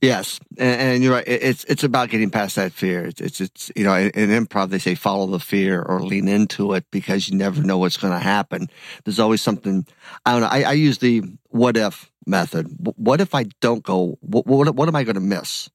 Yes, 0.00 0.38
and, 0.58 0.80
and, 0.80 1.02
you're 1.02 1.14
right. 1.14 1.24
It's 1.26 1.64
it's 1.64 1.82
about 1.82 2.10
getting 2.10 2.30
past 2.30 2.56
that 2.56 2.72
fear. 2.72 3.06
It's 3.06 3.20
it's, 3.20 3.40
it's 3.40 3.72
you 3.74 3.84
know 3.84 3.94
in, 3.94 4.10
in, 4.10 4.46
improv 4.46 4.68
they 4.68 4.78
say 4.78 4.94
follow 4.94 5.26
the 5.26 5.40
fear 5.40 5.82
or 5.82 6.00
lean 6.00 6.28
into 6.28 6.74
it 6.74 6.84
because 6.90 7.28
you 7.28 7.36
never 7.36 7.62
know 7.62 7.78
what's 7.78 7.96
going 7.96 8.12
to 8.12 8.18
happen. 8.18 8.68
There's 9.04 9.18
always 9.18 9.40
something. 9.40 9.86
I 10.26 10.32
don't 10.32 10.42
know. 10.42 10.48
I, 10.48 10.62
I 10.62 10.72
use 10.72 10.98
the 10.98 11.22
what 11.48 11.76
if 11.76 12.10
method. 12.26 12.66
What 12.96 13.20
if 13.20 13.34
I 13.34 13.44
don't 13.60 13.82
go? 13.82 14.18
What 14.20 14.46
what, 14.46 14.74
what 14.74 14.88
am 14.88 14.96
I 14.96 15.04
going 15.04 15.14
to 15.14 15.20
miss? 15.20 15.70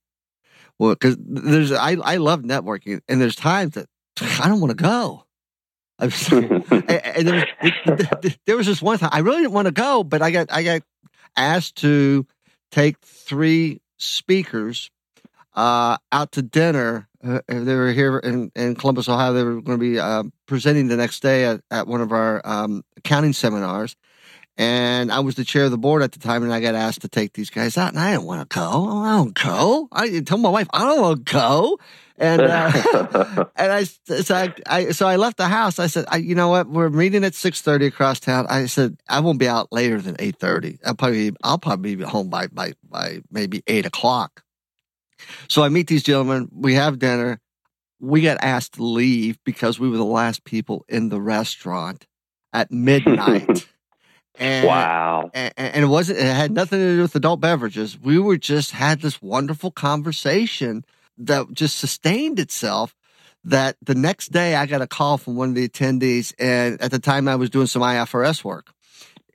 Well, 0.78 0.92
because 0.92 1.18
there's 1.20 1.72
I 1.72 1.94
I 2.04 2.18
love 2.18 2.42
networking, 2.42 3.02
and 3.10 3.20
there's 3.20 3.36
times 3.36 3.74
that 3.74 3.88
I 4.22 4.48
don't 4.48 4.62
want 4.62 4.78
to 4.78 4.84
go. 4.84 5.24
and, 6.00 6.14
and 6.92 7.28
there, 7.28 7.48
was, 7.64 8.38
there 8.46 8.56
was 8.56 8.68
this 8.68 8.84
one 8.84 9.00
time 9.00 9.10
I 9.12 9.20
really 9.20 9.42
didn't 9.42 9.54
want 9.54 9.66
to 9.66 9.72
go, 9.72 10.04
but 10.04 10.22
I 10.22 10.30
got 10.30 10.52
I 10.52 10.62
got 10.62 10.82
asked 11.36 11.78
to 11.78 12.28
take 12.72 13.00
three 13.00 13.82
speakers 13.98 14.90
uh, 15.56 15.98
out 16.12 16.32
to 16.34 16.42
dinner. 16.42 17.10
Uh, 17.24 17.42
they 17.48 17.76
were 17.76 17.92
here 17.92 18.20
in, 18.20 18.52
in 18.56 18.76
Columbus, 18.76 19.10
Ohio. 19.10 19.34
They 19.34 19.44
were 19.44 19.62
going 19.62 19.80
to 19.80 19.92
be 19.92 20.00
uh, 20.00 20.24
presenting 20.46 20.88
the 20.88 20.98
next 20.98 21.22
day 21.22 21.46
at, 21.46 21.62
at 21.72 21.88
one 21.88 22.02
of 22.02 22.12
our 22.12 22.42
um, 22.46 22.84
accounting 22.96 23.34
seminars. 23.34 23.96
And 24.58 25.12
I 25.12 25.20
was 25.20 25.36
the 25.36 25.46
chair 25.46 25.66
of 25.66 25.72
the 25.72 25.78
board 25.78 26.02
at 26.02 26.14
the 26.14 26.20
time, 26.20 26.42
and 26.44 26.52
I 26.52 26.60
got 26.60 26.74
asked 26.74 27.02
to 27.02 27.08
take 27.08 27.34
these 27.34 27.52
guys 27.52 27.78
out, 27.78 27.90
and 27.90 28.00
I 28.00 28.12
didn't 28.12 28.26
want 28.26 28.50
to 28.50 28.56
go. 28.56 29.04
I 29.04 29.18
don't 29.18 29.34
go. 29.36 29.88
I 29.92 30.20
told 30.22 30.42
my 30.42 30.50
wife, 30.50 30.68
I 30.74 30.80
don't 30.80 31.02
want 31.02 31.26
to 31.26 31.34
go. 31.34 31.80
And 32.18 32.42
uh, 32.42 33.46
and 33.56 33.72
I 33.72 33.84
so 33.84 34.36
I, 34.36 34.54
I, 34.66 34.92
so 34.92 35.08
I 35.08 35.18
left 35.18 35.38
the 35.38 35.48
house. 35.48 35.78
I 35.78 35.86
said, 35.86 36.06
I, 36.08 36.18
you 36.18 36.34
know 36.34 36.48
what? 36.48 36.68
We're 36.68 36.90
meeting 36.90 37.24
at 37.24 37.36
six 37.36 37.62
thirty 37.62 37.86
across 37.86 38.20
town. 38.20 38.48
I 38.50 38.66
said 38.66 38.98
I 39.08 39.20
won't 39.20 39.38
be 39.38 39.48
out 39.48 39.72
later 39.72 40.02
than 40.02 40.16
eight 40.18 40.38
thirty. 40.38 40.80
I'll 40.84 40.96
probably 40.96 41.34
I'll 41.44 41.60
probably 41.60 41.96
be 41.96 42.04
home 42.04 42.30
by 42.30 42.48
by 42.48 42.74
by 42.90 43.22
maybe 43.30 43.62
eight 43.68 43.86
o'clock. 43.86 44.44
So 45.48 45.64
I 45.64 45.70
meet 45.70 45.88
these 45.88 46.04
gentlemen. 46.04 46.50
We 46.52 46.74
have 46.74 46.98
dinner. 46.98 47.40
We 48.00 48.22
got 48.22 48.38
asked 48.42 48.74
to 48.74 48.84
leave 48.84 49.38
because 49.44 49.80
we 49.80 49.90
were 49.90 49.98
the 49.98 50.04
last 50.06 50.44
people 50.44 50.86
in 50.90 51.10
the 51.10 51.22
restaurant 51.22 52.08
at 52.52 52.72
midnight. 52.72 53.68
And, 54.40 54.68
wow. 54.68 55.32
And, 55.34 55.54
and, 55.58 55.84
it 55.84 55.88
wasn't, 55.88 56.20
it 56.20 56.26
had 56.26 56.52
nothing 56.52 56.80
to 56.80 56.96
do 56.96 57.02
with 57.02 57.16
adult 57.16 57.40
beverages. 57.40 58.00
We 58.00 58.20
were 58.20 58.38
just 58.38 58.72
had 58.72 59.02
this 59.02 59.22
wonderful 59.22 59.72
conversation 59.72 60.86
that 61.18 61.52
just 61.54 61.80
sustained 61.80 62.40
itself 62.40 62.96
that 63.44 63.78
the 63.82 63.96
next 63.96 64.32
day 64.32 64.56
I 64.56 64.66
got 64.66 64.82
a 64.82 64.88
call 64.88 65.18
from 65.18 65.36
one 65.36 65.50
of 65.50 65.56
the 65.56 65.68
attendees. 65.68 66.34
And 66.38 66.82
at 66.82 66.92
the 66.92 67.00
time 67.00 67.28
I 67.28 67.36
was 67.36 67.50
doing 67.50 67.68
some 67.68 67.82
IFRS 67.82 68.44
work. 68.44 68.72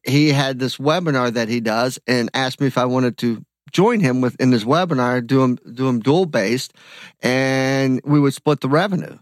He 0.05 0.31
had 0.31 0.59
this 0.59 0.79
webinar 0.79 1.33
that 1.33 1.49
he 1.49 1.61
does 1.61 1.99
and 2.07 2.29
asked 2.35 2.61
me 2.61 2.67
if 2.67 2.77
I 2.77 2.85
wanted 2.85 3.19
to 3.19 3.45
join 3.71 4.01
him 4.01 4.21
with 4.21 4.39
in 4.41 4.53
his 4.53 4.65
webinar, 4.65 5.27
do 5.27 5.43
him, 5.43 5.57
do 5.57 5.89
him 5.89 6.01
dual 6.01 6.27
based 6.27 6.75
and 7.23 8.01
we 8.05 8.21
would 8.21 8.35
split 8.35 8.61
the 8.61 8.69
revenue. 8.69 9.19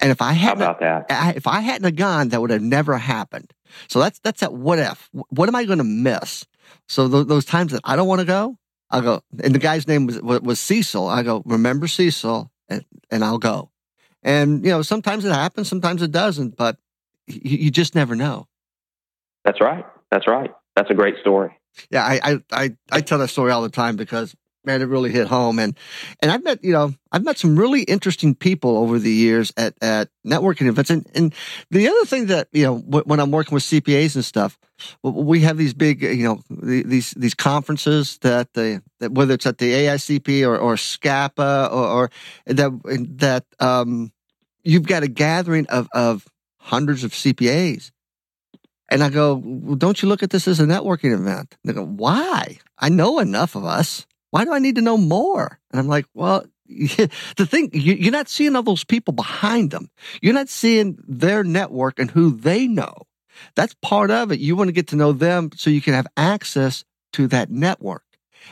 And 0.00 0.10
if 0.12 0.22
I 0.22 0.32
hadn't, 0.32 0.62
How 0.62 0.70
about 0.72 1.08
that? 1.08 1.36
if 1.36 1.46
I 1.46 1.60
hadn't 1.60 1.96
gone, 1.96 2.28
that 2.28 2.40
would 2.40 2.50
have 2.50 2.62
never 2.62 2.96
happened. 2.98 3.52
So 3.88 3.98
that's 3.98 4.18
that's 4.20 4.40
that. 4.40 4.52
What 4.52 4.78
if? 4.78 5.08
What 5.30 5.48
am 5.48 5.54
I 5.54 5.64
going 5.64 5.78
to 5.78 5.84
miss? 5.84 6.46
So 6.86 7.08
th- 7.08 7.26
those 7.26 7.44
times 7.44 7.72
that 7.72 7.80
I 7.84 7.96
don't 7.96 8.08
want 8.08 8.20
to 8.20 8.26
go, 8.26 8.58
I 8.90 9.00
go. 9.00 9.22
And 9.42 9.54
the 9.54 9.58
guy's 9.58 9.88
name 9.88 10.06
was 10.06 10.20
was 10.20 10.60
Cecil. 10.60 11.08
I 11.08 11.22
go. 11.22 11.42
Remember 11.44 11.88
Cecil, 11.88 12.50
and, 12.68 12.84
and 13.10 13.24
I'll 13.24 13.38
go. 13.38 13.70
And 14.22 14.64
you 14.64 14.70
know, 14.70 14.82
sometimes 14.82 15.24
it 15.24 15.32
happens, 15.32 15.68
sometimes 15.68 16.02
it 16.02 16.12
doesn't, 16.12 16.56
but 16.56 16.76
you, 17.26 17.58
you 17.58 17.70
just 17.70 17.94
never 17.94 18.14
know. 18.14 18.46
That's 19.44 19.60
right. 19.60 19.84
That's 20.10 20.26
right. 20.26 20.52
That's 20.76 20.90
a 20.90 20.94
great 20.94 21.16
story. 21.20 21.56
Yeah, 21.90 22.04
I, 22.04 22.38
I 22.50 22.76
I 22.90 23.00
tell 23.00 23.18
that 23.18 23.28
story 23.28 23.52
all 23.52 23.62
the 23.62 23.68
time 23.68 23.96
because 23.96 24.34
man, 24.64 24.82
it 24.82 24.86
really 24.86 25.10
hit 25.10 25.26
home. 25.26 25.58
And 25.58 25.76
and 26.20 26.30
I've 26.30 26.44
met, 26.44 26.62
you 26.62 26.72
know, 26.72 26.94
I've 27.12 27.24
met 27.24 27.38
some 27.38 27.58
really 27.58 27.82
interesting 27.82 28.34
people 28.34 28.76
over 28.76 28.98
the 28.98 29.12
years 29.12 29.52
at 29.56 29.74
at 29.82 30.08
networking 30.26 30.66
events. 30.66 30.90
And 30.90 31.06
and 31.14 31.34
the 31.70 31.88
other 31.88 32.04
thing 32.04 32.26
that 32.26 32.48
you 32.52 32.64
know, 32.64 32.78
when 32.78 33.20
I'm 33.20 33.30
working 33.30 33.54
with 33.54 33.64
CPAs 33.64 34.14
and 34.14 34.24
stuff, 34.24 34.58
we 35.02 35.40
have 35.40 35.56
these 35.56 35.74
big, 35.74 36.02
you 36.02 36.24
know, 36.24 36.42
these 36.50 37.12
these 37.12 37.34
conferences 37.34 38.18
that 38.18 38.52
the 38.54 38.82
that 39.00 39.12
whether 39.12 39.34
it's 39.34 39.46
at 39.46 39.58
the 39.58 39.72
AICPA 39.72 40.46
or 40.46 40.58
or 40.58 40.74
SCACPA 40.74 41.72
or, 41.72 41.86
or 41.86 42.10
that 42.46 42.70
that 43.18 43.44
um, 43.60 44.12
you've 44.62 44.86
got 44.86 45.02
a 45.02 45.08
gathering 45.08 45.66
of 45.66 45.88
of 45.92 46.26
hundreds 46.58 47.04
of 47.04 47.12
CPAs. 47.12 47.90
And 48.90 49.02
I 49.02 49.10
go, 49.10 49.34
well, 49.44 49.76
don't 49.76 50.00
you 50.00 50.08
look 50.08 50.22
at 50.22 50.30
this 50.30 50.48
as 50.48 50.60
a 50.60 50.64
networking 50.64 51.12
event? 51.12 51.56
They 51.62 51.74
go, 51.74 51.84
why? 51.84 52.58
I 52.78 52.88
know 52.88 53.18
enough 53.18 53.54
of 53.54 53.64
us. 53.64 54.06
Why 54.30 54.44
do 54.44 54.52
I 54.52 54.58
need 54.58 54.76
to 54.76 54.82
know 54.82 54.96
more? 54.98 55.58
And 55.70 55.80
I'm 55.80 55.88
like, 55.88 56.06
well, 56.14 56.44
the 56.68 57.46
thing, 57.46 57.70
you're 57.72 58.12
not 58.12 58.28
seeing 58.28 58.54
all 58.54 58.62
those 58.62 58.84
people 58.84 59.12
behind 59.12 59.70
them. 59.70 59.90
You're 60.20 60.34
not 60.34 60.48
seeing 60.48 60.98
their 61.06 61.42
network 61.42 61.98
and 61.98 62.10
who 62.10 62.36
they 62.36 62.68
know. 62.68 63.06
That's 63.54 63.74
part 63.80 64.10
of 64.10 64.32
it. 64.32 64.40
You 64.40 64.56
want 64.56 64.68
to 64.68 64.72
get 64.72 64.88
to 64.88 64.96
know 64.96 65.12
them 65.12 65.50
so 65.54 65.70
you 65.70 65.80
can 65.80 65.94
have 65.94 66.06
access 66.16 66.84
to 67.14 67.26
that 67.28 67.50
network. 67.50 68.04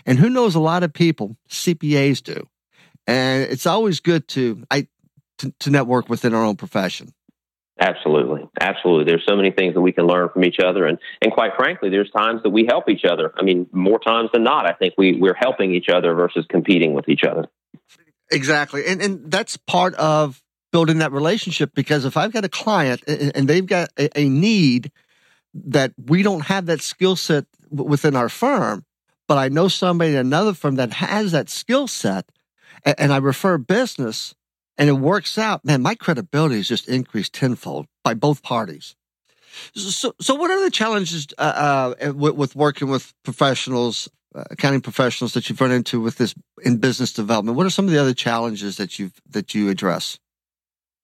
And 0.04 0.18
who 0.18 0.30
knows 0.30 0.54
a 0.54 0.60
lot 0.60 0.82
of 0.82 0.92
people, 0.92 1.36
CPAs 1.48 2.22
do. 2.22 2.48
And 3.06 3.44
it's 3.44 3.66
always 3.66 4.00
good 4.00 4.26
to, 4.28 4.64
I, 4.70 4.88
to, 5.38 5.52
to 5.60 5.70
network 5.70 6.08
within 6.08 6.34
our 6.34 6.42
own 6.42 6.56
profession. 6.56 7.12
Absolutely. 7.78 8.48
Absolutely. 8.58 9.04
There's 9.04 9.24
so 9.28 9.36
many 9.36 9.50
things 9.50 9.74
that 9.74 9.82
we 9.82 9.92
can 9.92 10.06
learn 10.06 10.30
from 10.30 10.44
each 10.44 10.58
other. 10.64 10.86
And, 10.86 10.98
and 11.20 11.30
quite 11.30 11.52
frankly, 11.56 11.90
there's 11.90 12.10
times 12.10 12.42
that 12.42 12.50
we 12.50 12.66
help 12.66 12.88
each 12.88 13.04
other. 13.04 13.32
I 13.36 13.42
mean, 13.42 13.66
more 13.70 13.98
times 13.98 14.30
than 14.32 14.44
not, 14.44 14.66
I 14.66 14.72
think 14.72 14.94
we, 14.96 15.18
we're 15.20 15.36
helping 15.38 15.74
each 15.74 15.88
other 15.88 16.14
versus 16.14 16.46
competing 16.48 16.94
with 16.94 17.08
each 17.08 17.22
other. 17.22 17.48
Exactly. 18.30 18.86
And, 18.86 19.02
and 19.02 19.30
that's 19.30 19.58
part 19.58 19.94
of 19.96 20.42
building 20.72 20.98
that 20.98 21.12
relationship 21.12 21.72
because 21.74 22.04
if 22.04 22.16
I've 22.16 22.32
got 22.32 22.44
a 22.44 22.48
client 22.48 23.02
and 23.06 23.46
they've 23.46 23.66
got 23.66 23.90
a, 23.98 24.18
a 24.18 24.28
need 24.28 24.90
that 25.54 25.92
we 26.02 26.22
don't 26.22 26.46
have 26.46 26.66
that 26.66 26.80
skill 26.80 27.14
set 27.14 27.44
within 27.70 28.16
our 28.16 28.28
firm, 28.28 28.84
but 29.28 29.36
I 29.38 29.48
know 29.48 29.68
somebody 29.68 30.12
in 30.12 30.18
another 30.18 30.54
firm 30.54 30.76
that 30.76 30.94
has 30.94 31.32
that 31.32 31.50
skill 31.50 31.88
set 31.88 32.30
and, 32.84 32.94
and 32.98 33.12
I 33.12 33.18
refer 33.18 33.58
business 33.58 34.34
and 34.78 34.88
it 34.88 34.94
works 34.94 35.38
out, 35.38 35.64
man, 35.64 35.82
my 35.82 35.94
credibility 35.94 36.58
is 36.58 36.68
just 36.68 36.88
increased 36.88 37.32
tenfold 37.32 37.86
by 38.04 38.14
both 38.14 38.42
parties. 38.42 38.94
So, 39.74 40.14
so 40.20 40.34
what 40.34 40.50
are 40.50 40.62
the 40.62 40.70
challenges 40.70 41.28
uh, 41.38 41.94
uh, 42.00 42.12
with, 42.12 42.34
with, 42.34 42.56
working 42.56 42.88
with 42.88 43.14
professionals, 43.22 44.08
uh, 44.34 44.44
accounting 44.50 44.82
professionals 44.82 45.32
that 45.32 45.48
you've 45.48 45.60
run 45.60 45.72
into 45.72 46.00
with 46.00 46.18
this 46.18 46.34
in 46.62 46.76
business 46.76 47.12
development? 47.12 47.56
What 47.56 47.66
are 47.66 47.70
some 47.70 47.86
of 47.86 47.90
the 47.90 47.98
other 47.98 48.12
challenges 48.12 48.76
that 48.76 48.98
you 48.98 49.12
that 49.30 49.54
you 49.54 49.70
address? 49.70 50.18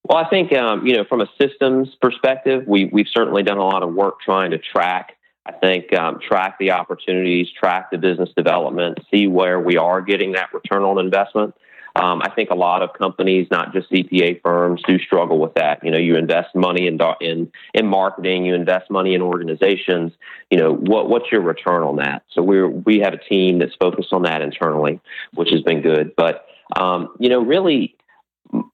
Well, 0.05 0.18
I 0.18 0.29
think 0.29 0.53
um, 0.53 0.87
you 0.87 0.97
know 0.97 1.05
from 1.09 1.23
a 1.23 1.29
systems 1.41 1.89
perspective, 2.01 2.64
we 2.66 2.87
we've 2.87 3.09
certainly 3.09 3.43
done 3.43 3.59
a 3.59 3.64
lot 3.64 3.83
of 3.83 3.95
work 3.95 4.20
trying 4.20 4.51
to 4.51 4.59
track. 4.59 5.16
I 5.47 5.53
think 5.53 5.93
um, 5.99 6.20
track 6.20 6.59
the 6.59 6.73
opportunities, 6.73 7.49
track 7.59 7.91
the 7.91 7.99
business 7.99 8.29
development, 8.37 8.99
see 9.12 9.27
where 9.27 9.59
we 9.59 9.77
are 9.77 10.01
getting 10.01 10.33
that 10.33 10.53
return 10.53 10.83
on 10.83 10.99
investment. 10.99 11.55
Um, 11.95 12.22
I 12.22 12.30
think 12.30 12.51
a 12.51 12.55
lot 12.55 12.82
of 12.82 12.95
companies, 12.95 13.49
not 13.51 13.74
just 13.74 13.90
CPA 13.90 14.40
firms, 14.43 14.80
do 14.86 14.99
struggle 14.99 15.38
with 15.38 15.55
that. 15.55 15.84
You 15.84 15.90
know, 15.90 15.99
you 15.99 16.16
invest 16.16 16.55
money 16.55 16.86
in 16.86 16.99
in 17.20 17.53
in 17.74 17.86
marketing, 17.86 18.47
you 18.47 18.55
invest 18.55 18.90
money 18.90 19.14
in 19.14 19.20
organizations. 19.20 20.12
You 20.51 20.59
know, 20.59 20.72
what 20.72 21.11
what's 21.11 21.30
your 21.30 21.43
return 21.43 21.82
on 21.82 21.97
that? 21.97 22.22
So 22.32 22.43
we 22.43 22.64
we 22.64 23.01
have 23.01 23.12
a 23.12 23.18
team 23.18 23.59
that's 23.59 23.74
focused 23.78 24.12
on 24.12 24.22
that 24.22 24.40
internally, 24.40 25.01
which 25.34 25.51
has 25.51 25.61
been 25.61 25.82
good. 25.82 26.12
But 26.16 26.47
um, 26.76 27.14
you 27.20 27.28
know, 27.28 27.43
really, 27.43 27.95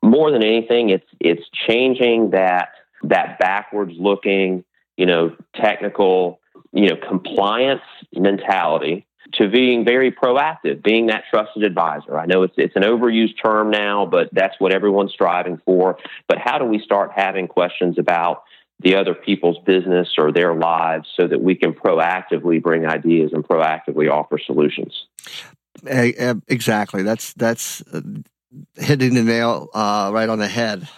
more 0.00 0.30
than 0.30 0.44
anything, 0.44 0.90
it's 0.90 1.06
it's 1.18 1.42
changing 1.68 2.30
that 2.30 2.68
that 3.02 3.40
backwards 3.40 3.94
looking, 3.98 4.64
you 4.96 5.06
know, 5.06 5.36
technical, 5.56 6.38
you 6.72 6.88
know, 6.88 6.96
compliance 7.08 7.82
mentality 8.14 9.07
to 9.34 9.48
being 9.48 9.84
very 9.84 10.10
proactive, 10.10 10.82
being 10.82 11.06
that 11.06 11.24
trusted 11.30 11.62
advisor. 11.62 12.18
I 12.18 12.26
know 12.26 12.42
it's 12.42 12.54
it's 12.56 12.76
an 12.76 12.82
overused 12.82 13.42
term 13.42 13.70
now, 13.70 14.06
but 14.06 14.28
that's 14.32 14.54
what 14.58 14.72
everyone's 14.72 15.12
striving 15.12 15.60
for. 15.64 15.98
But 16.26 16.38
how 16.38 16.58
do 16.58 16.64
we 16.64 16.78
start 16.80 17.12
having 17.14 17.48
questions 17.48 17.98
about 17.98 18.44
the 18.80 18.94
other 18.94 19.14
people's 19.14 19.58
business 19.66 20.14
or 20.18 20.32
their 20.32 20.54
lives 20.54 21.08
so 21.16 21.26
that 21.26 21.42
we 21.42 21.54
can 21.54 21.72
proactively 21.72 22.62
bring 22.62 22.86
ideas 22.86 23.32
and 23.32 23.46
proactively 23.46 24.10
offer 24.10 24.38
solutions? 24.38 25.06
Exactly. 25.84 27.02
That's 27.02 27.32
that's 27.34 27.82
uh, 27.92 28.00
hitting 28.76 29.14
the 29.14 29.22
nail 29.22 29.68
uh, 29.74 30.10
right 30.12 30.28
on 30.28 30.38
the 30.38 30.48
head. 30.48 30.88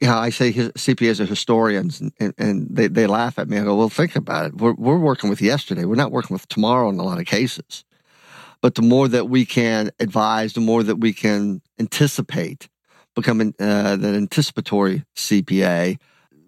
You 0.00 0.06
know, 0.06 0.16
I 0.16 0.30
say 0.30 0.52
CPAs 0.52 1.18
are 1.18 1.24
historians, 1.24 2.00
and, 2.00 2.34
and, 2.38 2.68
they, 2.70 2.86
they 2.86 3.08
laugh 3.08 3.36
at 3.38 3.48
me. 3.48 3.58
I 3.58 3.64
go, 3.64 3.74
well, 3.74 3.88
think 3.88 4.14
about 4.14 4.46
it. 4.46 4.56
We're, 4.56 4.74
we're 4.74 4.98
working 4.98 5.28
with 5.28 5.42
yesterday. 5.42 5.84
We're 5.84 5.96
not 5.96 6.12
working 6.12 6.34
with 6.34 6.46
tomorrow 6.46 6.88
in 6.88 7.00
a 7.00 7.02
lot 7.02 7.18
of 7.18 7.26
cases. 7.26 7.84
But 8.60 8.76
the 8.76 8.82
more 8.82 9.08
that 9.08 9.28
we 9.28 9.44
can 9.44 9.90
advise, 9.98 10.52
the 10.52 10.60
more 10.60 10.84
that 10.84 10.96
we 10.96 11.12
can 11.12 11.62
anticipate, 11.80 12.68
becoming 13.14 13.54
uh, 13.58 13.96
that 13.96 14.14
anticipatory 14.14 15.04
CPA, 15.16 15.98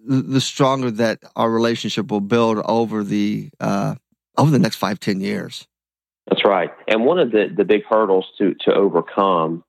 the, 0.07 0.23
the, 0.23 0.41
stronger 0.41 0.91
that 0.93 1.19
our 1.37 1.51
relationship 1.51 2.11
will 2.11 2.21
build 2.21 2.59
over 2.65 3.03
the 3.05 3.51
uh, 3.61 3.97
over 4.39 4.51
the 4.51 4.59
next 4.59 4.77
five, 4.77 4.99
ten 4.99 5.21
years. 5.21 5.67
That's 6.29 6.45
right. 6.45 6.71
And 6.87 7.05
one 7.05 7.19
of 7.19 7.33
the, 7.33 7.53
the 7.55 7.65
big 7.65 7.85
hurdles 7.85 8.27
to 8.39 8.55
to 8.61 8.73
overcome 8.73 9.65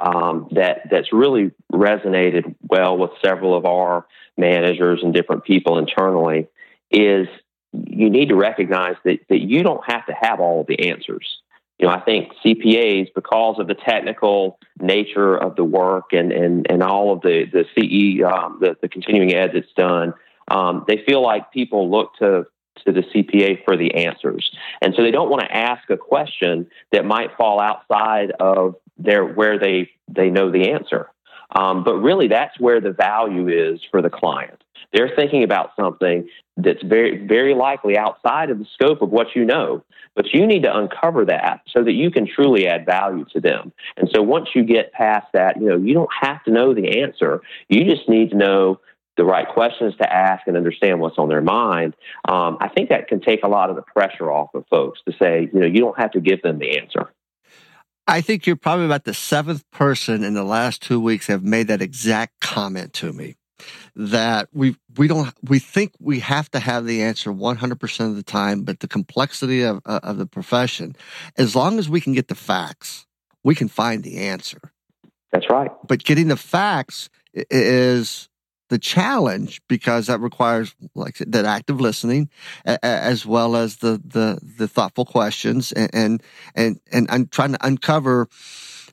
um, 0.00 0.48
that 0.52 0.88
that's 0.90 1.12
really 1.12 1.52
resonated 1.72 2.54
well 2.68 2.96
with 2.96 3.10
several 3.24 3.56
of 3.56 3.64
our 3.64 4.06
managers 4.36 5.00
and 5.02 5.14
different 5.14 5.44
people 5.44 5.78
internally 5.78 6.48
is 6.90 7.28
you 7.72 8.10
need 8.10 8.28
to 8.28 8.36
recognize 8.36 8.96
that, 9.04 9.18
that 9.28 9.40
you 9.40 9.62
don't 9.62 9.82
have 9.90 10.06
to 10.06 10.14
have 10.18 10.40
all 10.40 10.60
of 10.60 10.66
the 10.66 10.90
answers. 10.90 11.40
You 11.78 11.86
know, 11.86 11.92
I 11.92 12.00
think 12.00 12.32
CPAs, 12.44 13.08
because 13.14 13.56
of 13.58 13.66
the 13.66 13.74
technical 13.74 14.58
nature 14.80 15.36
of 15.36 15.56
the 15.56 15.64
work 15.64 16.12
and, 16.12 16.32
and, 16.32 16.66
and 16.70 16.82
all 16.82 17.12
of 17.12 17.20
the, 17.20 17.44
the 17.52 17.64
CE, 17.74 18.24
um, 18.24 18.58
the, 18.60 18.76
the 18.80 18.88
continuing 18.88 19.34
ed 19.34 19.50
that's 19.52 19.72
done, 19.76 20.14
um, 20.48 20.84
they 20.88 21.02
feel 21.06 21.22
like 21.22 21.52
people 21.52 21.90
look 21.90 22.14
to 22.18 22.46
to 22.84 22.92
the 22.92 23.00
CPA 23.00 23.64
for 23.64 23.76
the 23.76 23.94
answers. 23.94 24.50
And 24.82 24.94
so 24.94 25.02
they 25.02 25.10
don't 25.10 25.30
want 25.30 25.42
to 25.42 25.54
ask 25.54 25.88
a 25.90 25.96
question 25.96 26.66
that 26.92 27.04
might 27.04 27.36
fall 27.36 27.58
outside 27.58 28.32
of 28.38 28.74
their 28.98 29.24
where 29.24 29.58
they 29.58 29.90
they 30.08 30.30
know 30.30 30.50
the 30.50 30.70
answer. 30.70 31.10
Um, 31.54 31.84
but 31.84 31.96
really, 31.96 32.28
that's 32.28 32.58
where 32.58 32.80
the 32.80 32.90
value 32.90 33.48
is 33.48 33.80
for 33.90 34.02
the 34.02 34.10
client. 34.10 34.62
They're 34.92 35.12
thinking 35.14 35.42
about 35.42 35.70
something 35.78 36.28
that's 36.56 36.82
very, 36.82 37.26
very 37.26 37.54
likely 37.54 37.96
outside 37.98 38.50
of 38.50 38.58
the 38.58 38.66
scope 38.74 39.02
of 39.02 39.10
what 39.10 39.28
you 39.34 39.44
know, 39.44 39.84
but 40.14 40.32
you 40.32 40.46
need 40.46 40.62
to 40.62 40.76
uncover 40.76 41.24
that 41.26 41.62
so 41.68 41.84
that 41.84 41.92
you 41.92 42.10
can 42.10 42.26
truly 42.26 42.66
add 42.66 42.86
value 42.86 43.24
to 43.32 43.40
them. 43.40 43.72
And 43.96 44.08
so 44.14 44.22
once 44.22 44.48
you 44.54 44.64
get 44.64 44.92
past 44.92 45.26
that, 45.34 45.60
you 45.60 45.68
know, 45.68 45.76
you 45.76 45.92
don't 45.94 46.10
have 46.20 46.42
to 46.44 46.50
know 46.50 46.74
the 46.74 47.02
answer. 47.02 47.42
You 47.68 47.84
just 47.84 48.08
need 48.08 48.30
to 48.30 48.36
know 48.36 48.80
the 49.16 49.24
right 49.24 49.48
questions 49.48 49.94
to 49.96 50.12
ask 50.12 50.46
and 50.46 50.56
understand 50.56 51.00
what's 51.00 51.18
on 51.18 51.28
their 51.28 51.40
mind, 51.40 51.94
um, 52.28 52.58
I 52.60 52.68
think 52.68 52.90
that 52.90 53.08
can 53.08 53.20
take 53.20 53.42
a 53.44 53.48
lot 53.48 53.70
of 53.70 53.76
the 53.76 53.82
pressure 53.82 54.30
off 54.30 54.54
of 54.54 54.64
folks 54.68 55.00
to 55.08 55.16
say, 55.18 55.48
you 55.52 55.60
know, 55.60 55.66
you 55.66 55.80
don't 55.80 55.98
have 55.98 56.10
to 56.12 56.20
give 56.20 56.42
them 56.42 56.58
the 56.58 56.78
answer. 56.78 57.10
I 58.06 58.20
think 58.20 58.46
you're 58.46 58.56
probably 58.56 58.84
about 58.84 59.04
the 59.04 59.14
seventh 59.14 59.68
person 59.70 60.22
in 60.22 60.34
the 60.34 60.44
last 60.44 60.82
two 60.82 61.00
weeks 61.00 61.26
have 61.26 61.42
made 61.42 61.68
that 61.68 61.82
exact 61.82 62.40
comment 62.40 62.92
to 62.94 63.12
me. 63.12 63.36
That 63.96 64.48
we 64.52 64.76
we 64.96 65.08
don't 65.08 65.32
we 65.42 65.58
think 65.58 65.94
we 65.98 66.20
have 66.20 66.50
to 66.50 66.58
have 66.58 66.84
the 66.84 67.02
answer 67.02 67.32
100% 67.32 68.00
of 68.00 68.14
the 68.14 68.22
time, 68.22 68.62
but 68.62 68.80
the 68.80 68.88
complexity 68.88 69.62
of 69.62 69.80
uh, 69.86 70.00
of 70.02 70.18
the 70.18 70.26
profession, 70.26 70.94
as 71.38 71.56
long 71.56 71.78
as 71.78 71.88
we 71.88 72.02
can 72.02 72.12
get 72.12 72.28
the 72.28 72.34
facts, 72.34 73.06
we 73.42 73.54
can 73.54 73.68
find 73.68 74.02
the 74.02 74.18
answer. 74.18 74.72
That's 75.32 75.48
right. 75.48 75.70
But 75.88 76.04
getting 76.04 76.28
the 76.28 76.36
facts 76.36 77.08
is 77.32 78.28
the 78.68 78.78
challenge 78.78 79.60
because 79.68 80.06
that 80.06 80.20
requires 80.20 80.74
like 80.94 81.18
that 81.18 81.44
active 81.44 81.80
listening 81.80 82.28
as 82.64 83.24
well 83.24 83.56
as 83.56 83.76
the 83.76 84.00
the, 84.04 84.38
the 84.58 84.68
thoughtful 84.68 85.04
questions 85.04 85.72
and, 85.72 86.22
and 86.54 86.80
and 86.92 87.06
I'm 87.10 87.26
trying 87.26 87.52
to 87.52 87.66
uncover 87.66 88.28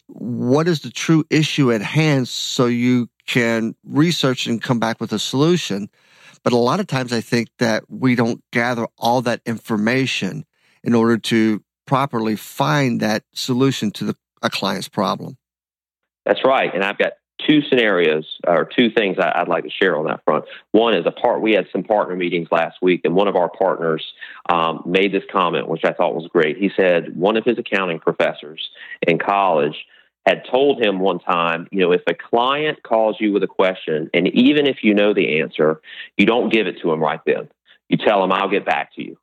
what 0.08 0.68
is 0.68 0.82
the 0.82 0.92
true 0.92 1.24
issue 1.30 1.72
at 1.72 1.82
hand 1.82 2.28
so 2.28 2.66
you 2.66 3.10
can 3.26 3.76
research 3.84 4.46
and 4.48 4.62
come 4.62 4.80
back 4.80 5.00
with 5.00 5.12
a 5.12 5.20
solution 5.20 5.90
but 6.44 6.54
a 6.54 6.58
lot 6.58 6.80
of 6.80 6.88
times 6.88 7.14
I 7.14 7.22
think 7.22 7.50
that 7.60 7.86
we 7.90 8.16
don't 8.16 8.44
gather 8.52 8.88
all 8.98 9.22
that 9.22 9.42
information 9.46 10.46
in 10.84 10.94
order 10.94 11.18
to 11.18 11.64
properly 11.86 12.36
find 12.36 13.00
that 13.00 13.24
solution 13.34 13.92
to 13.92 14.06
the, 14.06 14.16
a 14.42 14.50
client's 14.50 14.90
problem. 14.90 15.38
That's 16.26 16.44
right. 16.44 16.74
And 16.74 16.84
I've 16.84 16.98
got 16.98 17.14
two 17.48 17.62
scenarios 17.70 18.26
or 18.48 18.66
two 18.66 18.90
things 18.92 19.18
I, 19.20 19.40
would 19.40 19.48
like 19.48 19.64
to 19.64 19.70
share 19.70 19.98
on 19.98 20.06
that 20.06 20.24
front. 20.26 20.46
One 20.72 20.96
is 20.96 21.06
a 21.06 21.12
part 21.12 21.42
we 21.42 21.54
had 21.54 21.68
some 21.72 21.84
partner 21.84 22.16
meetings 22.16 22.48
last 22.52 22.78
week, 22.82 23.02
and 23.04 23.16
one 23.16 23.28
of 23.28 23.36
our 23.36 23.50
partners 23.50 24.04
um, 24.50 24.84
made 24.86 25.14
this 25.14 25.24
comment, 25.32 25.68
which 25.68 25.86
I 25.86 25.94
thought 25.94 26.16
was 26.16 26.28
great. 26.32 26.58
He 26.58 26.72
said 26.76 27.16
one 27.16 27.38
of 27.38 27.46
his 27.46 27.58
accounting 27.58 28.00
professors 28.00 28.70
in 29.08 29.20
college 29.20 29.76
had 30.26 30.44
told 30.50 30.82
him 30.82 31.00
one 31.00 31.20
time, 31.20 31.68
you 31.72 31.80
know, 31.80 31.92
if 31.92 32.02
a 32.08 32.14
client 32.14 32.82
calls 32.84 33.18
you 33.20 33.34
with 33.34 33.44
a 33.44 33.48
question, 33.48 34.10
and 34.14 34.28
even 34.30 34.68
if 34.68 34.78
you 34.82 34.94
know 34.94 35.14
the 35.14 35.42
answer, 35.42 35.82
you 36.18 36.26
don't 36.26 36.52
give 36.52 36.66
it 36.68 36.80
to 36.82 36.90
them 36.90 37.02
right 37.02 37.20
then. 37.26 37.50
You 37.90 37.98
tell 37.98 38.22
them, 38.22 38.32
I'll 38.32 38.50
get 38.50 38.66
back 38.66 38.96
to 38.96 39.04
you 39.04 39.18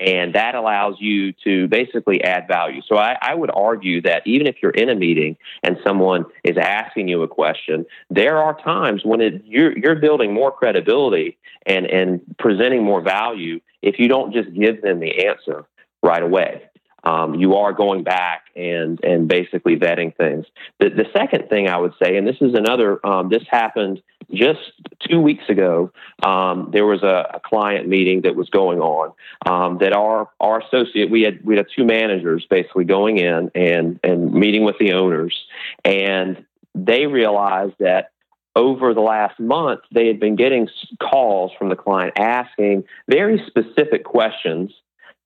and 0.00 0.34
that 0.34 0.54
allows 0.54 0.96
you 0.98 1.32
to 1.44 1.68
basically 1.68 2.24
add 2.24 2.48
value. 2.48 2.80
So 2.88 2.96
I, 2.96 3.16
I, 3.20 3.34
would 3.34 3.50
argue 3.54 4.00
that 4.02 4.22
even 4.26 4.46
if 4.46 4.56
you're 4.62 4.72
in 4.72 4.88
a 4.88 4.94
meeting 4.94 5.36
and 5.62 5.76
someone 5.86 6.24
is 6.42 6.56
asking 6.56 7.08
you 7.08 7.22
a 7.22 7.28
question, 7.28 7.84
there 8.08 8.38
are 8.38 8.58
times 8.62 9.02
when 9.04 9.20
it, 9.20 9.42
you're, 9.44 9.76
you're 9.76 9.96
building 9.96 10.32
more 10.32 10.50
credibility 10.50 11.36
and, 11.66 11.86
and 11.86 12.20
presenting 12.38 12.82
more 12.82 13.02
value 13.02 13.60
if 13.82 13.98
you 13.98 14.08
don't 14.08 14.32
just 14.32 14.52
give 14.54 14.80
them 14.80 15.00
the 15.00 15.26
answer 15.26 15.66
right 16.02 16.22
away. 16.22 16.62
Um, 17.04 17.34
you 17.34 17.54
are 17.54 17.72
going 17.72 18.04
back 18.04 18.44
and 18.54 19.02
and 19.02 19.26
basically 19.26 19.76
vetting 19.76 20.14
things. 20.16 20.44
The, 20.80 20.90
the 20.90 21.06
second 21.16 21.48
thing 21.48 21.66
I 21.66 21.78
would 21.78 21.94
say, 22.02 22.18
and 22.18 22.26
this 22.26 22.36
is 22.42 22.52
another, 22.54 23.04
um, 23.06 23.30
this 23.30 23.42
happened 23.50 24.02
just 24.32 24.60
two 25.08 25.20
weeks 25.20 25.44
ago, 25.48 25.92
um, 26.22 26.70
there 26.72 26.86
was 26.86 27.02
a, 27.02 27.30
a, 27.34 27.40
client 27.40 27.88
meeting 27.88 28.22
that 28.22 28.36
was 28.36 28.48
going 28.50 28.80
on 28.80 29.12
um, 29.46 29.78
that 29.78 29.92
our 29.92 30.28
our 30.38 30.60
associate 30.60 31.10
we 31.10 31.22
had 31.22 31.44
we 31.44 31.56
had 31.56 31.66
two 31.74 31.84
managers 31.84 32.46
basically 32.48 32.84
going 32.84 33.18
in 33.18 33.50
and 33.54 33.98
and 34.04 34.32
meeting 34.32 34.64
with 34.64 34.76
the 34.78 34.92
owners, 34.92 35.36
and 35.84 36.44
they 36.74 37.06
realized 37.06 37.74
that 37.80 38.12
over 38.56 38.94
the 38.94 39.00
last 39.00 39.38
month 39.38 39.80
they 39.92 40.06
had 40.06 40.20
been 40.20 40.36
getting 40.36 40.68
calls 41.00 41.52
from 41.58 41.68
the 41.68 41.76
client 41.76 42.12
asking 42.18 42.84
very 43.08 43.42
specific 43.46 44.04
questions 44.04 44.72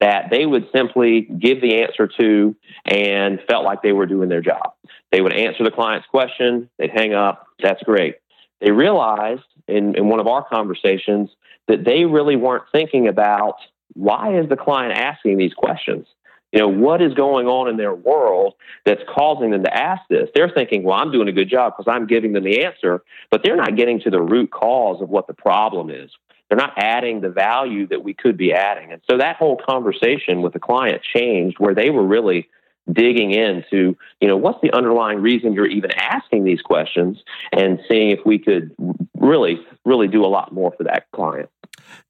that 0.01 0.27
they 0.31 0.45
would 0.45 0.69
simply 0.75 1.23
give 1.23 1.61
the 1.63 1.83
answer 1.83 2.07
to 2.07 2.55
and 2.85 3.41
felt 3.49 3.65
like 3.65 3.83
they 3.83 3.93
were 3.93 4.07
doing 4.07 4.29
their 4.29 4.43
job. 4.43 4.75
They 5.13 5.21
would 5.21 5.33
answer 5.33 5.65
the 5.65 5.71
client's 5.71 6.07
question, 6.09 6.69
they'd 6.79 6.91
hang 6.91 7.15
up, 7.15 7.47
that's 7.63 7.83
great 7.85 8.17
they 8.65 8.71
realized 8.71 9.43
in, 9.69 9.95
in 9.95 10.09
one 10.09 10.21
of 10.21 10.27
our 10.27 10.43
conversations 10.43 11.29
that 11.69 11.85
they 11.85 12.07
really 12.07 12.35
weren't 12.35 12.65
thinking 12.73 13.09
about 13.09 13.57
why 13.93 14.39
is 14.39 14.49
the 14.49 14.57
client 14.57 14.99
asking 14.99 15.37
these 15.37 15.53
questions? 15.53 16.07
You 16.51 16.61
know, 16.61 16.69
what 16.69 17.03
is 17.03 17.13
going 17.15 17.47
on 17.47 17.69
in 17.69 17.77
their 17.77 17.95
world 17.95 18.55
that's 18.87 19.03
causing 19.15 19.51
them 19.51 19.65
to 19.65 19.77
ask 19.77 20.03
this? 20.09 20.31
They're 20.35 20.51
thinking, 20.51 20.83
well, 20.83 20.97
I'm 20.97 21.13
doing 21.13 21.29
a 21.29 21.33
good 21.33 21.51
job 21.51 21.75
because 21.77 21.93
I'm 21.93 22.07
giving 22.07 22.33
them 22.33 22.45
the 22.45 22.65
answer, 22.65 23.03
but 23.31 23.43
they're 23.45 23.57
not 23.57 23.77
getting 23.77 24.01
to 24.01 24.11
the 24.11 24.23
root 24.23 24.51
cause 24.51 25.03
of 25.03 25.11
what 25.11 25.27
the 25.27 25.35
problem 25.35 25.91
is. 25.91 26.11
They're 26.49 26.57
not 26.57 26.75
adding 26.79 27.21
the 27.21 27.31
value 27.31 27.87
that 27.89 28.03
we 28.03 28.15
could 28.15 28.37
be 28.39 28.55
adding. 28.55 28.93
And 28.93 29.03
so 29.11 29.19
that 29.19 29.37
whole 29.37 29.61
conversation 29.69 30.41
with 30.41 30.55
the 30.55 30.61
client 30.61 31.03
changed 31.15 31.59
where 31.59 31.75
they 31.75 31.91
were 31.91 32.07
really 32.07 32.49
digging 32.93 33.33
into, 33.33 33.97
you 34.21 34.29
know, 34.29 34.37
what's 34.37 34.61
the 34.63 34.73
underlying 34.73 35.21
reason 35.21 35.53
you're 35.53 35.67
even 35.67 35.91
asking 35.93 36.45
these 36.45 36.61
questions 36.61 37.23
and 37.53 37.81
seeing 37.89 38.11
if 38.11 38.21
we 38.25 38.39
could 38.39 38.75
really, 39.19 39.59
really 39.85 40.09
do 40.09 40.25
a 40.25 40.29
lot 40.29 40.53
more 40.53 40.73
for 40.77 40.85
that 40.85 41.07
client. 41.13 41.49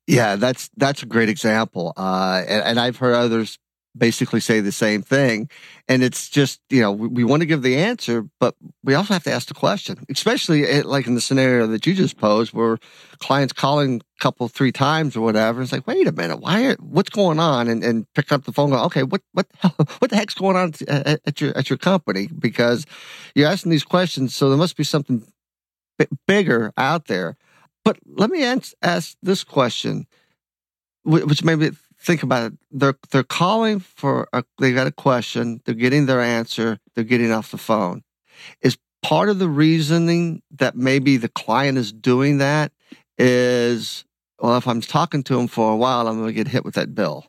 Yeah, 0.06 0.36
that's 0.36 0.70
that's 0.76 1.02
a 1.02 1.06
great 1.06 1.30
example, 1.30 1.94
uh, 1.96 2.42
and, 2.46 2.62
and, 2.64 2.80
I've 2.80 2.98
heard 2.98 3.14
others 3.14 3.58
basically 3.96 4.40
say 4.40 4.60
the 4.60 4.72
same 4.72 5.02
thing. 5.02 5.48
And 5.88 6.02
it's 6.02 6.28
just, 6.28 6.60
you 6.70 6.80
know, 6.80 6.90
we, 6.92 7.08
we 7.08 7.24
want 7.24 7.40
to 7.40 7.46
give 7.46 7.62
the 7.62 7.76
answer, 7.76 8.26
but 8.40 8.54
we 8.82 8.94
also 8.94 9.14
have 9.14 9.24
to 9.24 9.32
ask 9.32 9.48
the 9.48 9.54
question, 9.54 10.04
especially 10.08 10.82
like 10.82 11.06
in 11.06 11.14
the 11.14 11.20
scenario 11.20 11.66
that 11.68 11.86
you 11.86 11.94
just 11.94 12.16
posed 12.16 12.52
where 12.52 12.78
clients 13.18 13.52
calling 13.52 14.00
a 14.00 14.22
couple, 14.22 14.48
three 14.48 14.72
times 14.72 15.16
or 15.16 15.20
whatever. 15.20 15.62
It's 15.62 15.72
like, 15.72 15.86
wait 15.86 16.06
a 16.06 16.12
minute, 16.12 16.40
why, 16.40 16.66
are, 16.66 16.76
what's 16.80 17.10
going 17.10 17.38
on? 17.38 17.68
And, 17.68 17.84
and 17.84 18.12
pick 18.14 18.32
up 18.32 18.44
the 18.44 18.52
phone, 18.52 18.70
go, 18.70 18.82
okay, 18.84 19.02
what, 19.02 19.22
what, 19.32 19.46
what 19.98 20.10
the 20.10 20.16
heck's 20.16 20.34
going 20.34 20.56
on 20.56 20.72
at, 20.88 21.20
at 21.24 21.40
your, 21.40 21.56
at 21.56 21.70
your 21.70 21.78
company? 21.78 22.26
Because 22.26 22.86
you're 23.34 23.48
asking 23.48 23.70
these 23.70 23.84
questions. 23.84 24.34
So 24.34 24.48
there 24.48 24.58
must 24.58 24.76
be 24.76 24.84
something 24.84 25.24
b- 25.98 26.06
bigger 26.26 26.72
out 26.76 27.06
there. 27.06 27.36
But 27.84 27.98
let 28.06 28.30
me 28.30 28.42
ask 28.42 28.72
ask 28.82 29.16
this 29.22 29.44
question, 29.44 30.06
which 31.04 31.44
maybe 31.44 31.70
think 32.04 32.22
about 32.22 32.52
it. 32.52 32.58
They're 32.70 32.98
they're 33.10 33.22
calling 33.22 33.80
for 33.80 34.28
a, 34.32 34.44
they 34.58 34.72
got 34.72 34.86
a 34.86 34.92
question. 34.92 35.60
They're 35.64 35.74
getting 35.74 36.06
their 36.06 36.20
answer. 36.20 36.78
They're 36.94 37.04
getting 37.04 37.32
off 37.32 37.50
the 37.50 37.58
phone. 37.58 38.02
Is 38.60 38.76
part 39.02 39.28
of 39.28 39.38
the 39.38 39.48
reasoning 39.48 40.42
that 40.50 40.76
maybe 40.76 41.16
the 41.16 41.28
client 41.28 41.78
is 41.78 41.92
doing 41.92 42.38
that 42.38 42.72
is 43.18 44.04
well, 44.40 44.56
if 44.56 44.66
I'm 44.66 44.80
talking 44.80 45.22
to 45.24 45.36
them 45.36 45.46
for 45.46 45.72
a 45.72 45.76
while, 45.76 46.06
I'm 46.08 46.16
going 46.18 46.28
to 46.28 46.32
get 46.32 46.48
hit 46.48 46.64
with 46.64 46.74
that 46.74 46.94
bill 46.94 47.26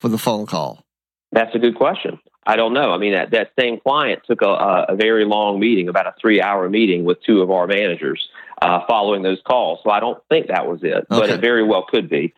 for 0.00 0.08
the 0.08 0.18
phone 0.18 0.46
call. 0.46 0.84
That's 1.32 1.54
a 1.54 1.58
good 1.58 1.74
question. 1.74 2.20
I 2.46 2.56
don't 2.56 2.74
know. 2.74 2.92
I 2.92 2.98
mean, 2.98 3.12
that, 3.12 3.30
that 3.30 3.52
same 3.58 3.80
client 3.80 4.22
took 4.26 4.42
a, 4.42 4.86
a 4.88 4.96
very 4.96 5.24
long 5.24 5.58
meeting, 5.58 5.88
about 5.88 6.06
a 6.06 6.14
three 6.20 6.40
hour 6.40 6.68
meeting 6.68 7.04
with 7.04 7.22
two 7.22 7.40
of 7.40 7.50
our 7.50 7.66
managers 7.66 8.28
uh, 8.60 8.80
following 8.86 9.22
those 9.22 9.40
calls. 9.46 9.80
So 9.82 9.90
I 9.90 10.00
don't 10.00 10.22
think 10.28 10.48
that 10.48 10.66
was 10.66 10.80
it, 10.82 10.94
okay. 10.94 11.04
but 11.08 11.30
it 11.30 11.40
very 11.40 11.64
well 11.64 11.84
could 11.88 12.08
be. 12.08 12.34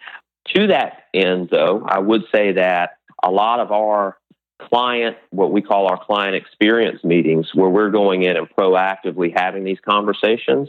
To 0.54 0.68
that 0.68 1.04
end, 1.12 1.48
though, 1.50 1.84
I 1.86 1.98
would 1.98 2.22
say 2.32 2.52
that 2.52 2.98
a 3.22 3.30
lot 3.30 3.60
of 3.60 3.72
our 3.72 4.16
client, 4.60 5.16
what 5.30 5.52
we 5.52 5.62
call 5.62 5.86
our 5.86 6.02
client 6.02 6.34
experience 6.34 7.02
meetings, 7.04 7.50
where 7.54 7.68
we're 7.68 7.90
going 7.90 8.22
in 8.22 8.36
and 8.36 8.48
proactively 8.48 9.32
having 9.34 9.64
these 9.64 9.78
conversations, 9.86 10.68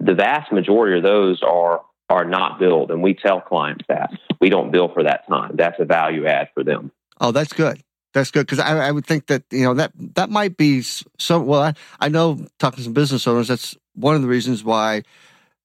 the 0.00 0.14
vast 0.14 0.52
majority 0.52 0.96
of 0.96 1.02
those 1.02 1.42
are 1.42 1.82
are 2.10 2.24
not 2.24 2.58
billed, 2.58 2.90
and 2.90 3.02
we 3.02 3.12
tell 3.12 3.38
clients 3.40 3.84
that 3.88 4.10
we 4.40 4.48
don't 4.48 4.70
bill 4.70 4.88
for 4.88 5.02
that 5.02 5.28
time. 5.28 5.52
That's 5.56 5.78
a 5.78 5.84
value 5.84 6.26
add 6.26 6.48
for 6.54 6.64
them. 6.64 6.90
Oh, 7.20 7.32
that's 7.32 7.52
good. 7.52 7.82
That's 8.14 8.30
good 8.30 8.46
because 8.46 8.58
I, 8.58 8.88
I, 8.88 8.90
would 8.90 9.04
think 9.04 9.26
that 9.26 9.42
you 9.50 9.64
know 9.64 9.74
that 9.74 9.92
that 10.14 10.30
might 10.30 10.56
be 10.56 10.80
so. 10.80 11.40
Well, 11.40 11.60
I, 11.60 11.74
I 12.00 12.08
know 12.08 12.46
talking 12.58 12.78
to 12.78 12.82
some 12.84 12.94
business 12.94 13.26
owners, 13.26 13.48
that's 13.48 13.76
one 13.94 14.14
of 14.14 14.22
the 14.22 14.28
reasons 14.28 14.64
why 14.64 15.02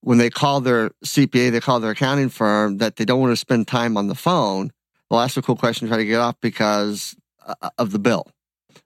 when 0.04 0.18
they 0.18 0.28
call 0.28 0.60
their 0.60 0.90
CPA, 1.04 1.50
they 1.50 1.60
call 1.60 1.80
their 1.80 1.92
accounting 1.92 2.28
firm 2.28 2.76
that 2.78 2.96
they 2.96 3.06
don't 3.06 3.20
want 3.20 3.32
to 3.32 3.36
spend 3.36 3.66
time 3.66 3.96
on 3.96 4.06
the 4.08 4.14
phone. 4.14 4.70
They'll 5.08 5.20
ask 5.20 5.36
a 5.36 5.42
cool 5.42 5.56
question, 5.56 5.88
try 5.88 5.96
to 5.96 6.04
get 6.04 6.20
off 6.20 6.38
because 6.42 7.16
uh, 7.46 7.70
of 7.78 7.90
the 7.90 7.98
bill. 7.98 8.26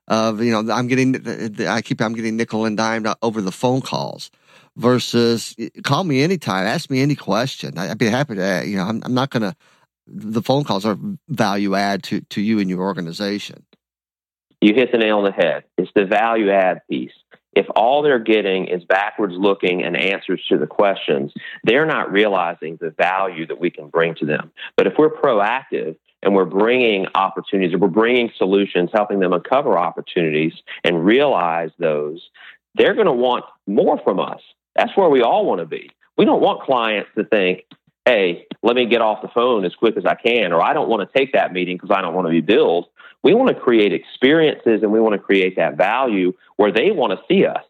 Of 0.07 0.43
you 0.43 0.53
know, 0.53 0.73
I'm 0.73 0.87
getting, 0.87 1.17
I 1.67 1.83
keep, 1.83 2.01
I'm 2.01 2.15
getting 2.15 2.37
nickel 2.37 2.65
and 2.65 2.77
dime 2.77 3.05
over 3.21 3.41
the 3.41 3.53
phone 3.53 3.81
calls. 3.81 4.31
Versus, 4.77 5.57
call 5.83 6.05
me 6.05 6.23
anytime, 6.23 6.65
ask 6.65 6.89
me 6.89 7.03
any 7.03 7.17
question. 7.17 7.77
I'd 7.77 7.99
be 7.99 8.07
happy 8.07 8.37
to. 8.37 8.63
You 8.65 8.77
know, 8.77 8.85
I'm, 8.85 9.03
I'm 9.05 9.13
not 9.13 9.33
to. 9.33 9.57
The 10.07 10.41
phone 10.41 10.63
calls 10.63 10.87
are 10.87 10.97
value 11.29 11.75
add 11.75 12.05
to 12.05 12.21
to 12.21 12.41
you 12.41 12.61
and 12.61 12.71
your 12.71 12.83
organization. 12.83 13.65
You 14.61 14.75
hit 14.75 14.93
the 14.93 14.99
nail 14.99 15.19
on 15.19 15.25
the 15.25 15.33
head. 15.33 15.65
It's 15.77 15.91
the 15.97 16.05
value 16.05 16.51
add 16.51 16.83
piece 16.89 17.11
if 17.53 17.67
all 17.75 18.03
they're 18.03 18.19
getting 18.19 18.67
is 18.67 18.85
backwards 18.85 19.35
looking 19.37 19.83
and 19.83 19.97
answers 19.97 20.45
to 20.49 20.59
the 20.59 20.67
questions, 20.67 21.33
they're 21.65 21.87
not 21.87 22.13
realizing 22.13 22.79
the 22.81 22.91
value 22.91 23.47
that 23.47 23.61
we 23.61 23.71
can 23.71 23.89
bring 23.89 24.15
to 24.17 24.27
them. 24.27 24.53
But 24.77 24.87
if 24.87 24.95
we're 24.99 25.11
proactive 25.11 25.97
and 26.23 26.35
we're 26.35 26.45
bringing 26.45 27.07
opportunities, 27.15 27.75
or 27.75 27.79
we're 27.79 27.89
bringing 27.89 28.31
solutions, 28.37 28.91
helping 28.93 29.21
them 29.21 29.33
uncover 29.33 29.79
opportunities 29.79 30.53
and 30.85 31.05
realize 31.05 31.71
those, 31.79 32.29
they're 32.75 32.95
going 32.95 33.07
to 33.07 33.13
want 33.13 33.45
more 33.67 33.99
from 34.03 34.21
us. 34.21 34.41
That's 34.77 34.97
where 34.97 35.09
we 35.09 35.23
all 35.23 35.47
want 35.47 35.61
to 35.61 35.67
be. 35.67 35.91
We 36.17 36.25
don't 36.25 36.41
want 36.41 36.63
clients 36.63 37.11
to 37.17 37.25
think, 37.25 37.65
hey, 38.05 38.48
let 38.63 38.75
me 38.75 38.87
get 38.87 39.01
off 39.01 39.23
the 39.23 39.29
phone 39.29 39.65
as 39.65 39.75
quick 39.75 39.97
as 39.97 40.05
I 40.05 40.15
can, 40.15 40.53
or 40.53 40.61
I 40.63 40.73
don't 40.73 40.89
want 40.89 41.09
to 41.09 41.19
take 41.19 41.33
that 41.33 41.53
meeting 41.53 41.77
because 41.77 41.91
I 41.91 42.01
don't 42.01 42.15
want 42.15 42.27
to 42.27 42.33
be 42.33 42.41
billed. 42.41 42.87
We 43.23 43.35
want 43.35 43.49
to 43.49 43.55
create 43.55 43.93
experiences 43.93 44.83
and 44.83 44.93
we 44.93 45.01
want 45.01 45.15
to 45.15 45.19
create 45.19 45.57
that 45.57 45.77
value 45.77 46.35
where 46.57 46.73
they 46.73 46.91
want 46.91 47.19
to 47.19 47.25
see 47.29 47.47
us 47.47 47.65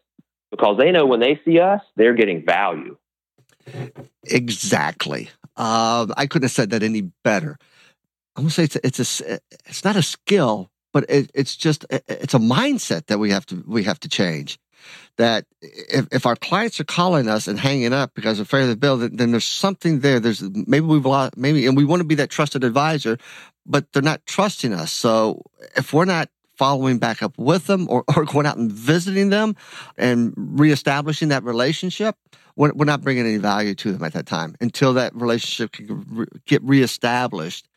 because 0.51 0.77
they 0.77 0.91
know 0.91 1.05
when 1.05 1.19
they 1.19 1.39
see 1.45 1.59
us, 1.59 1.81
they're 1.95 2.13
getting 2.13 2.45
value. 2.45 2.97
Exactly. 4.23 5.29
Um, 5.55 6.13
I 6.17 6.27
couldn't 6.27 6.45
have 6.45 6.51
said 6.51 6.69
that 6.71 6.83
any 6.83 7.01
better. 7.23 7.57
I'm 8.35 8.43
gonna 8.43 8.51
say 8.51 8.63
it's 8.63 8.75
a, 8.77 8.87
it's 8.87 9.21
a 9.21 9.39
it's 9.65 9.83
not 9.83 9.95
a 9.95 10.01
skill, 10.01 10.71
but 10.93 11.05
it, 11.09 11.29
it's 11.33 11.55
just 11.55 11.85
it's 11.89 12.33
a 12.33 12.39
mindset 12.39 13.07
that 13.07 13.19
we 13.19 13.31
have 13.31 13.45
to 13.47 13.63
we 13.67 13.83
have 13.83 13.99
to 14.01 14.09
change. 14.09 14.57
That 15.17 15.45
if, 15.61 16.07
if 16.11 16.25
our 16.25 16.35
clients 16.35 16.79
are 16.79 16.85
calling 16.85 17.27
us 17.27 17.47
and 17.47 17.59
hanging 17.59 17.93
up 17.93 18.13
because 18.13 18.37
they're 18.37 18.43
afraid 18.43 18.63
of 18.63 18.69
the 18.69 18.77
bill, 18.77 18.97
then, 18.97 19.15
then 19.17 19.31
there's 19.31 19.45
something 19.45 19.99
there. 19.99 20.19
There's 20.19 20.41
maybe 20.41 20.85
we've 20.85 21.05
lost 21.05 21.35
maybe, 21.35 21.67
and 21.67 21.75
we 21.75 21.85
want 21.85 21.99
to 21.99 22.07
be 22.07 22.15
that 22.15 22.29
trusted 22.29 22.63
advisor, 22.63 23.17
but 23.65 23.91
they're 23.91 24.01
not 24.01 24.25
trusting 24.25 24.73
us. 24.73 24.91
So 24.91 25.43
if 25.75 25.93
we're 25.93 26.05
not 26.05 26.29
following 26.59 26.99
back 26.99 27.23
up 27.23 27.37
with 27.37 27.67
them 27.67 27.87
or, 27.89 28.03
or 28.15 28.25
going 28.25 28.45
out 28.45 28.57
and 28.57 28.71
visiting 28.71 29.29
them 29.29 29.55
and 29.97 30.33
reestablishing 30.35 31.29
that 31.29 31.43
relationship, 31.43 32.15
we're, 32.57 32.73
we're 32.73 32.85
not 32.85 33.01
bringing 33.01 33.25
any 33.25 33.37
value 33.37 33.73
to 33.73 33.93
them 33.93 34.03
at 34.03 34.11
that 34.13 34.25
time 34.25 34.55
until 34.59 34.93
that 34.93 35.15
relationship 35.15 35.71
can 35.71 36.27
get 36.45 36.61
reestablished. 36.61 37.68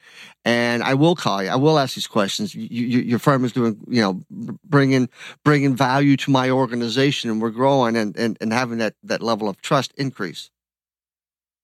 And 0.45 0.83
I 0.83 0.95
will 0.95 1.15
call 1.15 1.43
you. 1.43 1.51
I 1.51 1.57
will 1.57 1.79
ask 1.79 1.95
these 1.95 2.07
questions. 2.07 2.55
You, 2.55 2.67
you, 2.69 3.01
your 3.01 3.19
firm 3.19 3.45
is 3.45 3.53
doing, 3.53 3.79
you 3.89 4.01
know, 4.01 4.25
bringing 4.65 5.09
bringing 5.45 5.77
value 5.77 6.17
to 6.19 6.31
my 6.31 6.51
organization, 6.51 7.31
and 7.31 7.41
we're 7.41 7.51
growing 7.51 7.97
and, 7.97 8.17
and, 8.17 8.37
and 8.41 8.53
having 8.53 8.79
that 8.79 8.95
that 9.05 9.23
level 9.23 9.49
of 9.49 9.61
trust 9.61 9.93
increase. 9.97 10.51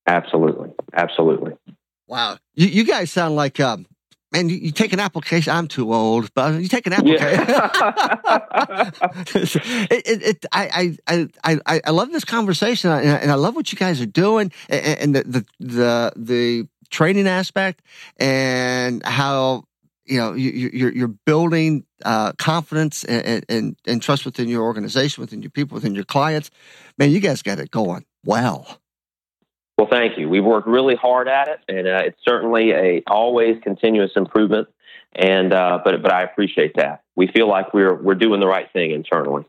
Absolutely, 0.07 0.69
absolutely. 0.93 1.53
Wow, 2.07 2.37
you, 2.55 2.67
you 2.67 2.83
guys 2.85 3.11
sound 3.11 3.35
like 3.35 3.59
um, 3.59 3.85
man, 4.31 4.49
you, 4.49 4.57
you, 4.57 4.71
take 4.71 4.93
an 4.93 4.99
application. 4.99 5.53
I'm 5.53 5.67
too 5.67 5.93
old, 5.93 6.33
but 6.33 6.61
you 6.61 6.67
take 6.67 6.87
an 6.87 6.93
application. 6.93 7.45
Yeah. 7.47 7.69
it, 9.35 10.07
it, 10.07 10.23
it, 10.23 10.45
I, 10.51 10.97
I, 11.07 11.27
I, 11.43 11.81
I 11.85 11.91
love 11.91 12.11
this 12.11 12.25
conversation, 12.25 12.91
and 12.91 13.09
I, 13.09 13.13
and 13.15 13.31
I 13.31 13.35
love 13.35 13.55
what 13.55 13.71
you 13.71 13.77
guys 13.77 14.01
are 14.01 14.05
doing, 14.05 14.51
and, 14.69 14.99
and 14.99 15.15
the, 15.15 15.23
the, 15.23 15.45
the, 15.59 16.13
the 16.15 16.67
training 16.89 17.27
aspect, 17.27 17.81
and 18.17 19.03
how 19.05 19.63
you 20.05 20.17
know 20.17 20.33
you, 20.33 20.69
you're 20.73 20.91
you're 20.91 21.07
building 21.07 21.85
uh, 22.03 22.33
confidence 22.33 23.03
and, 23.03 23.45
and 23.49 23.75
and 23.85 24.01
trust 24.01 24.25
within 24.25 24.47
your 24.47 24.63
organization, 24.63 25.21
within 25.21 25.41
your 25.41 25.51
people, 25.51 25.75
within 25.75 25.95
your 25.95 26.05
clients. 26.05 26.49
Man, 26.97 27.11
you 27.11 27.19
guys 27.19 27.41
got 27.41 27.59
it 27.59 27.71
going 27.71 28.05
well. 28.25 28.79
Well, 29.77 29.87
thank 29.89 30.17
you. 30.17 30.27
We've 30.27 30.43
worked 30.43 30.67
really 30.67 30.95
hard 30.95 31.29
at 31.29 31.47
it, 31.47 31.59
and 31.69 31.87
uh, 31.87 32.01
it's 32.05 32.19
certainly 32.27 32.71
a 32.71 33.01
always 33.07 33.61
continuous 33.63 34.11
improvement. 34.15 34.67
And 35.15 35.53
uh, 35.53 35.79
but 35.83 36.01
but 36.01 36.11
I 36.11 36.23
appreciate 36.23 36.75
that. 36.75 37.03
We 37.15 37.27
feel 37.27 37.47
like 37.47 37.73
we're 37.73 37.95
we're 37.95 38.15
doing 38.15 38.39
the 38.41 38.47
right 38.47 38.71
thing 38.73 38.91
internally. 38.91 39.45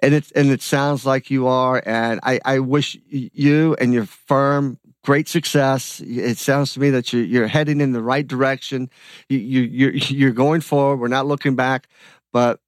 And 0.00 0.14
it's 0.14 0.30
and 0.32 0.50
it 0.50 0.62
sounds 0.62 1.06
like 1.06 1.30
you 1.30 1.46
are. 1.46 1.82
And 1.86 2.20
I, 2.22 2.40
I 2.44 2.58
wish 2.58 2.96
you 3.08 3.76
and 3.78 3.92
your 3.92 4.06
firm 4.06 4.78
great 5.10 5.26
success. 5.26 6.00
It 6.06 6.38
sounds 6.38 6.72
to 6.74 6.80
me 6.80 6.90
that 6.90 7.12
you're 7.12 7.24
you're 7.24 7.48
heading 7.48 7.80
in 7.80 7.90
the 7.90 8.00
right 8.00 8.24
direction. 8.24 8.88
You 9.28 9.38
you 9.38 9.62
you're, 9.62 9.90
you're 10.20 10.30
going 10.30 10.60
forward. 10.60 11.00
We're 11.00 11.08
not 11.08 11.26
looking 11.26 11.56
back. 11.56 11.88
But 12.32 12.60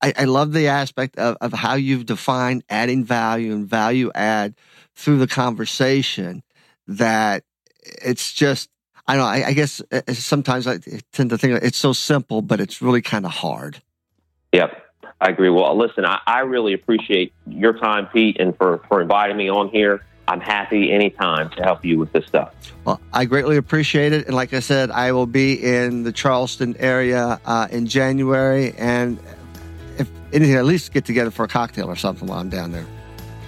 I, 0.00 0.14
I 0.16 0.24
love 0.24 0.54
the 0.54 0.68
aspect 0.68 1.18
of, 1.18 1.36
of 1.42 1.52
how 1.52 1.74
you've 1.74 2.06
defined 2.06 2.64
adding 2.70 3.04
value 3.04 3.52
and 3.52 3.68
value 3.68 4.10
add 4.14 4.54
through 4.94 5.18
the 5.18 5.26
conversation 5.26 6.42
that 6.86 7.44
it's 7.84 8.32
just 8.32 8.70
I 9.06 9.16
don't 9.16 9.24
know. 9.24 9.28
I, 9.28 9.48
I 9.48 9.52
guess 9.52 9.82
uh, 9.92 10.00
uh, 10.08 10.14
sometimes 10.14 10.66
I 10.66 10.78
tend 11.12 11.28
to 11.28 11.36
think 11.36 11.62
it's 11.62 11.76
so 11.76 11.92
simple, 11.92 12.40
but 12.40 12.58
it's 12.58 12.80
really 12.80 13.02
kind 13.02 13.26
of 13.26 13.32
hard. 13.32 13.82
Yep, 14.52 14.82
I 15.20 15.28
agree. 15.28 15.50
Well, 15.50 15.76
listen, 15.76 16.06
I, 16.06 16.20
I 16.26 16.40
really 16.40 16.72
appreciate 16.72 17.34
your 17.46 17.78
time, 17.78 18.06
Pete, 18.06 18.38
and 18.40 18.56
for, 18.56 18.80
for 18.88 19.02
inviting 19.02 19.36
me 19.36 19.50
on 19.50 19.68
here. 19.68 20.06
I'm 20.28 20.40
happy 20.40 20.92
anytime 20.92 21.50
to 21.50 21.62
help 21.62 21.84
you 21.84 21.98
with 21.98 22.12
this 22.12 22.26
stuff. 22.26 22.52
Well, 22.84 23.00
I 23.12 23.24
greatly 23.26 23.56
appreciate 23.56 24.12
it. 24.12 24.26
And 24.26 24.34
like 24.34 24.52
I 24.54 24.60
said, 24.60 24.90
I 24.90 25.12
will 25.12 25.26
be 25.26 25.62
in 25.62 26.02
the 26.02 26.12
Charleston 26.12 26.76
area 26.78 27.40
uh, 27.44 27.68
in 27.70 27.86
January. 27.86 28.74
And 28.76 29.18
if 29.98 30.08
anything, 30.32 30.56
at 30.56 30.64
least 30.64 30.92
get 30.92 31.04
together 31.04 31.30
for 31.30 31.44
a 31.44 31.48
cocktail 31.48 31.86
or 31.86 31.96
something 31.96 32.26
while 32.26 32.40
I'm 32.40 32.50
down 32.50 32.72
there. 32.72 32.86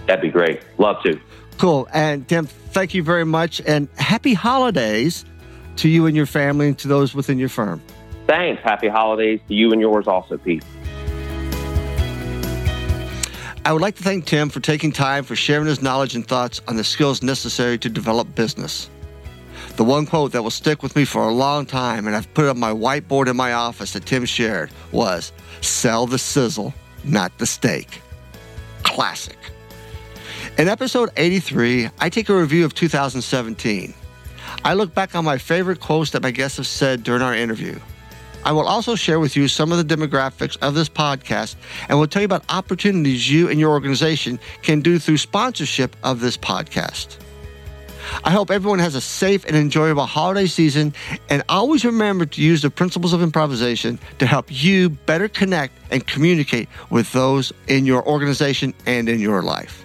That'd 0.06 0.22
be 0.22 0.30
great. 0.30 0.62
Love 0.78 1.02
to. 1.02 1.20
Cool. 1.58 1.88
And 1.92 2.26
Tim, 2.28 2.46
thank 2.46 2.94
you 2.94 3.02
very 3.02 3.24
much. 3.24 3.60
And 3.66 3.88
happy 3.96 4.34
holidays 4.34 5.24
to 5.76 5.88
you 5.88 6.06
and 6.06 6.16
your 6.16 6.26
family 6.26 6.68
and 6.68 6.78
to 6.78 6.88
those 6.88 7.14
within 7.14 7.38
your 7.38 7.48
firm. 7.48 7.82
Thanks. 8.26 8.62
Happy 8.62 8.88
holidays 8.88 9.40
to 9.48 9.54
you 9.54 9.72
and 9.72 9.80
yours 9.80 10.06
also, 10.06 10.38
Pete. 10.38 10.64
I 13.68 13.72
would 13.72 13.82
like 13.82 13.96
to 13.96 14.02
thank 14.02 14.24
Tim 14.24 14.48
for 14.48 14.60
taking 14.60 14.92
time 14.92 15.24
for 15.24 15.36
sharing 15.36 15.66
his 15.66 15.82
knowledge 15.82 16.14
and 16.14 16.26
thoughts 16.26 16.62
on 16.66 16.76
the 16.76 16.82
skills 16.82 17.22
necessary 17.22 17.76
to 17.80 17.90
develop 17.90 18.34
business. 18.34 18.88
The 19.76 19.84
one 19.84 20.06
quote 20.06 20.32
that 20.32 20.42
will 20.42 20.48
stick 20.48 20.82
with 20.82 20.96
me 20.96 21.04
for 21.04 21.28
a 21.28 21.30
long 21.30 21.66
time, 21.66 22.06
and 22.06 22.16
I've 22.16 22.32
put 22.32 22.46
it 22.46 22.48
on 22.48 22.58
my 22.58 22.70
whiteboard 22.70 23.28
in 23.28 23.36
my 23.36 23.52
office 23.52 23.92
that 23.92 24.06
Tim 24.06 24.24
shared, 24.24 24.70
was 24.90 25.32
sell 25.60 26.06
the 26.06 26.18
sizzle, 26.18 26.72
not 27.04 27.36
the 27.36 27.44
steak. 27.44 28.00
Classic. 28.84 29.36
In 30.56 30.66
episode 30.66 31.10
83, 31.18 31.90
I 31.98 32.08
take 32.08 32.30
a 32.30 32.40
review 32.40 32.64
of 32.64 32.72
2017. 32.72 33.92
I 34.64 34.72
look 34.72 34.94
back 34.94 35.14
on 35.14 35.26
my 35.26 35.36
favorite 35.36 35.80
quotes 35.80 36.12
that 36.12 36.22
my 36.22 36.30
guests 36.30 36.56
have 36.56 36.66
said 36.66 37.02
during 37.02 37.20
our 37.20 37.34
interview. 37.34 37.78
I 38.44 38.52
will 38.52 38.66
also 38.66 38.94
share 38.94 39.20
with 39.20 39.36
you 39.36 39.48
some 39.48 39.72
of 39.72 39.78
the 39.78 39.96
demographics 39.96 40.56
of 40.62 40.74
this 40.74 40.88
podcast 40.88 41.56
and 41.88 41.98
will 41.98 42.06
tell 42.06 42.22
you 42.22 42.26
about 42.26 42.44
opportunities 42.48 43.30
you 43.30 43.48
and 43.48 43.58
your 43.60 43.70
organization 43.70 44.38
can 44.62 44.80
do 44.80 44.98
through 44.98 45.18
sponsorship 45.18 45.96
of 46.02 46.20
this 46.20 46.36
podcast. 46.36 47.18
I 48.24 48.30
hope 48.30 48.50
everyone 48.50 48.78
has 48.78 48.94
a 48.94 49.00
safe 49.00 49.44
and 49.44 49.54
enjoyable 49.54 50.06
holiday 50.06 50.46
season 50.46 50.94
and 51.28 51.42
always 51.48 51.84
remember 51.84 52.24
to 52.26 52.42
use 52.42 52.62
the 52.62 52.70
principles 52.70 53.12
of 53.12 53.22
improvisation 53.22 53.98
to 54.18 54.26
help 54.26 54.46
you 54.48 54.90
better 54.90 55.28
connect 55.28 55.74
and 55.90 56.06
communicate 56.06 56.68
with 56.90 57.12
those 57.12 57.52
in 57.66 57.84
your 57.84 58.06
organization 58.06 58.72
and 58.86 59.08
in 59.08 59.20
your 59.20 59.42
life. 59.42 59.84